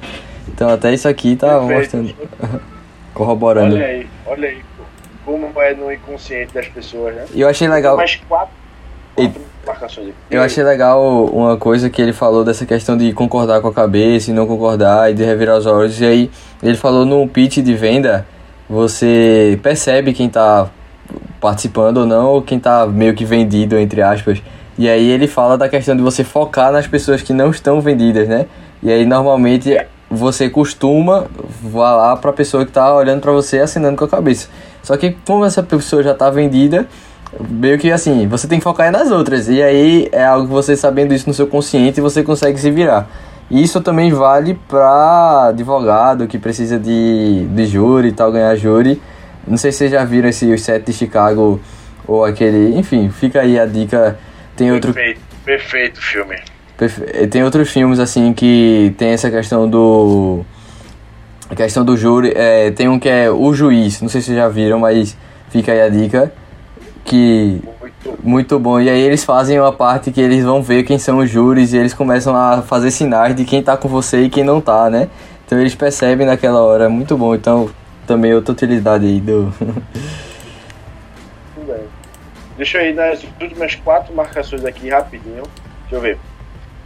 Então 0.49 0.71
até 0.71 0.95
isso 0.95 1.07
aqui 1.07 1.37
tá 1.37 1.59
Perfeito. 1.59 1.97
mostrando. 1.99 2.15
Corroborando. 3.13 3.75
Olha 3.75 3.87
aí, 3.87 4.07
olha 4.27 4.49
aí 4.49 4.76
como 5.27 5.51
é 5.61 5.75
no 5.75 5.93
inconsciente 5.93 6.55
das 6.55 6.69
pessoas, 6.69 7.15
né? 7.15 7.25
E 7.35 7.41
eu 7.41 7.49
achei 7.49 7.69
legal. 7.69 7.97
Mais 7.97 8.15
quatro, 8.29 8.55
E- 9.19 9.23
quatro 9.25 9.43
marcações 9.67 10.07
aqui. 10.09 10.15
Eu 10.31 10.41
achei 10.41 10.63
legal 10.63 11.27
uma 11.27 11.57
coisa 11.57 11.91
que 11.91 12.01
ele 12.01 12.13
falou 12.13 12.45
dessa 12.45 12.65
questão 12.65 12.97
de 12.97 13.13
concordar 13.13 13.61
com 13.61 13.67
a 13.69 13.73
cabeça 13.75 14.31
e 14.31 14.33
não 14.33 14.47
concordar 14.47 15.11
e 15.11 15.15
de 15.15 15.25
revirar 15.25 15.59
os 15.59 15.67
olhos. 15.67 16.01
E 16.01 16.05
aí 16.07 16.31
ele 16.63 16.77
falou 16.77 17.05
no 17.05 17.27
pitch 17.27 17.59
de 17.59 17.75
venda, 17.75 18.25
você 18.71 19.59
percebe 19.63 20.13
quem 20.13 20.29
tá 20.29 20.71
participando 21.41 21.99
ou 21.99 22.07
não, 22.07 22.27
ou 22.31 22.43
quem 22.43 22.59
tá 22.61 22.87
meio 22.87 23.15
que 23.15 23.25
vendido, 23.25 23.77
entre 23.79 24.01
aspas. 24.03 24.41
E 24.79 24.89
aí 24.89 25.09
ele 25.11 25.27
fala 25.27 25.59
da 25.59 25.69
questão 25.69 25.97
de 25.97 26.03
você 26.03 26.23
focar 26.23 26.71
nas 26.71 26.87
pessoas 26.87 27.21
que 27.23 27.33
não 27.33 27.51
estão 27.51 27.81
vendidas, 27.81 28.29
né? 28.29 28.47
E 28.83 28.93
aí 28.93 29.05
normalmente 29.05 29.77
você 30.11 30.49
costuma 30.49 31.27
vá 31.63 31.95
lá 31.95 32.17
pra 32.17 32.33
pessoa 32.33 32.65
que 32.65 32.73
tá 32.73 32.95
olhando 32.95 33.21
pra 33.21 33.33
você 33.33 33.59
assinando 33.59 33.97
com 33.97 34.05
a 34.05 34.09
cabeça. 34.09 34.49
Só 34.83 34.97
que 34.97 35.17
como 35.27 35.45
essa 35.45 35.63
pessoa 35.63 36.03
já 36.03 36.15
tá 36.15 36.31
vendida, 36.31 36.87
meio 37.49 37.79
que 37.79 37.91
assim, 37.91 38.27
você 38.29 38.47
tem 38.47 38.59
que 38.59 38.65
focar 38.65 38.91
nas 38.93 39.11
outras. 39.11 39.49
E 39.49 39.63
aí 39.63 40.09
é 40.13 40.25
algo 40.25 40.47
que 40.47 40.53
você 40.53 40.77
sabendo 40.77 41.13
isso 41.13 41.29
no 41.29 41.35
seu 41.35 41.47
consciente, 41.47 42.01
você 42.01 42.23
consegue 42.23 42.59
se 42.59 42.71
virar. 42.71 43.09
E 43.51 43.63
isso 43.63 43.81
também 43.81 44.13
vale 44.13 44.59
pra 44.69 45.49
advogado 45.49 46.27
que 46.27 46.39
precisa 46.39 46.79
de, 46.79 47.47
de 47.49 47.67
júri 47.67 48.09
e 48.09 48.13
tal, 48.13 48.33
ganhar 48.33 48.55
júri. 48.57 49.01
Não 49.47 49.57
sei 49.57 49.71
se 49.71 49.79
vocês 49.79 49.93
já 49.93 50.05
viram 50.05 50.29
esse 50.29 50.53
Os 50.53 50.63
Sete 50.63 50.87
de 50.87 50.93
Chicago 50.93 51.61
ou 52.07 52.25
aquele. 52.25 52.77
Enfim, 52.77 53.09
fica 53.11 53.41
aí 53.41 53.59
a 53.59 53.67
dica. 53.67 54.19
Tem 54.57 54.73
outro 54.73 54.93
Perfeito, 54.93 55.21
perfeito 55.45 56.01
filme. 56.01 56.37
Perfe- 56.77 57.27
Tem 57.29 57.43
outros 57.43 57.71
filmes 57.71 57.99
assim 57.99 58.33
que 58.33 58.95
tem 58.99 59.09
essa 59.11 59.31
questão 59.31 59.69
do. 59.69 60.45
A 61.51 61.55
questão 61.55 61.85
do 61.85 61.97
júri. 61.97 62.33
É, 62.35 62.71
tem 62.71 62.89
um 62.89 62.99
que 62.99 63.09
é 63.09 63.31
O 63.31 63.53
Juiz, 63.55 64.01
não 64.03 64.09
sei 64.09 64.21
se 64.21 64.27
vocês 64.27 64.37
já 64.39 64.49
viram, 64.49 64.79
mas 64.81 65.17
fica 65.51 65.73
aí 65.73 65.81
a 65.81 65.89
dica. 65.89 66.33
Que 67.05 67.63
Muito 67.81 68.19
muito 68.23 68.59
bom. 68.59 68.81
E 68.81 68.91
aí 68.91 69.01
eles 69.01 69.25
fazem 69.25 69.59
uma 69.61 69.73
parte 69.73 70.11
que 70.11 70.21
eles 70.21 70.43
vão 70.45 70.61
ver 70.63 70.83
quem 70.83 70.99
são 70.99 71.19
os 71.19 71.31
júris 71.31 71.73
e 71.73 71.77
eles 71.77 71.95
começam 71.95 72.35
a 72.37 72.63
fazer 72.63 72.91
sinais 72.91 73.35
de 73.37 73.45
quem 73.45 73.63
tá 73.63 73.77
com 73.77 73.89
você 73.89 74.23
e 74.23 74.29
quem 74.29 74.43
não 74.45 74.61
tá, 74.61 74.91
né? 74.91 75.09
Então 75.47 75.59
eles 75.61 75.75
percebem 75.75 76.27
naquela 76.27 76.61
hora, 76.61 76.89
muito 76.89 77.17
bom. 77.17 77.33
Então 77.35 77.71
também 78.07 78.35
outra 78.35 78.53
utilidade 78.53 79.07
aí 79.07 79.21
do. 79.21 79.53
Deixa 82.57 82.79
eu 82.79 82.91
ir 82.91 82.95
nas 82.95 83.23
últimas 83.41 83.75
quatro 83.77 84.15
marcações 84.15 84.65
aqui 84.65 84.89
rapidinho. 84.89 85.43
Deixa 85.83 85.95
eu 85.97 86.01
ver. 86.01 86.19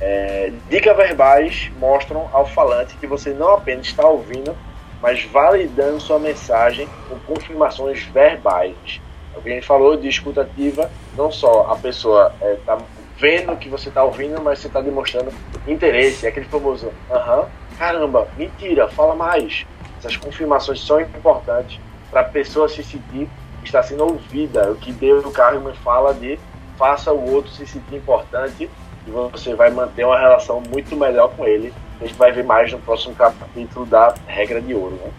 É, 0.01 0.53
dicas 0.69 0.97
verbais 0.97 1.71
mostram 1.79 2.29
ao 2.33 2.47
falante 2.47 2.97
que 2.97 3.07
você 3.07 3.31
não 3.31 3.55
apenas 3.55 3.87
está 3.87 4.07
ouvindo, 4.07 4.57
mas 5.03 5.25
validando 5.25 6.01
sua 6.01 6.19
mensagem 6.19 6.89
com 7.09 7.19
confirmações 7.21 8.05
verbais. 8.05 9.01
É 9.35 9.39
o 9.39 9.43
que 9.43 9.51
a 9.51 9.55
gente 9.55 9.67
falou 9.67 9.97
de 9.97 10.09
escutativa, 10.09 10.91
não 11.17 11.31
só 11.31 11.71
a 11.71 11.77
pessoa 11.77 12.33
está 12.41 12.79
vendo 13.19 13.57
que 13.57 13.69
você 13.69 13.91
está 13.91 14.03
ouvindo, 14.03 14.41
mas 14.43 14.59
você 14.59 14.67
está 14.67 14.81
demonstrando 14.81 15.33
interesse. 15.67 16.27
É 16.27 16.31
aquele 16.31 16.47
famoso, 16.47 16.91
aham, 17.11 17.47
caramba, 17.79 18.29
mentira, 18.37 18.89
fala 18.89 19.15
mais. 19.15 19.67
Essas 19.99 20.17
confirmações 20.17 20.81
são 20.81 21.01
importantes 21.01 21.79
para 22.11 22.23
a 22.23 22.25
pessoa 22.25 22.69
se 22.69 22.83
sentir 22.83 23.29
que 23.61 23.67
está 23.67 23.83
sendo 23.83 24.05
ouvida. 24.05 24.73
O 24.73 24.77
que 24.77 24.93
Deus 24.93 25.25
Carmen 25.33 25.75
fala 25.75 26.15
de 26.15 26.39
faça 26.81 27.13
o 27.13 27.31
outro 27.35 27.51
se 27.53 27.67
sentir 27.67 27.97
importante 27.97 28.71
e 29.07 29.11
você 29.11 29.55
vai 29.55 29.71
manter 29.71 30.07
uma 30.07 30.19
relação 30.19 30.63
muito 30.71 30.97
melhor 30.97 31.29
com 31.37 31.45
ele. 31.47 31.75
A 32.01 32.07
gente 32.07 32.17
vai 32.17 32.33
ver 32.33 32.43
mais 32.43 32.73
no 32.73 32.79
próximo 32.79 33.15
capítulo 33.15 33.85
da 33.85 34.15
regra 34.27 34.63
de 34.63 34.75
ouro. 34.75 34.95
Né? 34.95 35.11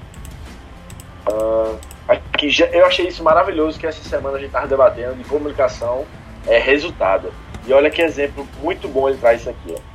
Ah, 1.28 1.76
aqui, 2.08 2.50
já- 2.50 2.66
eu 2.66 2.84
achei 2.88 3.08
isso 3.08 3.24
maravilhoso 3.24 3.80
que 3.80 3.86
essa 3.86 4.04
semana 4.04 4.38
a 4.38 4.40
gente 4.40 4.48
estava 4.48 4.68
debatendo 4.68 5.14
de 5.14 5.24
comunicação 5.26 6.04
é 6.48 6.58
resultado. 6.58 7.32
E 7.68 7.72
olha 7.72 7.92
que 7.92 8.02
exemplo 8.02 8.48
muito 8.64 8.88
bom 8.88 9.08
ele 9.08 9.20
traz 9.20 9.42
isso 9.42 9.52
aqui. 9.52 9.76
ó. 9.78 9.92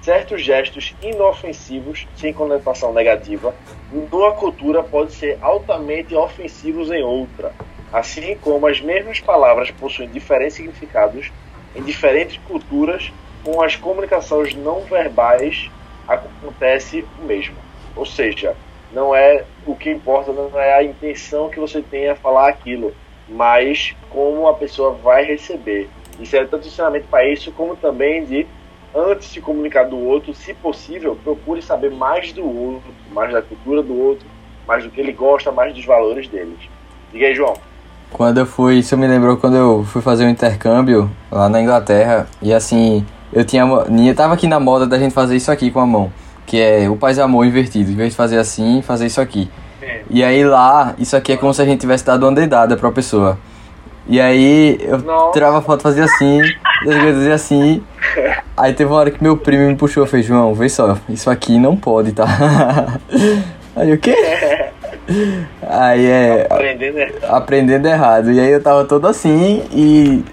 Certos 0.00 0.42
gestos 0.42 0.94
inofensivos, 1.02 2.08
sem 2.16 2.32
conotação 2.32 2.94
negativa, 2.94 3.54
numa 4.10 4.32
cultura 4.32 4.82
pode 4.82 5.12
ser 5.12 5.38
altamente 5.42 6.14
ofensivos 6.16 6.90
em 6.90 7.02
outra. 7.04 7.52
Assim 7.92 8.36
como 8.40 8.66
as 8.66 8.80
mesmas 8.80 9.20
palavras 9.20 9.70
possuem 9.70 10.08
diferentes 10.08 10.56
significados 10.56 11.30
em 11.74 11.82
diferentes 11.82 12.38
culturas, 12.48 13.12
com 13.44 13.60
as 13.62 13.76
comunicações 13.76 14.54
não 14.54 14.80
verbais 14.80 15.70
acontece 16.06 17.04
o 17.20 17.24
mesmo. 17.24 17.56
Ou 17.94 18.06
seja, 18.06 18.56
não 18.92 19.14
é 19.14 19.44
o 19.66 19.74
que 19.74 19.90
importa 19.90 20.32
não 20.32 20.58
é 20.58 20.74
a 20.74 20.82
intenção 20.82 21.48
que 21.48 21.60
você 21.60 21.82
tenha 21.82 22.12
a 22.12 22.16
falar 22.16 22.48
aquilo, 22.48 22.94
mas 23.28 23.94
como 24.10 24.46
a 24.48 24.54
pessoa 24.54 24.92
vai 24.92 25.24
receber. 25.24 25.88
Isso 26.20 26.36
é 26.36 26.44
tanto 26.44 26.68
ensinamento 26.68 27.06
para 27.08 27.26
isso 27.28 27.52
como 27.52 27.76
também 27.76 28.24
de 28.24 28.46
antes 28.94 29.32
de 29.32 29.40
comunicar 29.40 29.84
do 29.84 29.98
outro, 29.98 30.34
se 30.34 30.52
possível, 30.52 31.16
procure 31.24 31.62
saber 31.62 31.90
mais 31.90 32.32
do 32.32 32.44
outro, 32.44 32.92
mais 33.10 33.32
da 33.32 33.40
cultura 33.40 33.82
do 33.82 33.98
outro, 33.98 34.26
mais 34.66 34.84
do 34.84 34.90
que 34.90 35.00
ele 35.00 35.12
gosta, 35.12 35.50
mais 35.50 35.74
dos 35.74 35.84
valores 35.84 36.28
deles. 36.28 36.58
Diga 37.10 37.26
aí, 37.26 37.34
João. 37.34 37.54
Quando 38.12 38.38
eu 38.38 38.46
fui, 38.46 38.76
isso 38.78 38.96
me 38.96 39.06
lembrou 39.06 39.36
quando 39.36 39.56
eu 39.56 39.84
fui 39.84 40.02
fazer 40.02 40.24
um 40.24 40.28
intercâmbio 40.28 41.10
lá 41.30 41.48
na 41.48 41.60
Inglaterra 41.60 42.26
e 42.40 42.52
assim, 42.52 43.04
eu 43.32 43.44
tinha, 43.44 43.64
tinha- 43.86 44.14
tava 44.14 44.34
aqui 44.34 44.46
na 44.46 44.60
moda 44.60 44.86
da 44.86 44.98
gente 44.98 45.12
fazer 45.14 45.34
isso 45.36 45.50
aqui 45.50 45.70
com 45.70 45.80
a 45.80 45.86
mão, 45.86 46.12
que 46.46 46.60
é 46.60 46.88
o 46.88 46.96
paz 46.96 47.16
e 47.16 47.20
amor 47.20 47.46
invertido. 47.46 47.90
Em 47.90 47.94
vez 47.94 48.10
de 48.10 48.16
fazer 48.16 48.38
assim, 48.38 48.82
fazer 48.82 49.06
isso 49.06 49.20
aqui. 49.20 49.50
É. 49.80 50.02
E 50.10 50.22
aí 50.22 50.44
lá, 50.44 50.94
isso 50.98 51.16
aqui 51.16 51.32
é 51.32 51.36
como 51.36 51.52
se 51.54 51.62
a 51.62 51.64
gente 51.64 51.80
tivesse 51.80 52.04
dado 52.04 52.24
uma 52.24 52.32
dedada 52.32 52.76
pra 52.76 52.92
pessoa. 52.92 53.38
E 54.06 54.20
aí 54.20 54.78
eu 54.82 54.98
Nossa. 54.98 55.32
tirava 55.32 55.58
a 55.58 55.62
foto, 55.62 55.82
fazia 55.82 56.04
assim, 56.04 56.40
fazia 56.84 57.34
assim. 57.34 57.82
Aí 58.56 58.74
teve 58.74 58.90
uma 58.90 58.98
hora 58.98 59.10
que 59.10 59.22
meu 59.22 59.36
primo 59.36 59.66
me 59.68 59.74
puxou 59.76 60.04
e 60.04 60.08
fez, 60.08 60.26
João, 60.26 60.52
vê 60.54 60.68
só, 60.68 60.98
isso 61.08 61.30
aqui 61.30 61.58
não 61.58 61.76
pode, 61.76 62.12
tá? 62.12 62.26
Aí 63.74 63.88
eu, 63.88 63.94
o 63.96 63.98
quê? 63.98 64.14
Aí 65.62 66.06
é. 66.06 66.46
Aprendendo, 66.48 66.94
né? 66.94 67.12
aprendendo 67.28 67.88
errado. 67.88 68.32
E 68.32 68.40
aí 68.40 68.50
eu 68.50 68.62
tava 68.62 68.84
todo 68.84 69.06
assim 69.06 69.64
e 69.72 70.24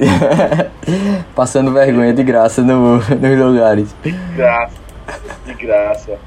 passando 1.36 1.74
vergonha 1.74 2.14
de 2.14 2.24
graça 2.24 2.62
no, 2.62 2.98
nos 2.98 3.40
lugares. 3.40 3.96
De 4.04 4.12
graça. 4.12 4.78
De 5.46 5.54
graça. 5.54 6.20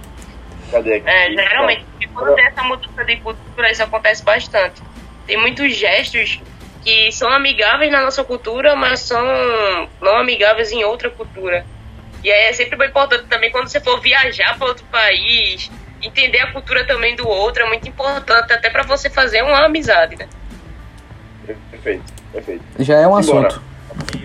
Cadê 0.71 0.95
aqui? 0.95 1.09
É, 1.09 1.31
geralmente, 1.31 1.85
quando 2.15 2.35
tem 2.35 2.47
essa 2.47 2.63
mudança 2.63 3.05
de 3.05 3.17
cultura, 3.17 3.71
isso 3.71 3.83
acontece 3.83 4.25
bastante. 4.25 4.83
Tem 5.27 5.37
muitos 5.37 5.75
gestos 5.75 6.41
que 6.83 7.13
são 7.13 7.31
amigáveis 7.31 7.93
na 7.93 8.03
nossa 8.03 8.25
cultura, 8.25 8.75
mas 8.75 9.01
são 9.01 9.23
não 10.01 10.17
amigáveis 10.17 10.73
em 10.73 10.83
outra 10.85 11.11
cultura. 11.11 11.65
E 12.25 12.31
aí 12.31 12.49
é 12.49 12.53
sempre 12.53 12.77
bem 12.77 12.89
importante 12.89 13.27
também 13.27 13.51
quando 13.51 13.69
você 13.69 13.81
for 13.81 14.01
viajar 14.01 14.57
para 14.57 14.69
outro 14.69 14.85
país, 14.87 15.71
entender 16.03 16.41
a 16.41 16.53
cultura 16.53 16.87
também 16.87 17.15
do 17.17 17.27
outro, 17.29 17.63
é 17.63 17.67
muito 17.69 17.89
importante 17.89 18.53
até 18.53 18.71
para 18.71 18.83
você 18.83 19.09
fazer 19.11 19.43
uma 19.43 19.65
amizade, 19.65 20.17
né? 20.17 20.27
Perfeito, 21.71 22.13
perfeito. 22.33 22.63
Já 22.79 22.99
é 22.99 23.07
um 23.09 23.23
Simbora. 23.23 23.49
assunto 23.49 23.63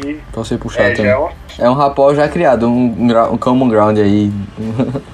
E, 0.05 0.13
pra 0.31 0.43
você 0.43 0.57
puxar 0.57 0.83
é, 0.83 0.89
já 0.91 0.95
também. 0.95 1.11
é 1.11 1.17
uma... 1.17 1.31
É 1.59 1.69
um 1.69 1.73
rapó 1.73 2.13
já 2.13 2.27
criado, 2.27 2.67
um, 2.69 3.07
um 3.31 3.37
common 3.37 3.67
ground 3.69 3.97
aí. 3.97 4.31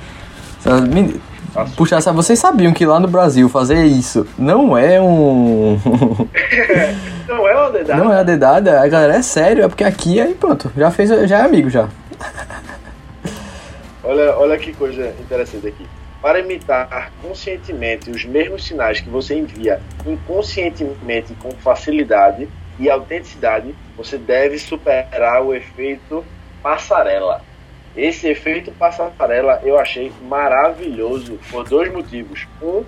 Me-. 0.92 1.22
Puxar, 1.78 2.02
sabe, 2.02 2.16
vocês 2.18 2.40
sabiam 2.40 2.74
que 2.74 2.84
lá 2.86 3.00
no 3.00 3.08
Brasil 3.08 3.48
fazer 3.48 3.86
isso 3.86 4.28
não 4.40 4.76
é 4.78 5.00
um. 5.00 5.80
Não 7.28 7.48
é 7.48 7.56
uma 7.56 7.72
dedada. 7.72 8.04
não 8.04 8.14
é 8.14 8.20
a 8.20 8.24
dedada, 8.24 8.82
a 8.82 8.88
galera 8.88 9.16
é 9.16 9.22
sério, 9.22 9.64
é 9.64 9.68
porque 9.70 9.84
aqui 9.84 10.20
aí 10.20 10.34
pronto, 10.34 10.70
já 10.76 10.92
fez, 10.92 11.10
já 11.30 11.40
é 11.40 11.42
amigo 11.42 11.70
já. 11.70 11.88
Olha, 14.04 14.36
olha 14.38 14.58
que 14.58 14.74
coisa 14.74 15.14
interessante 15.20 15.68
aqui. 15.68 15.88
Para 16.24 16.40
imitar 16.40 17.12
conscientemente 17.22 18.10
os 18.10 18.24
mesmos 18.24 18.64
sinais 18.64 19.02
que 19.02 19.10
você 19.10 19.36
envia 19.36 19.82
inconscientemente 20.06 21.34
com 21.34 21.52
facilidade 21.52 22.48
e 22.80 22.90
autenticidade, 22.90 23.76
você 23.98 24.18
deve 24.18 24.58
superar 24.58 25.44
o 25.44 25.54
efeito 25.54 26.24
passarela. 26.62 27.42
Esse 27.94 28.30
efeito 28.30 28.72
passarela 28.72 29.60
eu 29.66 29.78
achei 29.78 30.14
maravilhoso 30.22 31.38
por 31.52 31.68
dois 31.68 31.92
motivos. 31.92 32.48
Um, 32.62 32.86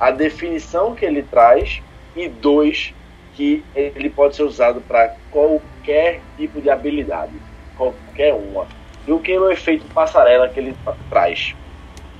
a 0.00 0.10
definição 0.10 0.94
que 0.94 1.04
ele 1.04 1.22
traz 1.22 1.82
e 2.16 2.30
dois, 2.30 2.94
que 3.34 3.62
ele 3.74 4.08
pode 4.08 4.36
ser 4.36 4.44
usado 4.44 4.80
para 4.80 5.14
qualquer 5.30 6.22
tipo 6.38 6.62
de 6.62 6.70
habilidade, 6.70 7.34
qualquer 7.76 8.32
uma. 8.32 8.66
E 9.06 9.12
o 9.12 9.18
que 9.20 9.32
é 9.32 9.38
o 9.38 9.50
efeito 9.50 9.84
passarela 9.92 10.48
que 10.48 10.58
ele 10.58 10.74
tra- 10.82 10.96
traz? 11.10 11.54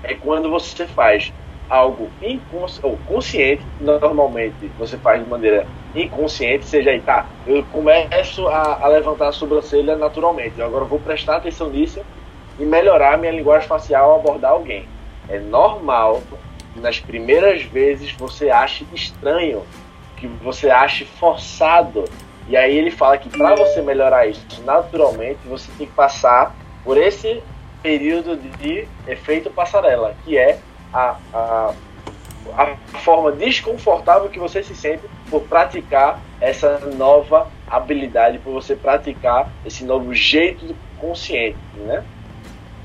É 0.03 0.15
quando 0.15 0.51
você 0.51 0.87
faz 0.87 1.33
algo 1.69 2.11
incons 2.21 2.81
ou 2.83 2.99
consciente, 3.07 3.65
normalmente 3.81 4.71
você 4.79 4.97
faz 4.99 5.23
de 5.23 5.31
maneira 5.31 5.67
inconsciente, 5.95 6.65
seja 6.65 6.91
aí, 6.91 7.01
tá, 7.01 7.27
eu 7.47 7.65
começo 7.73 8.47
a, 8.49 8.81
a 8.83 8.89
levantar 8.89 9.29
a 9.29 9.33
sobrancelha 9.33 9.97
naturalmente, 9.97 10.59
eu 10.59 10.67
agora 10.67 10.85
vou 10.85 10.99
prestar 10.99 11.37
atenção 11.37 11.71
nisso 11.71 12.01
e 12.59 12.65
melhorar 12.65 13.19
minha 13.19 13.33
linguagem 13.33 13.69
facial 13.69 14.11
ao 14.11 14.21
abordar 14.21 14.51
alguém. 14.53 14.87
É 15.29 15.39
normal 15.39 16.21
que 16.75 16.81
nas 16.81 16.99
primeiras 16.99 17.63
vezes 17.63 18.13
você 18.13 18.51
ache 18.51 18.87
estranho, 18.93 19.63
que 20.17 20.27
você 20.27 20.69
ache 20.71 21.05
forçado. 21.05 22.05
E 22.49 22.57
aí 22.57 22.77
ele 22.77 22.91
fala 22.91 23.17
que 23.17 23.29
para 23.29 23.55
você 23.55 23.81
melhorar 23.81 24.27
isso 24.27 24.45
naturalmente, 24.65 25.39
você 25.47 25.71
tem 25.79 25.87
que 25.87 25.93
passar 25.93 26.55
por 26.85 26.99
esse 26.99 27.43
período 27.83 28.37
de 28.37 28.87
efeito 29.07 29.51
passarela, 29.51 30.15
que 30.25 30.37
é 30.37 30.59
a, 30.93 31.17
a, 31.33 31.75
a 32.57 32.99
forma 32.99 33.33
desconfortável 33.33 34.29
que 34.29 34.39
você 34.39 34.63
se 34.63 34.75
sente 34.75 35.03
por 35.29 35.43
praticar 35.43 36.21
essa 36.41 36.79
nova 36.97 37.49
habilidade, 37.67 38.39
por 38.39 38.53
você 38.53 38.75
praticar 38.75 39.51
esse 39.65 39.85
novo 39.85 40.15
jeito 40.15 40.75
consciente, 40.99 41.59
né? 41.77 42.05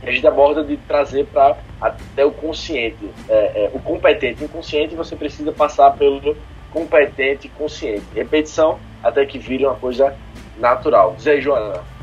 a 0.04 0.12
gente 0.12 0.28
aborda 0.28 0.64
de 0.64 0.78
trazer 0.78 1.26
para 1.26 1.58
até 1.82 2.24
o 2.24 2.32
consciente, 2.32 3.10
é, 3.28 3.66
é, 3.66 3.72
o 3.74 3.80
competente 3.80 4.44
inconsciente, 4.44 4.96
você 4.96 5.16
precisa 5.16 5.52
passar 5.52 5.92
pelo 5.92 6.38
competente 6.72 7.50
consciente. 7.50 8.06
Repetição 8.14 8.80
até 9.04 9.26
que 9.26 9.40
vire 9.40 9.66
uma 9.66 9.76
coisa 9.76 10.16
natural. 10.58 11.16
Aí, 11.26 11.42
Joana. 11.42 11.95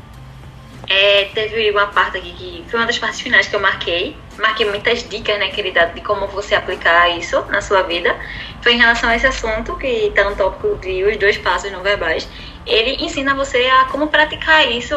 É, 0.87 1.25
teve 1.33 1.71
uma 1.71 1.87
parte 1.87 2.17
aqui 2.17 2.31
que 2.33 2.65
foi 2.69 2.79
uma 2.79 2.85
das 2.85 2.97
partes 2.99 3.21
finais 3.21 3.47
que 3.47 3.55
eu 3.55 3.59
marquei. 3.59 4.15
Marquei 4.37 4.65
muitas 4.65 5.07
dicas, 5.07 5.37
né, 5.39 5.49
que 5.49 5.61
ele 5.61 5.71
dá 5.71 5.85
de 5.85 6.01
como 6.01 6.27
você 6.27 6.55
aplicar 6.55 7.09
isso 7.09 7.41
na 7.49 7.61
sua 7.61 7.83
vida. 7.83 8.15
Foi 8.61 8.73
em 8.73 8.77
relação 8.77 9.09
a 9.09 9.15
esse 9.15 9.27
assunto, 9.27 9.75
que 9.77 9.87
está 9.87 10.29
no 10.29 10.35
tópico 10.35 10.75
de 10.77 11.03
os 11.03 11.17
dois 11.17 11.37
passos 11.37 11.71
não 11.71 11.81
verbais. 11.81 12.27
Ele 12.65 13.03
ensina 13.03 13.35
você 13.35 13.65
a 13.67 13.85
como 13.85 14.07
praticar 14.07 14.69
isso 14.71 14.95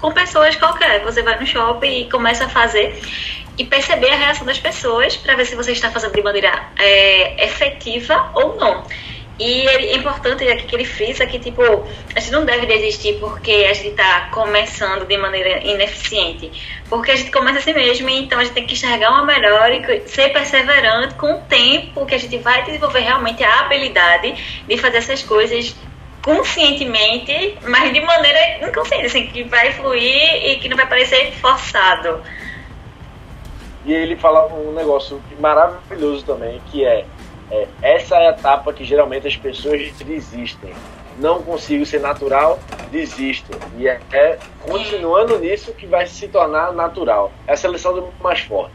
com 0.00 0.12
pessoas 0.12 0.56
qualquer. 0.56 1.02
Você 1.02 1.22
vai 1.22 1.38
no 1.38 1.46
shopping 1.46 2.02
e 2.02 2.10
começa 2.10 2.44
a 2.44 2.48
fazer 2.48 3.00
e 3.56 3.64
perceber 3.64 4.10
a 4.10 4.16
reação 4.16 4.46
das 4.46 4.58
pessoas 4.58 5.16
para 5.16 5.34
ver 5.34 5.44
se 5.44 5.56
você 5.56 5.72
está 5.72 5.90
fazendo 5.90 6.12
de 6.12 6.22
maneira 6.22 6.70
é, 6.78 7.44
efetiva 7.44 8.30
ou 8.34 8.56
não. 8.56 8.84
E 9.38 9.68
é 9.68 9.96
importante 9.96 10.48
aqui 10.48 10.64
que 10.64 10.74
ele 10.74 10.84
frisa 10.84 11.24
que, 11.24 11.38
tipo, 11.38 11.62
a 11.62 12.20
gente 12.20 12.32
não 12.32 12.44
deve 12.44 12.66
desistir 12.66 13.18
porque 13.20 13.66
a 13.70 13.72
gente 13.72 13.90
está 13.90 14.28
começando 14.32 15.06
de 15.06 15.16
maneira 15.16 15.64
ineficiente. 15.64 16.50
Porque 16.88 17.12
a 17.12 17.16
gente 17.16 17.30
começa 17.30 17.58
assim 17.58 17.72
mesmo, 17.72 18.08
então 18.08 18.40
a 18.40 18.44
gente 18.44 18.54
tem 18.54 18.66
que 18.66 18.74
enxergar 18.74 19.10
uma 19.10 19.24
melhor 19.24 19.70
e 19.70 20.08
ser 20.08 20.30
perseverante 20.30 21.14
com 21.14 21.34
o 21.34 21.40
tempo 21.42 22.04
que 22.04 22.16
a 22.16 22.18
gente 22.18 22.36
vai 22.38 22.64
desenvolver 22.64 23.00
realmente 23.00 23.44
a 23.44 23.60
habilidade 23.60 24.62
de 24.66 24.76
fazer 24.76 24.98
essas 24.98 25.22
coisas 25.22 25.76
conscientemente, 26.20 27.58
mas 27.62 27.92
de 27.92 28.00
maneira 28.00 28.68
inconsciente, 28.68 29.06
assim, 29.06 29.28
que 29.28 29.44
vai 29.44 29.72
fluir 29.72 30.46
e 30.46 30.56
que 30.56 30.68
não 30.68 30.76
vai 30.76 30.86
parecer 30.86 31.32
forçado. 31.34 32.20
E 33.84 33.92
ele 33.92 34.16
fala 34.16 34.52
um 34.52 34.72
negócio 34.72 35.22
maravilhoso 35.38 36.24
também, 36.26 36.60
que 36.70 36.84
é, 36.84 37.06
é, 37.50 37.66
essa 37.82 38.16
é 38.16 38.28
a 38.28 38.30
etapa 38.30 38.72
que 38.72 38.84
geralmente 38.84 39.26
as 39.26 39.36
pessoas 39.36 39.92
desistem. 39.92 40.72
Não 41.18 41.42
consigo 41.42 41.84
ser 41.84 42.00
natural, 42.00 42.58
desisto. 42.90 43.50
E 43.76 43.88
é, 43.88 44.00
é 44.12 44.38
continuando 44.60 45.38
nisso 45.38 45.72
que 45.72 45.86
vai 45.86 46.06
se 46.06 46.28
tornar 46.28 46.72
natural. 46.72 47.32
É 47.46 47.52
a 47.52 47.56
seleção 47.56 47.94
do 47.94 48.12
mais 48.20 48.40
forte. 48.40 48.74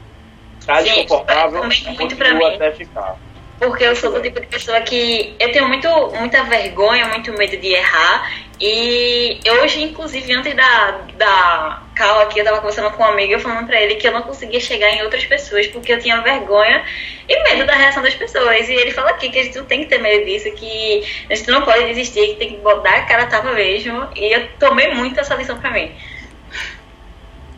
Tá 0.65 0.77
Sim, 0.77 0.85
desconfortável, 0.85 1.63
é 1.63 1.95
continua 1.95 2.53
até 2.53 2.71
ficar. 2.71 3.17
Porque 3.63 3.85
eu 3.85 3.95
sou 3.95 4.11
do 4.11 4.21
tipo 4.21 4.41
de 4.41 4.47
pessoa 4.47 4.81
que 4.81 5.33
eu 5.39 5.49
tenho 5.53 5.67
muito, 5.69 5.87
muita 6.19 6.43
vergonha, 6.43 7.07
muito 7.07 7.31
medo 7.31 7.55
de 7.55 7.73
errar. 7.73 8.29
E 8.59 9.39
hoje, 9.61 9.81
inclusive, 9.81 10.33
antes 10.33 10.53
da, 10.53 10.91
da 11.15 11.81
call 11.97 12.21
aqui, 12.21 12.39
eu 12.39 12.43
tava 12.43 12.57
conversando 12.57 12.91
com 12.91 13.03
um 13.03 13.05
amigo 13.05 13.31
eu 13.31 13.39
falando 13.39 13.65
pra 13.65 13.81
ele 13.81 13.95
que 13.95 14.05
eu 14.05 14.11
não 14.11 14.21
conseguia 14.21 14.59
chegar 14.59 14.89
em 14.89 15.01
outras 15.01 15.23
pessoas 15.25 15.65
porque 15.67 15.93
eu 15.93 15.99
tinha 15.99 16.21
vergonha 16.21 16.83
e 17.27 17.43
medo 17.43 17.65
da 17.65 17.73
reação 17.73 18.03
das 18.03 18.13
pessoas. 18.15 18.67
E 18.67 18.73
ele 18.73 18.91
fala 18.91 19.11
aqui 19.11 19.29
que 19.29 19.39
a 19.39 19.43
gente 19.43 19.57
não 19.57 19.65
tem 19.65 19.79
que 19.79 19.85
ter 19.85 19.99
medo 19.99 20.25
disso, 20.25 20.51
que 20.51 21.03
a 21.29 21.33
gente 21.33 21.49
não 21.49 21.61
pode 21.61 21.85
desistir, 21.85 22.27
que 22.27 22.35
tem 22.35 22.49
que 22.49 22.57
botar 22.57 22.97
a 22.97 23.05
cara 23.05 23.23
a 23.23 23.27
tapa 23.27 23.53
mesmo. 23.53 24.09
E 24.13 24.33
eu 24.33 24.45
tomei 24.59 24.93
muito 24.93 25.17
essa 25.21 25.35
lição 25.35 25.57
pra 25.57 25.71
mim. 25.71 25.89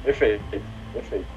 Perfeito, 0.03 0.43
perfeito. 0.93 1.34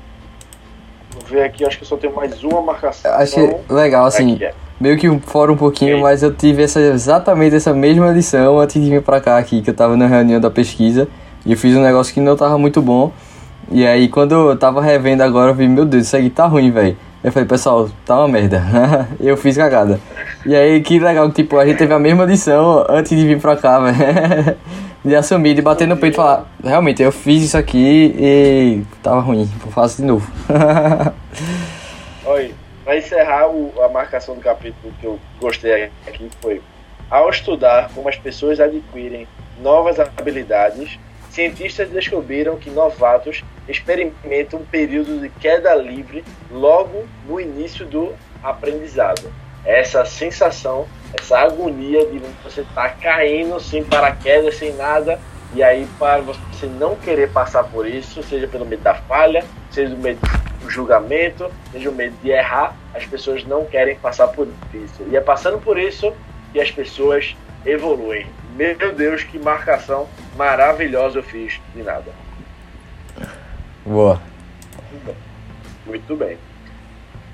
Ver 1.28 1.42
aqui, 1.42 1.64
acho 1.64 1.78
que 1.78 1.84
só 1.84 1.96
tenho 1.96 2.14
mais 2.14 2.42
uma 2.42 2.62
marcação. 2.62 3.12
Achei 3.12 3.56
legal, 3.68 4.06
assim, 4.06 4.34
Aqui 4.34 4.44
é. 4.46 4.54
meio 4.80 4.96
que 4.96 5.18
fora 5.26 5.52
um 5.52 5.56
pouquinho, 5.56 6.00
mas 6.00 6.22
eu 6.22 6.32
tive 6.32 6.62
essa, 6.62 6.80
exatamente 6.80 7.54
essa 7.54 7.74
mesma 7.74 8.10
lição 8.10 8.58
antes 8.58 8.82
de 8.82 8.88
vir 8.88 9.02
pra 9.02 9.20
cá 9.20 9.36
aqui, 9.36 9.60
que 9.60 9.70
eu 9.70 9.74
tava 9.74 9.96
na 9.96 10.06
reunião 10.06 10.40
da 10.40 10.50
pesquisa, 10.50 11.06
e 11.44 11.52
eu 11.52 11.58
fiz 11.58 11.76
um 11.76 11.82
negócio 11.82 12.14
que 12.14 12.20
não 12.20 12.36
tava 12.36 12.56
muito 12.56 12.80
bom, 12.80 13.12
e 13.70 13.86
aí 13.86 14.08
quando 14.08 14.50
eu 14.50 14.56
tava 14.56 14.80
revendo 14.80 15.22
agora, 15.22 15.50
eu 15.50 15.54
vi, 15.54 15.68
meu 15.68 15.84
Deus, 15.84 16.06
isso 16.06 16.16
aqui 16.16 16.30
tá 16.30 16.46
ruim, 16.46 16.70
velho. 16.70 16.96
Eu 17.22 17.32
falei, 17.32 17.48
pessoal, 17.48 17.90
tá 18.06 18.16
uma 18.16 18.28
merda. 18.28 18.62
eu 19.18 19.36
fiz 19.36 19.56
cagada. 19.56 20.00
E 20.46 20.54
aí, 20.54 20.80
que 20.80 21.00
legal, 21.00 21.28
tipo, 21.32 21.58
a 21.58 21.66
gente 21.66 21.76
teve 21.76 21.92
a 21.92 21.98
mesma 21.98 22.24
lição 22.24 22.86
antes 22.88 23.10
de 23.10 23.26
vir 23.26 23.40
pra 23.40 23.56
cá, 23.56 23.80
velho. 23.90 24.56
De 25.04 25.14
assumir, 25.14 25.54
de 25.54 25.62
bater 25.62 25.86
no 25.86 25.96
peito 25.96 26.14
e 26.14 26.16
falar, 26.16 26.46
realmente, 26.62 27.02
eu 27.02 27.12
fiz 27.12 27.42
isso 27.42 27.56
aqui 27.56 28.14
e 28.18 28.82
tava 29.02 29.20
ruim, 29.20 29.44
vou 29.60 29.70
fazer 29.72 30.02
de 30.02 30.08
novo. 30.08 30.30
Olha, 32.24 32.50
para 32.84 32.96
encerrar 32.96 33.48
o- 33.48 33.72
a 33.82 33.88
marcação 33.88 34.34
do 34.34 34.40
capítulo 34.40 34.92
que 35.00 35.06
eu 35.06 35.18
gostei 35.40 35.90
aqui 36.06 36.28
foi 36.40 36.60
ao 37.10 37.30
estudar 37.30 37.90
como 37.94 38.08
as 38.08 38.16
pessoas 38.16 38.60
adquirem 38.60 39.26
novas 39.62 39.98
habilidades, 39.98 40.98
cientistas 41.30 41.88
descobriram 41.90 42.56
que 42.56 42.68
novatos 42.70 43.42
experimentam 43.68 44.60
um 44.60 44.64
período 44.64 45.20
de 45.20 45.28
queda 45.28 45.74
livre 45.74 46.24
logo 46.50 47.04
no 47.26 47.40
início 47.40 47.86
do 47.86 48.12
aprendizado. 48.42 49.32
Essa 49.64 50.04
sensação, 50.04 50.86
essa 51.18 51.38
agonia 51.38 52.06
de 52.06 52.18
você 52.42 52.62
estar 52.62 52.88
tá 52.90 52.96
caindo 53.00 53.58
sem 53.60 53.84
paraquedas, 53.84 54.56
sem 54.56 54.74
nada, 54.74 55.20
e 55.54 55.62
aí 55.62 55.86
para 55.98 56.20
você 56.20 56.66
não 56.66 56.96
querer 56.96 57.30
passar 57.30 57.64
por 57.64 57.86
isso, 57.86 58.22
seja 58.22 58.46
pelo 58.46 58.66
medo 58.66 58.82
da 58.82 58.94
falha, 58.94 59.44
seja 59.70 59.94
do 59.94 60.00
medo 60.00 60.20
do 60.62 60.70
julgamento, 60.70 61.50
seja 61.72 61.88
o 61.88 61.94
medo 61.94 62.14
de 62.22 62.30
errar, 62.30 62.76
as 62.94 63.06
pessoas 63.06 63.44
não 63.44 63.64
querem 63.64 63.96
passar 63.96 64.28
por 64.28 64.48
isso. 64.74 65.04
E 65.10 65.16
é 65.16 65.20
passando 65.20 65.58
por 65.58 65.78
isso 65.78 66.12
que 66.52 66.60
as 66.60 66.70
pessoas 66.70 67.36
evoluem. 67.64 68.26
Meu 68.54 68.92
Deus, 68.94 69.22
que 69.22 69.38
marcação 69.38 70.08
maravilhosa 70.36 71.18
eu 71.18 71.22
fiz 71.22 71.60
de 71.74 71.82
nada. 71.82 72.12
Boa. 73.84 74.20
Muito 75.86 76.16
bem. 76.16 76.36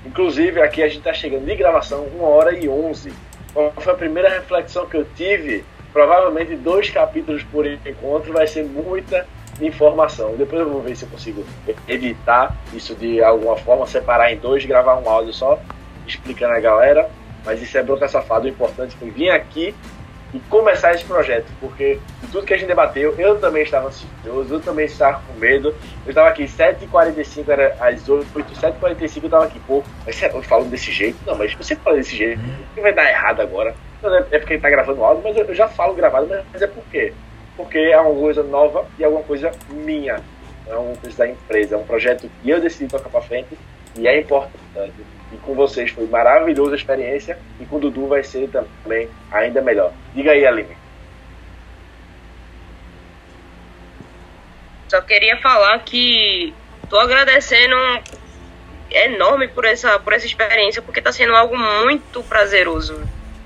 Inclusive, 0.05 0.61
aqui 0.61 0.83
a 0.83 0.87
gente 0.87 0.99
está 0.99 1.13
chegando 1.13 1.45
de 1.45 1.55
gravação 1.55 2.05
1 2.19 2.23
hora 2.23 2.57
e 2.57 2.69
11. 2.69 3.11
Qual 3.53 3.71
foi 3.71 3.93
a 3.93 3.95
primeira 3.95 4.29
reflexão 4.29 4.85
que 4.85 4.95
eu 4.95 5.05
tive? 5.15 5.65
Provavelmente 5.91 6.55
dois 6.55 6.89
capítulos 6.89 7.41
por 7.43 7.65
encontro 7.65 8.33
vai 8.33 8.45
ser 8.45 8.65
muita 8.65 9.25
informação. 9.61 10.35
Depois 10.35 10.61
eu 10.61 10.69
vou 10.69 10.81
ver 10.81 10.95
se 10.95 11.03
eu 11.03 11.09
consigo 11.09 11.43
editar 11.87 12.55
isso 12.73 12.93
de 12.95 13.23
alguma 13.23 13.55
forma, 13.55 13.87
separar 13.87 14.31
em 14.31 14.37
dois, 14.37 14.65
gravar 14.65 14.97
um 14.97 15.09
áudio 15.09 15.33
só 15.33 15.59
explicando 16.05 16.53
a 16.53 16.59
galera. 16.59 17.09
Mas 17.45 17.61
isso 17.61 17.77
é 17.77 17.83
bronca 17.83 18.07
safado. 18.07 18.45
O 18.45 18.49
importante 18.49 18.95
foi 18.97 19.09
vir 19.09 19.29
aqui 19.29 19.73
e 20.35 20.39
começar 20.49 20.93
esse 20.93 21.05
projeto, 21.05 21.49
porque 21.61 21.97
de 22.21 22.27
tudo 22.27 22.45
que 22.45 22.53
a 22.53 22.57
gente 22.57 22.67
debateu, 22.67 23.15
eu 23.17 23.39
também 23.39 23.63
estava 23.63 23.87
ansioso, 23.87 24.55
eu 24.55 24.59
também 24.59 24.85
estava 24.85 25.21
com 25.25 25.39
medo. 25.39 25.73
Eu 26.05 26.09
estava 26.09 26.27
aqui 26.27 26.43
7h45, 26.43 27.47
era 27.47 27.73
às 27.79 28.09
8 28.09 28.27
7h45 28.33 29.15
eu 29.15 29.25
estava 29.25 29.45
aqui, 29.45 29.59
pô, 29.61 29.81
mas 30.05 30.17
você 30.17 30.29
falando 30.41 30.69
desse 30.69 30.91
jeito? 30.91 31.17
Não, 31.25 31.37
mas 31.37 31.53
você 31.53 31.73
fala 31.77 31.95
desse 31.95 32.17
jeito, 32.17 32.41
que 32.73 32.81
vai 32.81 32.93
dar 32.93 33.09
errado 33.09 33.41
agora? 33.41 33.73
É 34.29 34.37
porque 34.37 34.53
ele 34.53 34.59
está 34.59 34.69
gravando 34.69 35.05
áudio, 35.05 35.23
mas 35.23 35.37
eu 35.37 35.55
já 35.55 35.69
falo 35.69 35.93
gravado, 35.93 36.27
mas 36.51 36.61
é 36.61 36.67
por 36.67 36.83
quê? 36.91 37.13
Porque 37.55 37.77
é 37.77 37.99
uma 37.99 38.13
coisa 38.13 38.43
nova 38.43 38.85
e 38.99 39.05
alguma 39.05 39.23
coisa 39.23 39.51
minha, 39.69 40.21
é 40.67 40.75
uma 40.75 40.97
coisa 40.97 41.17
da 41.17 41.29
empresa, 41.29 41.75
é 41.75 41.77
um 41.77 41.85
projeto 41.85 42.29
que 42.41 42.49
eu 42.49 42.59
decidi 42.59 42.89
tocar 42.91 43.09
para 43.09 43.21
frente 43.21 43.57
e 43.97 44.07
é 44.07 44.19
importante 44.19 44.93
e 45.31 45.37
com 45.37 45.53
vocês 45.53 45.91
foi 45.91 46.05
maravilhosa 46.07 46.73
a 46.73 46.75
experiência 46.75 47.37
e 47.59 47.65
com 47.65 47.77
o 47.77 47.79
Dudu 47.79 48.07
vai 48.07 48.23
ser 48.23 48.49
também 48.49 49.09
ainda 49.31 49.61
melhor. 49.61 49.91
Diga 50.13 50.31
aí, 50.31 50.45
Aline. 50.45 50.77
Só 54.87 55.01
queria 55.01 55.37
falar 55.37 55.79
que 55.79 56.53
tô 56.89 56.99
agradecendo 56.99 57.75
enorme 58.91 59.47
por 59.47 59.65
essa, 59.65 59.99
por 59.99 60.13
essa 60.13 60.25
experiência, 60.25 60.81
porque 60.81 60.99
está 60.99 61.11
sendo 61.11 61.35
algo 61.35 61.57
muito 61.57 62.23
prazeroso. 62.23 63.01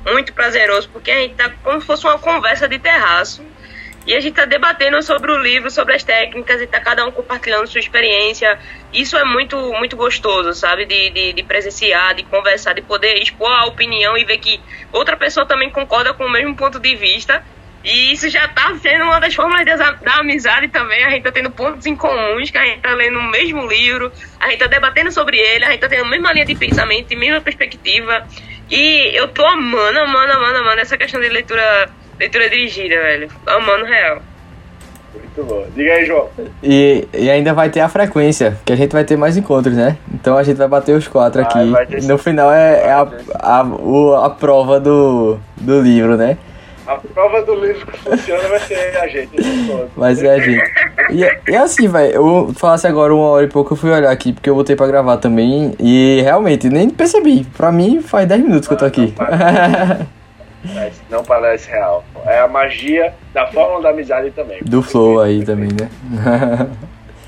Muito 0.05 0.33
prazeroso, 0.33 0.89
porque 0.89 1.11
a 1.11 1.19
gente 1.19 1.35
tá 1.35 1.49
como 1.63 1.79
se 1.79 1.87
fosse 1.87 2.05
uma 2.05 2.19
conversa 2.19 2.67
de 2.67 2.77
terraço 2.77 3.43
e 4.09 4.15
a 4.15 4.19
gente 4.19 4.31
está 4.31 4.45
debatendo 4.45 4.99
sobre 5.03 5.31
o 5.31 5.37
livro, 5.37 5.69
sobre 5.69 5.93
as 5.93 6.03
técnicas, 6.03 6.59
e 6.59 6.63
está 6.63 6.79
cada 6.79 7.05
um 7.05 7.11
compartilhando 7.11 7.67
sua 7.67 7.79
experiência. 7.79 8.57
Isso 8.91 9.15
é 9.15 9.23
muito, 9.23 9.55
muito 9.73 9.95
gostoso, 9.95 10.51
sabe? 10.55 10.83
De, 10.83 11.11
de, 11.11 11.33
de, 11.33 11.43
presenciar, 11.43 12.15
de 12.15 12.23
conversar, 12.23 12.73
de 12.73 12.81
poder 12.81 13.21
expor 13.21 13.51
a 13.51 13.65
opinião 13.65 14.17
e 14.17 14.25
ver 14.25 14.39
que 14.39 14.59
outra 14.91 15.15
pessoa 15.15 15.45
também 15.45 15.69
concorda 15.69 16.11
com 16.11 16.25
o 16.25 16.31
mesmo 16.31 16.55
ponto 16.55 16.79
de 16.79 16.95
vista. 16.95 17.45
E 17.83 18.11
isso 18.11 18.27
já 18.29 18.45
está 18.45 18.75
sendo 18.79 19.03
uma 19.03 19.19
das 19.19 19.35
formas 19.35 19.63
da 19.63 20.15
amizade 20.15 20.69
também. 20.69 21.05
A 21.05 21.09
gente 21.09 21.19
está 21.19 21.31
tendo 21.31 21.51
pontos 21.51 21.85
em 21.85 21.95
comuns, 21.95 22.49
que 22.49 22.57
a 22.57 22.65
gente 22.65 22.77
está 22.77 22.95
lendo 22.95 23.19
o 23.19 23.29
mesmo 23.29 23.67
livro, 23.67 24.11
a 24.39 24.45
gente 24.45 24.55
está 24.55 24.65
debatendo 24.65 25.11
sobre 25.11 25.37
ele, 25.37 25.65
a 25.65 25.67
gente 25.67 25.83
está 25.83 25.87
tendo 25.87 26.05
a 26.05 26.09
mesma 26.09 26.33
linha 26.33 26.47
de 26.47 26.55
pensamento, 26.55 27.13
a 27.13 27.15
mesma 27.15 27.41
perspectiva. 27.41 28.27
E 28.71 29.15
eu 29.15 29.27
tô 29.27 29.45
amando, 29.45 29.99
amando, 29.99 30.33
amando, 30.33 30.57
amando 30.57 30.81
essa 30.81 30.97
questão 30.97 31.21
de 31.21 31.29
leitura 31.29 31.91
Leitura 32.19 32.49
dirigida, 32.49 32.95
velho. 32.95 33.29
Amando 33.47 33.85
real. 33.85 34.21
Muito 35.13 35.43
bom. 35.43 35.65
Diga 35.75 35.93
aí, 35.93 36.05
João. 36.05 36.27
E, 36.61 37.07
e 37.13 37.29
ainda 37.29 37.53
vai 37.53 37.69
ter 37.69 37.79
a 37.79 37.89
frequência, 37.89 38.57
que 38.65 38.73
a 38.73 38.75
gente 38.75 38.91
vai 38.91 39.03
ter 39.03 39.17
mais 39.17 39.37
encontros, 39.37 39.75
né? 39.75 39.97
Então 40.13 40.37
a 40.37 40.43
gente 40.43 40.57
vai 40.57 40.67
bater 40.67 40.95
os 40.95 41.07
quatro 41.07 41.41
aqui. 41.41 41.59
no 42.05 42.17
final 42.17 42.51
é, 42.51 42.83
é 42.83 42.91
a, 42.91 43.07
a, 43.39 43.63
o, 43.63 44.13
a 44.15 44.29
prova 44.29 44.79
do, 44.79 45.39
do 45.57 45.81
livro, 45.81 46.17
né? 46.17 46.37
A 46.85 46.95
prova 46.95 47.41
do 47.43 47.53
livro 47.53 47.85
que 47.85 47.99
funciona 47.99 48.47
vai 48.49 48.59
ser 48.59 48.97
a 48.97 49.07
gente. 49.07 49.29
Vai 49.95 50.15
ser 50.15 50.29
a 50.29 50.39
gente. 50.39 50.63
E, 51.11 51.51
e 51.51 51.55
assim, 51.55 51.87
velho, 51.87 52.13
eu 52.13 52.53
falasse 52.55 52.87
agora 52.87 53.13
uma 53.13 53.27
hora 53.27 53.45
e 53.45 53.49
pouco, 53.49 53.73
eu 53.73 53.77
fui 53.77 53.91
olhar 53.91 54.11
aqui, 54.11 54.33
porque 54.33 54.49
eu 54.49 54.55
voltei 54.55 54.75
pra 54.75 54.87
gravar 54.87 55.17
também. 55.17 55.73
E 55.79 56.19
realmente, 56.23 56.67
nem 56.67 56.89
percebi. 56.89 57.45
Pra 57.55 57.71
mim, 57.71 58.01
faz 58.01 58.27
10 58.27 58.41
minutos 58.41 58.67
que 58.67 58.73
eu 58.73 58.77
tô 58.77 58.85
aqui. 58.85 59.13
Mas 60.63 61.01
não 61.09 61.23
parece 61.23 61.69
real. 61.69 62.03
É 62.25 62.39
a 62.39 62.47
magia 62.47 63.13
da 63.33 63.47
fórmula 63.47 63.81
da 63.81 63.89
amizade 63.89 64.31
também. 64.31 64.59
Do 64.63 64.81
flow 64.81 65.21
aí 65.21 65.43
também, 65.43 65.69
né? 65.69 65.89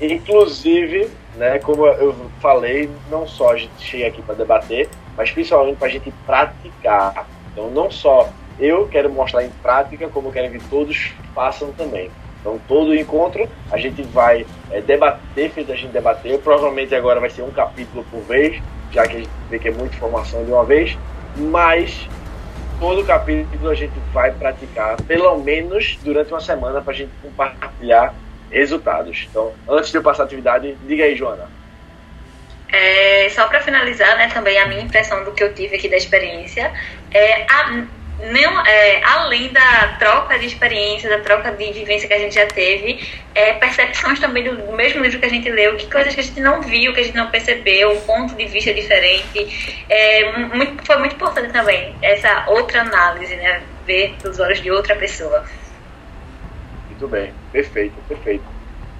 Inclusive, 0.00 1.08
né, 1.36 1.58
como 1.60 1.86
eu 1.86 2.14
falei, 2.40 2.90
não 3.10 3.26
só 3.26 3.52
a 3.52 3.56
gente 3.56 3.72
chega 3.78 4.08
aqui 4.08 4.20
para 4.20 4.34
debater, 4.34 4.88
mas 5.16 5.30
principalmente 5.30 5.76
para 5.76 5.88
a 5.88 5.90
gente 5.90 6.12
praticar. 6.26 7.26
Então, 7.52 7.70
não 7.70 7.90
só 7.90 8.28
eu 8.58 8.86
quero 8.88 9.10
mostrar 9.10 9.44
em 9.44 9.50
prática, 9.62 10.08
como 10.08 10.28
eu 10.28 10.32
quero 10.32 10.50
que 10.52 10.68
todos 10.68 11.12
façam 11.34 11.72
também. 11.72 12.10
Então, 12.40 12.60
todo 12.66 12.94
encontro 12.94 13.48
a 13.70 13.78
gente 13.78 14.02
vai 14.02 14.44
é, 14.70 14.80
debater, 14.80 15.50
feito 15.50 15.70
a 15.70 15.76
gente 15.76 15.92
debater. 15.92 16.38
Provavelmente 16.40 16.94
agora 16.94 17.20
vai 17.20 17.30
ser 17.30 17.42
um 17.42 17.50
capítulo 17.50 18.04
por 18.10 18.20
vez, 18.22 18.60
já 18.90 19.06
que 19.06 19.16
a 19.16 19.18
gente 19.20 19.30
vê 19.48 19.58
que 19.58 19.68
é 19.68 19.70
muita 19.70 19.94
informação 19.94 20.44
de 20.44 20.50
uma 20.50 20.64
vez. 20.64 20.98
Mas 21.36 22.08
todo 22.82 23.04
capítulo 23.04 23.70
a 23.70 23.76
gente 23.76 23.92
vai 24.12 24.32
praticar, 24.32 25.00
pelo 25.02 25.38
menos 25.38 25.96
durante 26.02 26.32
uma 26.32 26.40
semana, 26.40 26.82
para 26.82 26.92
a 26.92 26.96
gente 26.96 27.12
compartilhar 27.22 28.12
resultados. 28.50 29.28
Então, 29.30 29.52
antes 29.68 29.92
de 29.92 29.98
eu 29.98 30.02
passar 30.02 30.24
a 30.24 30.26
atividade, 30.26 30.76
diga 30.84 31.04
aí, 31.04 31.14
Joana. 31.14 31.48
É, 32.68 33.28
só 33.30 33.46
para 33.46 33.60
finalizar, 33.60 34.16
né, 34.16 34.28
também 34.34 34.58
a 34.58 34.66
minha 34.66 34.82
impressão 34.82 35.22
do 35.22 35.30
que 35.30 35.44
eu 35.44 35.54
tive 35.54 35.76
aqui 35.76 35.88
da 35.88 35.96
experiência 35.96 36.72
é 37.12 37.46
a 37.48 37.84
não, 38.22 38.64
é, 38.64 39.02
além 39.02 39.52
da 39.52 39.96
troca 39.98 40.38
de 40.38 40.46
experiência, 40.46 41.10
da 41.10 41.18
troca 41.18 41.50
de 41.50 41.72
vivência 41.72 42.06
que 42.06 42.14
a 42.14 42.18
gente 42.18 42.36
já 42.36 42.46
teve, 42.46 43.04
é, 43.34 43.54
percepções 43.54 44.20
também 44.20 44.44
do, 44.44 44.72
mesmo 44.72 45.02
livro 45.02 45.18
que 45.18 45.26
a 45.26 45.28
gente 45.28 45.50
leu, 45.50 45.76
que 45.76 45.90
coisas 45.90 46.14
que 46.14 46.20
a 46.20 46.22
gente 46.22 46.40
não 46.40 46.62
viu, 46.62 46.92
que 46.94 47.00
a 47.00 47.02
gente 47.02 47.16
não 47.16 47.30
percebeu, 47.30 47.90
um 47.90 48.00
ponto 48.02 48.36
de 48.36 48.44
vista 48.46 48.72
diferente. 48.72 49.84
É, 49.88 50.32
muito, 50.54 50.86
foi 50.86 50.96
muito 50.98 51.16
importante 51.16 51.52
também 51.52 51.96
essa 52.00 52.44
outra 52.48 52.82
análise, 52.82 53.34
né? 53.34 53.62
Ver 53.84 54.14
dos 54.22 54.38
olhos 54.38 54.62
de 54.62 54.70
outra 54.70 54.94
pessoa. 54.94 55.44
Muito 56.86 57.08
bem, 57.08 57.34
perfeito, 57.50 57.94
perfeito. 58.06 58.44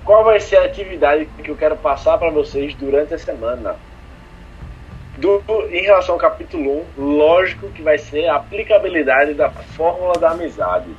Qual 0.05 0.25
vai 0.25 0.41
ser 0.41 0.57
a 0.57 0.64
atividade 0.64 1.29
que 1.45 1.49
eu 1.49 1.57
quero 1.57 1.77
passar 1.77 2.18
para 2.18 2.31
vocês 2.31 2.75
durante 2.75 3.14
a 3.14 3.18
semana? 3.18 3.77
Do, 5.23 5.41
em 5.70 5.83
relação 5.83 6.16
ao 6.16 6.20
capítulo 6.20 6.85
1, 6.99 7.16
lógico 7.16 7.68
que 7.68 7.81
vai 7.81 7.97
ser 7.97 8.27
a 8.27 8.35
aplicabilidade 8.35 9.35
da 9.35 9.49
fórmula 9.51 10.14
da 10.18 10.33
amizade. 10.33 10.91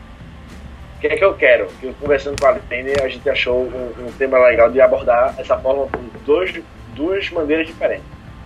O 0.95 0.99
que 1.01 1.07
é 1.07 1.17
que 1.17 1.25
eu 1.25 1.33
quero? 1.33 1.67
Que 1.81 1.93
conversando 1.95 2.39
com 2.39 2.47
a 2.47 2.51
Aline, 2.51 2.93
a 3.03 3.09
gente 3.09 3.29
achou 3.29 3.63
um, 3.63 3.93
um, 3.99 4.11
tema 4.17 4.37
legal 4.37 4.71
de 4.71 4.79
abordar 4.79 5.35
essa 5.37 5.57
fórmula 5.57 5.87
por 5.87 5.99
dois, 6.25 6.57
duas 6.95 7.29
maneiras 7.31 7.67
diferentes. 7.67 8.05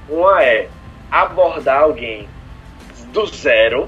Uma 0.09 0.43
é 0.43 0.67
abordar 1.11 1.83
alguém 1.83 2.27
do 3.13 3.27
zero, 3.27 3.87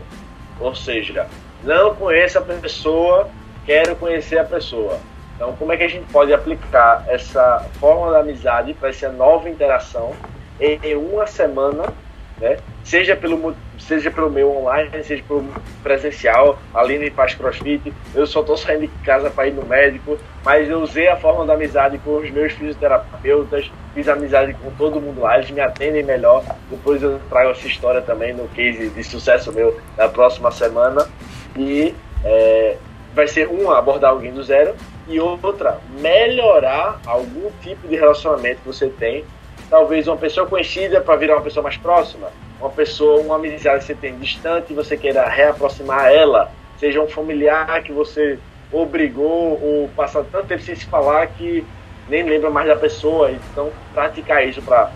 ou 0.59 0.75
seja, 0.75 1.27
não 1.63 1.95
conheço 1.95 2.37
a 2.37 2.41
pessoa, 2.41 3.31
quero 3.65 3.95
conhecer 3.95 4.37
a 4.37 4.43
pessoa. 4.43 4.99
Então, 5.35 5.55
como 5.55 5.73
é 5.73 5.77
que 5.77 5.85
a 5.85 5.89
gente 5.89 6.05
pode 6.11 6.31
aplicar 6.31 7.03
essa 7.07 7.65
fórmula 7.79 8.11
da 8.11 8.19
amizade 8.19 8.75
para 8.75 8.89
essa 8.89 9.09
nova 9.09 9.49
interação 9.49 10.13
em 10.59 10.95
uma 10.95 11.25
semana, 11.27 11.93
né? 12.39 12.57
Seja 12.83 13.15
pelo, 13.15 13.55
seja 13.77 14.09
pelo 14.09 14.29
meu 14.29 14.55
online, 14.55 15.03
seja 15.03 15.23
pelo 15.27 15.45
presencial. 15.83 16.57
A 16.73 16.79
Aline 16.79 17.09
faz 17.11 17.35
crossfit, 17.35 17.93
eu 18.15 18.25
só 18.25 18.41
estou 18.41 18.57
saindo 18.57 18.81
de 18.81 19.03
casa 19.03 19.29
para 19.29 19.47
ir 19.47 19.53
no 19.53 19.65
médico, 19.65 20.17
mas 20.43 20.69
eu 20.69 20.79
usei 20.79 21.07
a 21.07 21.17
forma 21.17 21.45
da 21.45 21.53
amizade 21.53 21.97
com 21.99 22.17
os 22.17 22.31
meus 22.31 22.53
fisioterapeutas, 22.53 23.69
fiz 23.93 24.07
amizade 24.07 24.53
com 24.53 24.71
todo 24.71 25.01
mundo 25.01 25.21
lá, 25.21 25.37
eles 25.37 25.51
me 25.51 25.61
atendem 25.61 26.03
melhor. 26.03 26.43
Depois 26.69 27.03
eu 27.03 27.19
trago 27.29 27.51
essa 27.51 27.67
história 27.67 28.01
também 28.01 28.33
no 28.33 28.47
case 28.49 28.89
de 28.89 29.03
sucesso 29.03 29.51
meu 29.51 29.79
da 29.95 30.07
próxima 30.07 30.49
semana. 30.51 31.07
E 31.57 31.93
é, 32.23 32.77
vai 33.13 33.27
ser 33.27 33.47
uma, 33.47 33.77
abordar 33.77 34.11
alguém 34.11 34.31
do 34.31 34.43
zero, 34.43 34.75
e 35.07 35.19
outra, 35.19 35.79
melhorar 35.99 36.99
algum 37.05 37.49
tipo 37.61 37.87
de 37.87 37.95
relacionamento 37.95 38.61
que 38.61 38.67
você 38.67 38.87
tem 38.87 39.25
talvez 39.69 40.07
uma 40.07 40.17
pessoa 40.17 40.47
conhecida 40.47 40.99
para 40.99 41.15
virar 41.15 41.35
uma 41.35 41.43
pessoa 41.43 41.63
mais 41.63 41.77
próxima, 41.77 42.29
uma 42.59 42.69
pessoa, 42.69 43.21
uma 43.21 43.35
amizade 43.35 43.79
que 43.79 43.85
você 43.85 43.95
tem 43.95 44.17
distante 44.17 44.73
e 44.73 44.75
você 44.75 44.97
queira 44.97 45.27
reaproximar 45.27 46.11
ela, 46.11 46.51
seja 46.79 47.01
um 47.01 47.07
familiar 47.07 47.81
que 47.83 47.91
você 47.91 48.39
ou 48.71 48.85
brigou, 48.85 49.59
ou 49.61 49.89
passou 49.95 50.23
tanto 50.23 50.47
tempo 50.47 50.61
sem 50.61 50.75
se 50.75 50.85
falar 50.85 51.27
que 51.27 51.65
nem 52.07 52.23
lembra 52.23 52.49
mais 52.49 52.67
da 52.67 52.75
pessoa. 52.75 53.31
Então, 53.31 53.71
praticar 53.93 54.47
isso 54.47 54.61
para 54.61 54.91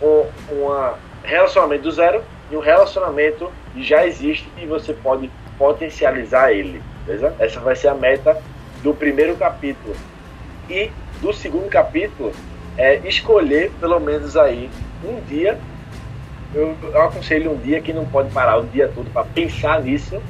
um 0.00 0.94
relacionamento 1.24 1.82
do 1.82 1.90
zero 1.90 2.22
e 2.50 2.56
um 2.56 2.60
relacionamento 2.60 3.50
que 3.72 3.82
já 3.82 4.06
existe 4.06 4.48
e 4.58 4.66
você 4.66 4.92
pode 4.92 5.30
potencializar 5.58 6.52
ele. 6.52 6.82
Beleza? 7.04 7.34
Essa 7.38 7.60
vai 7.60 7.74
ser 7.74 7.88
a 7.88 7.94
meta 7.94 8.40
do 8.82 8.94
primeiro 8.94 9.36
capítulo. 9.36 9.96
E 10.68 10.90
do 11.20 11.32
segundo 11.32 11.68
capítulo 11.68 12.32
é 12.76 12.96
escolher 13.06 13.70
pelo 13.80 13.98
menos 14.00 14.36
aí 14.36 14.70
um 15.04 15.20
dia. 15.28 15.58
Eu, 16.54 16.76
eu 16.82 17.02
aconselho 17.02 17.52
um 17.52 17.56
dia 17.56 17.80
que 17.80 17.92
não 17.92 18.04
pode 18.04 18.30
parar 18.30 18.58
o 18.58 18.64
dia 18.64 18.90
todo 18.94 19.10
para 19.10 19.24
pensar 19.24 19.82
nisso, 19.82 20.22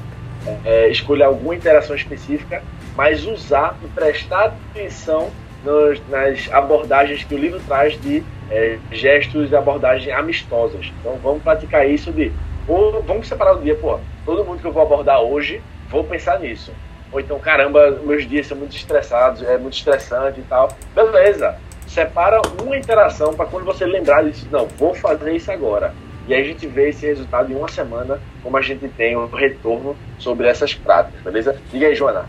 é, 0.65 0.89
escolher 0.89 1.23
alguma 1.23 1.55
interação 1.55 1.95
específica, 1.95 2.61
mas 2.95 3.25
usar 3.25 3.77
e 3.83 3.87
prestar 3.87 4.55
atenção 4.71 5.29
nos, 5.63 6.01
nas 6.09 6.51
abordagens 6.51 7.23
que 7.23 7.35
o 7.35 7.37
livro 7.37 7.61
traz 7.67 7.99
de 8.01 8.23
é, 8.49 8.77
gestos 8.91 9.49
de 9.49 9.55
abordagem 9.55 10.11
amistosas. 10.11 10.91
Então 10.99 11.17
vamos 11.21 11.43
praticar 11.43 11.87
isso 11.89 12.11
de 12.11 12.31
ou 12.67 13.01
vamos 13.01 13.27
separar 13.27 13.55
o 13.55 13.61
dia, 13.61 13.75
pô, 13.75 13.97
todo 14.25 14.43
mundo 14.43 14.59
que 14.59 14.67
eu 14.67 14.73
vou 14.73 14.83
abordar 14.83 15.21
hoje, 15.21 15.61
vou 15.89 16.03
pensar 16.03 16.39
nisso. 16.39 16.73
Ou 17.11 17.19
então, 17.21 17.39
caramba, 17.39 17.91
meus 18.03 18.27
dias 18.27 18.47
são 18.47 18.57
muito 18.57 18.75
estressados, 18.75 19.41
é 19.41 19.57
muito 19.57 19.75
estressante 19.75 20.41
e 20.41 20.43
tal. 20.43 20.67
Beleza, 20.93 21.57
separa 21.87 22.41
uma 22.61 22.77
interação 22.77 23.33
para 23.33 23.45
quando 23.45 23.65
você 23.65 23.85
lembrar 23.85 24.23
disso, 24.23 24.47
não, 24.51 24.67
vou 24.77 24.93
fazer 24.93 25.33
isso 25.35 25.51
agora. 25.51 25.93
E 26.27 26.33
aí 26.33 26.41
a 26.41 26.45
gente 26.45 26.67
vê 26.67 26.89
esse 26.89 27.05
resultado 27.05 27.51
em 27.51 27.55
uma 27.55 27.69
semana, 27.69 28.19
como 28.43 28.57
a 28.57 28.61
gente 28.61 28.87
tem 28.89 29.15
um 29.15 29.27
retorno 29.27 29.95
sobre 30.19 30.47
essas 30.47 30.73
práticas, 30.73 31.21
beleza? 31.21 31.59
Diga 31.71 31.87
aí, 31.87 31.95
Joana. 31.95 32.25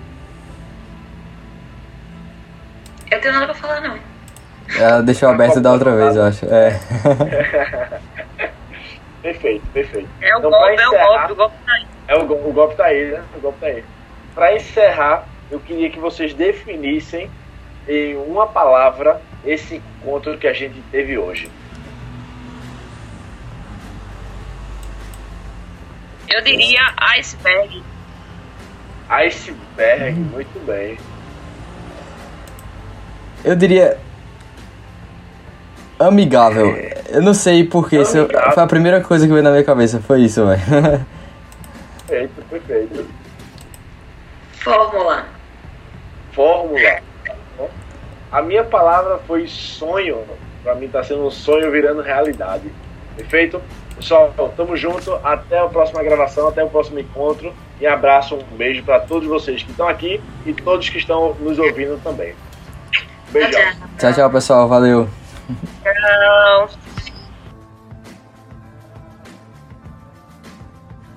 Eu 3.11 3.21
tenho 3.21 3.35
nada 3.35 3.47
pra 3.47 3.55
falar, 3.55 3.81
não. 3.81 3.99
Ela 4.79 5.03
deixou 5.03 5.29
aberto 5.29 5.61
da 5.61 5.73
outra 5.73 5.97
vez, 5.97 6.15
eu 6.15 6.23
acho. 6.23 6.47
É. 6.47 6.79
perfeito, 9.23 9.67
perfeito. 9.73 10.09
É 10.21 10.37
o 10.37 10.39
então, 10.39 10.51
golpe, 10.51 10.75
encerrar, 10.75 11.29
é 11.29 11.33
o 11.33 11.35
golpe, 11.35 11.35
o 11.35 11.35
golpe 11.35 11.57
tá 11.65 11.73
aí. 11.73 11.87
É 12.07 12.15
o, 12.15 12.21
o 12.21 12.53
golpe 12.53 12.77
tá 12.77 12.85
aí, 12.85 13.11
né? 13.11 13.23
O 13.37 13.41
golpe 13.41 13.59
tá 13.61 13.67
aí. 13.67 13.85
Para 14.35 14.55
encerrar, 14.55 15.27
eu 15.51 15.59
queria 15.59 15.91
que 15.91 15.99
vocês 15.99 16.35
definissem 16.35 17.31
em 17.89 18.17
uma 18.17 18.47
palavra 18.47 19.21
esse 19.45 19.77
encontro 19.77 20.37
que 20.37 20.47
a 20.47 20.53
gente 20.53 20.81
teve 20.91 21.17
hoje. 21.17 21.51
Eu 26.29 26.43
diria 26.43 26.93
iceberg. 27.17 27.83
Iceberg, 29.09 30.21
muito 30.21 30.67
bem. 30.67 30.99
Eu 33.43 33.57
diria. 33.57 33.99
Amigável. 35.99 36.77
Eu 37.09 37.23
não 37.23 37.33
sei 37.33 37.65
porquê. 37.65 38.05
Foi 38.05 38.63
a 38.63 38.67
primeira 38.67 39.01
coisa 39.01 39.27
que 39.27 39.33
veio 39.33 39.43
na 39.43 39.51
minha 39.51 39.65
cabeça. 39.65 40.01
Foi 40.01 40.21
isso, 40.21 40.45
velho. 40.47 41.07
Perfeito, 42.07 42.43
perfeito. 42.51 43.07
Fórmula. 44.53 45.27
Fórmula. 46.33 47.08
A 48.31 48.43
minha 48.43 48.65
palavra 48.65 49.19
foi 49.27 49.47
sonho. 49.47 50.25
Pra 50.63 50.75
mim 50.75 50.89
tá 50.89 51.03
sendo 51.03 51.27
um 51.27 51.31
sonho 51.31 51.71
virando 51.71 52.03
realidade. 52.03 52.71
Perfeito? 53.17 53.61
Pessoal, 53.97 54.33
tamo 54.57 54.77
junto. 54.77 55.15
Até 55.25 55.59
a 55.59 55.67
próxima 55.67 56.03
gravação, 56.03 56.49
até 56.49 56.63
o 56.63 56.69
próximo 56.69 56.99
encontro. 56.99 57.53
E 57.81 57.87
abraço, 57.87 58.37
um 58.37 58.57
beijo 58.57 58.83
para 58.83 59.01
todos 59.01 59.29
vocês 59.29 59.63
que 59.63 59.71
estão 59.71 59.89
aqui 59.89 60.21
e 60.45 60.53
todos 60.53 60.89
que 60.89 60.99
estão 60.99 61.35
nos 61.41 61.59
ouvindo 61.59 62.01
também. 62.03 62.35
Beijão. 63.31 63.61
Tchau, 63.99 64.13
tchau, 64.13 64.31
pessoal. 64.31 64.69
Valeu. 64.69 65.09
Tchau. 65.83 66.69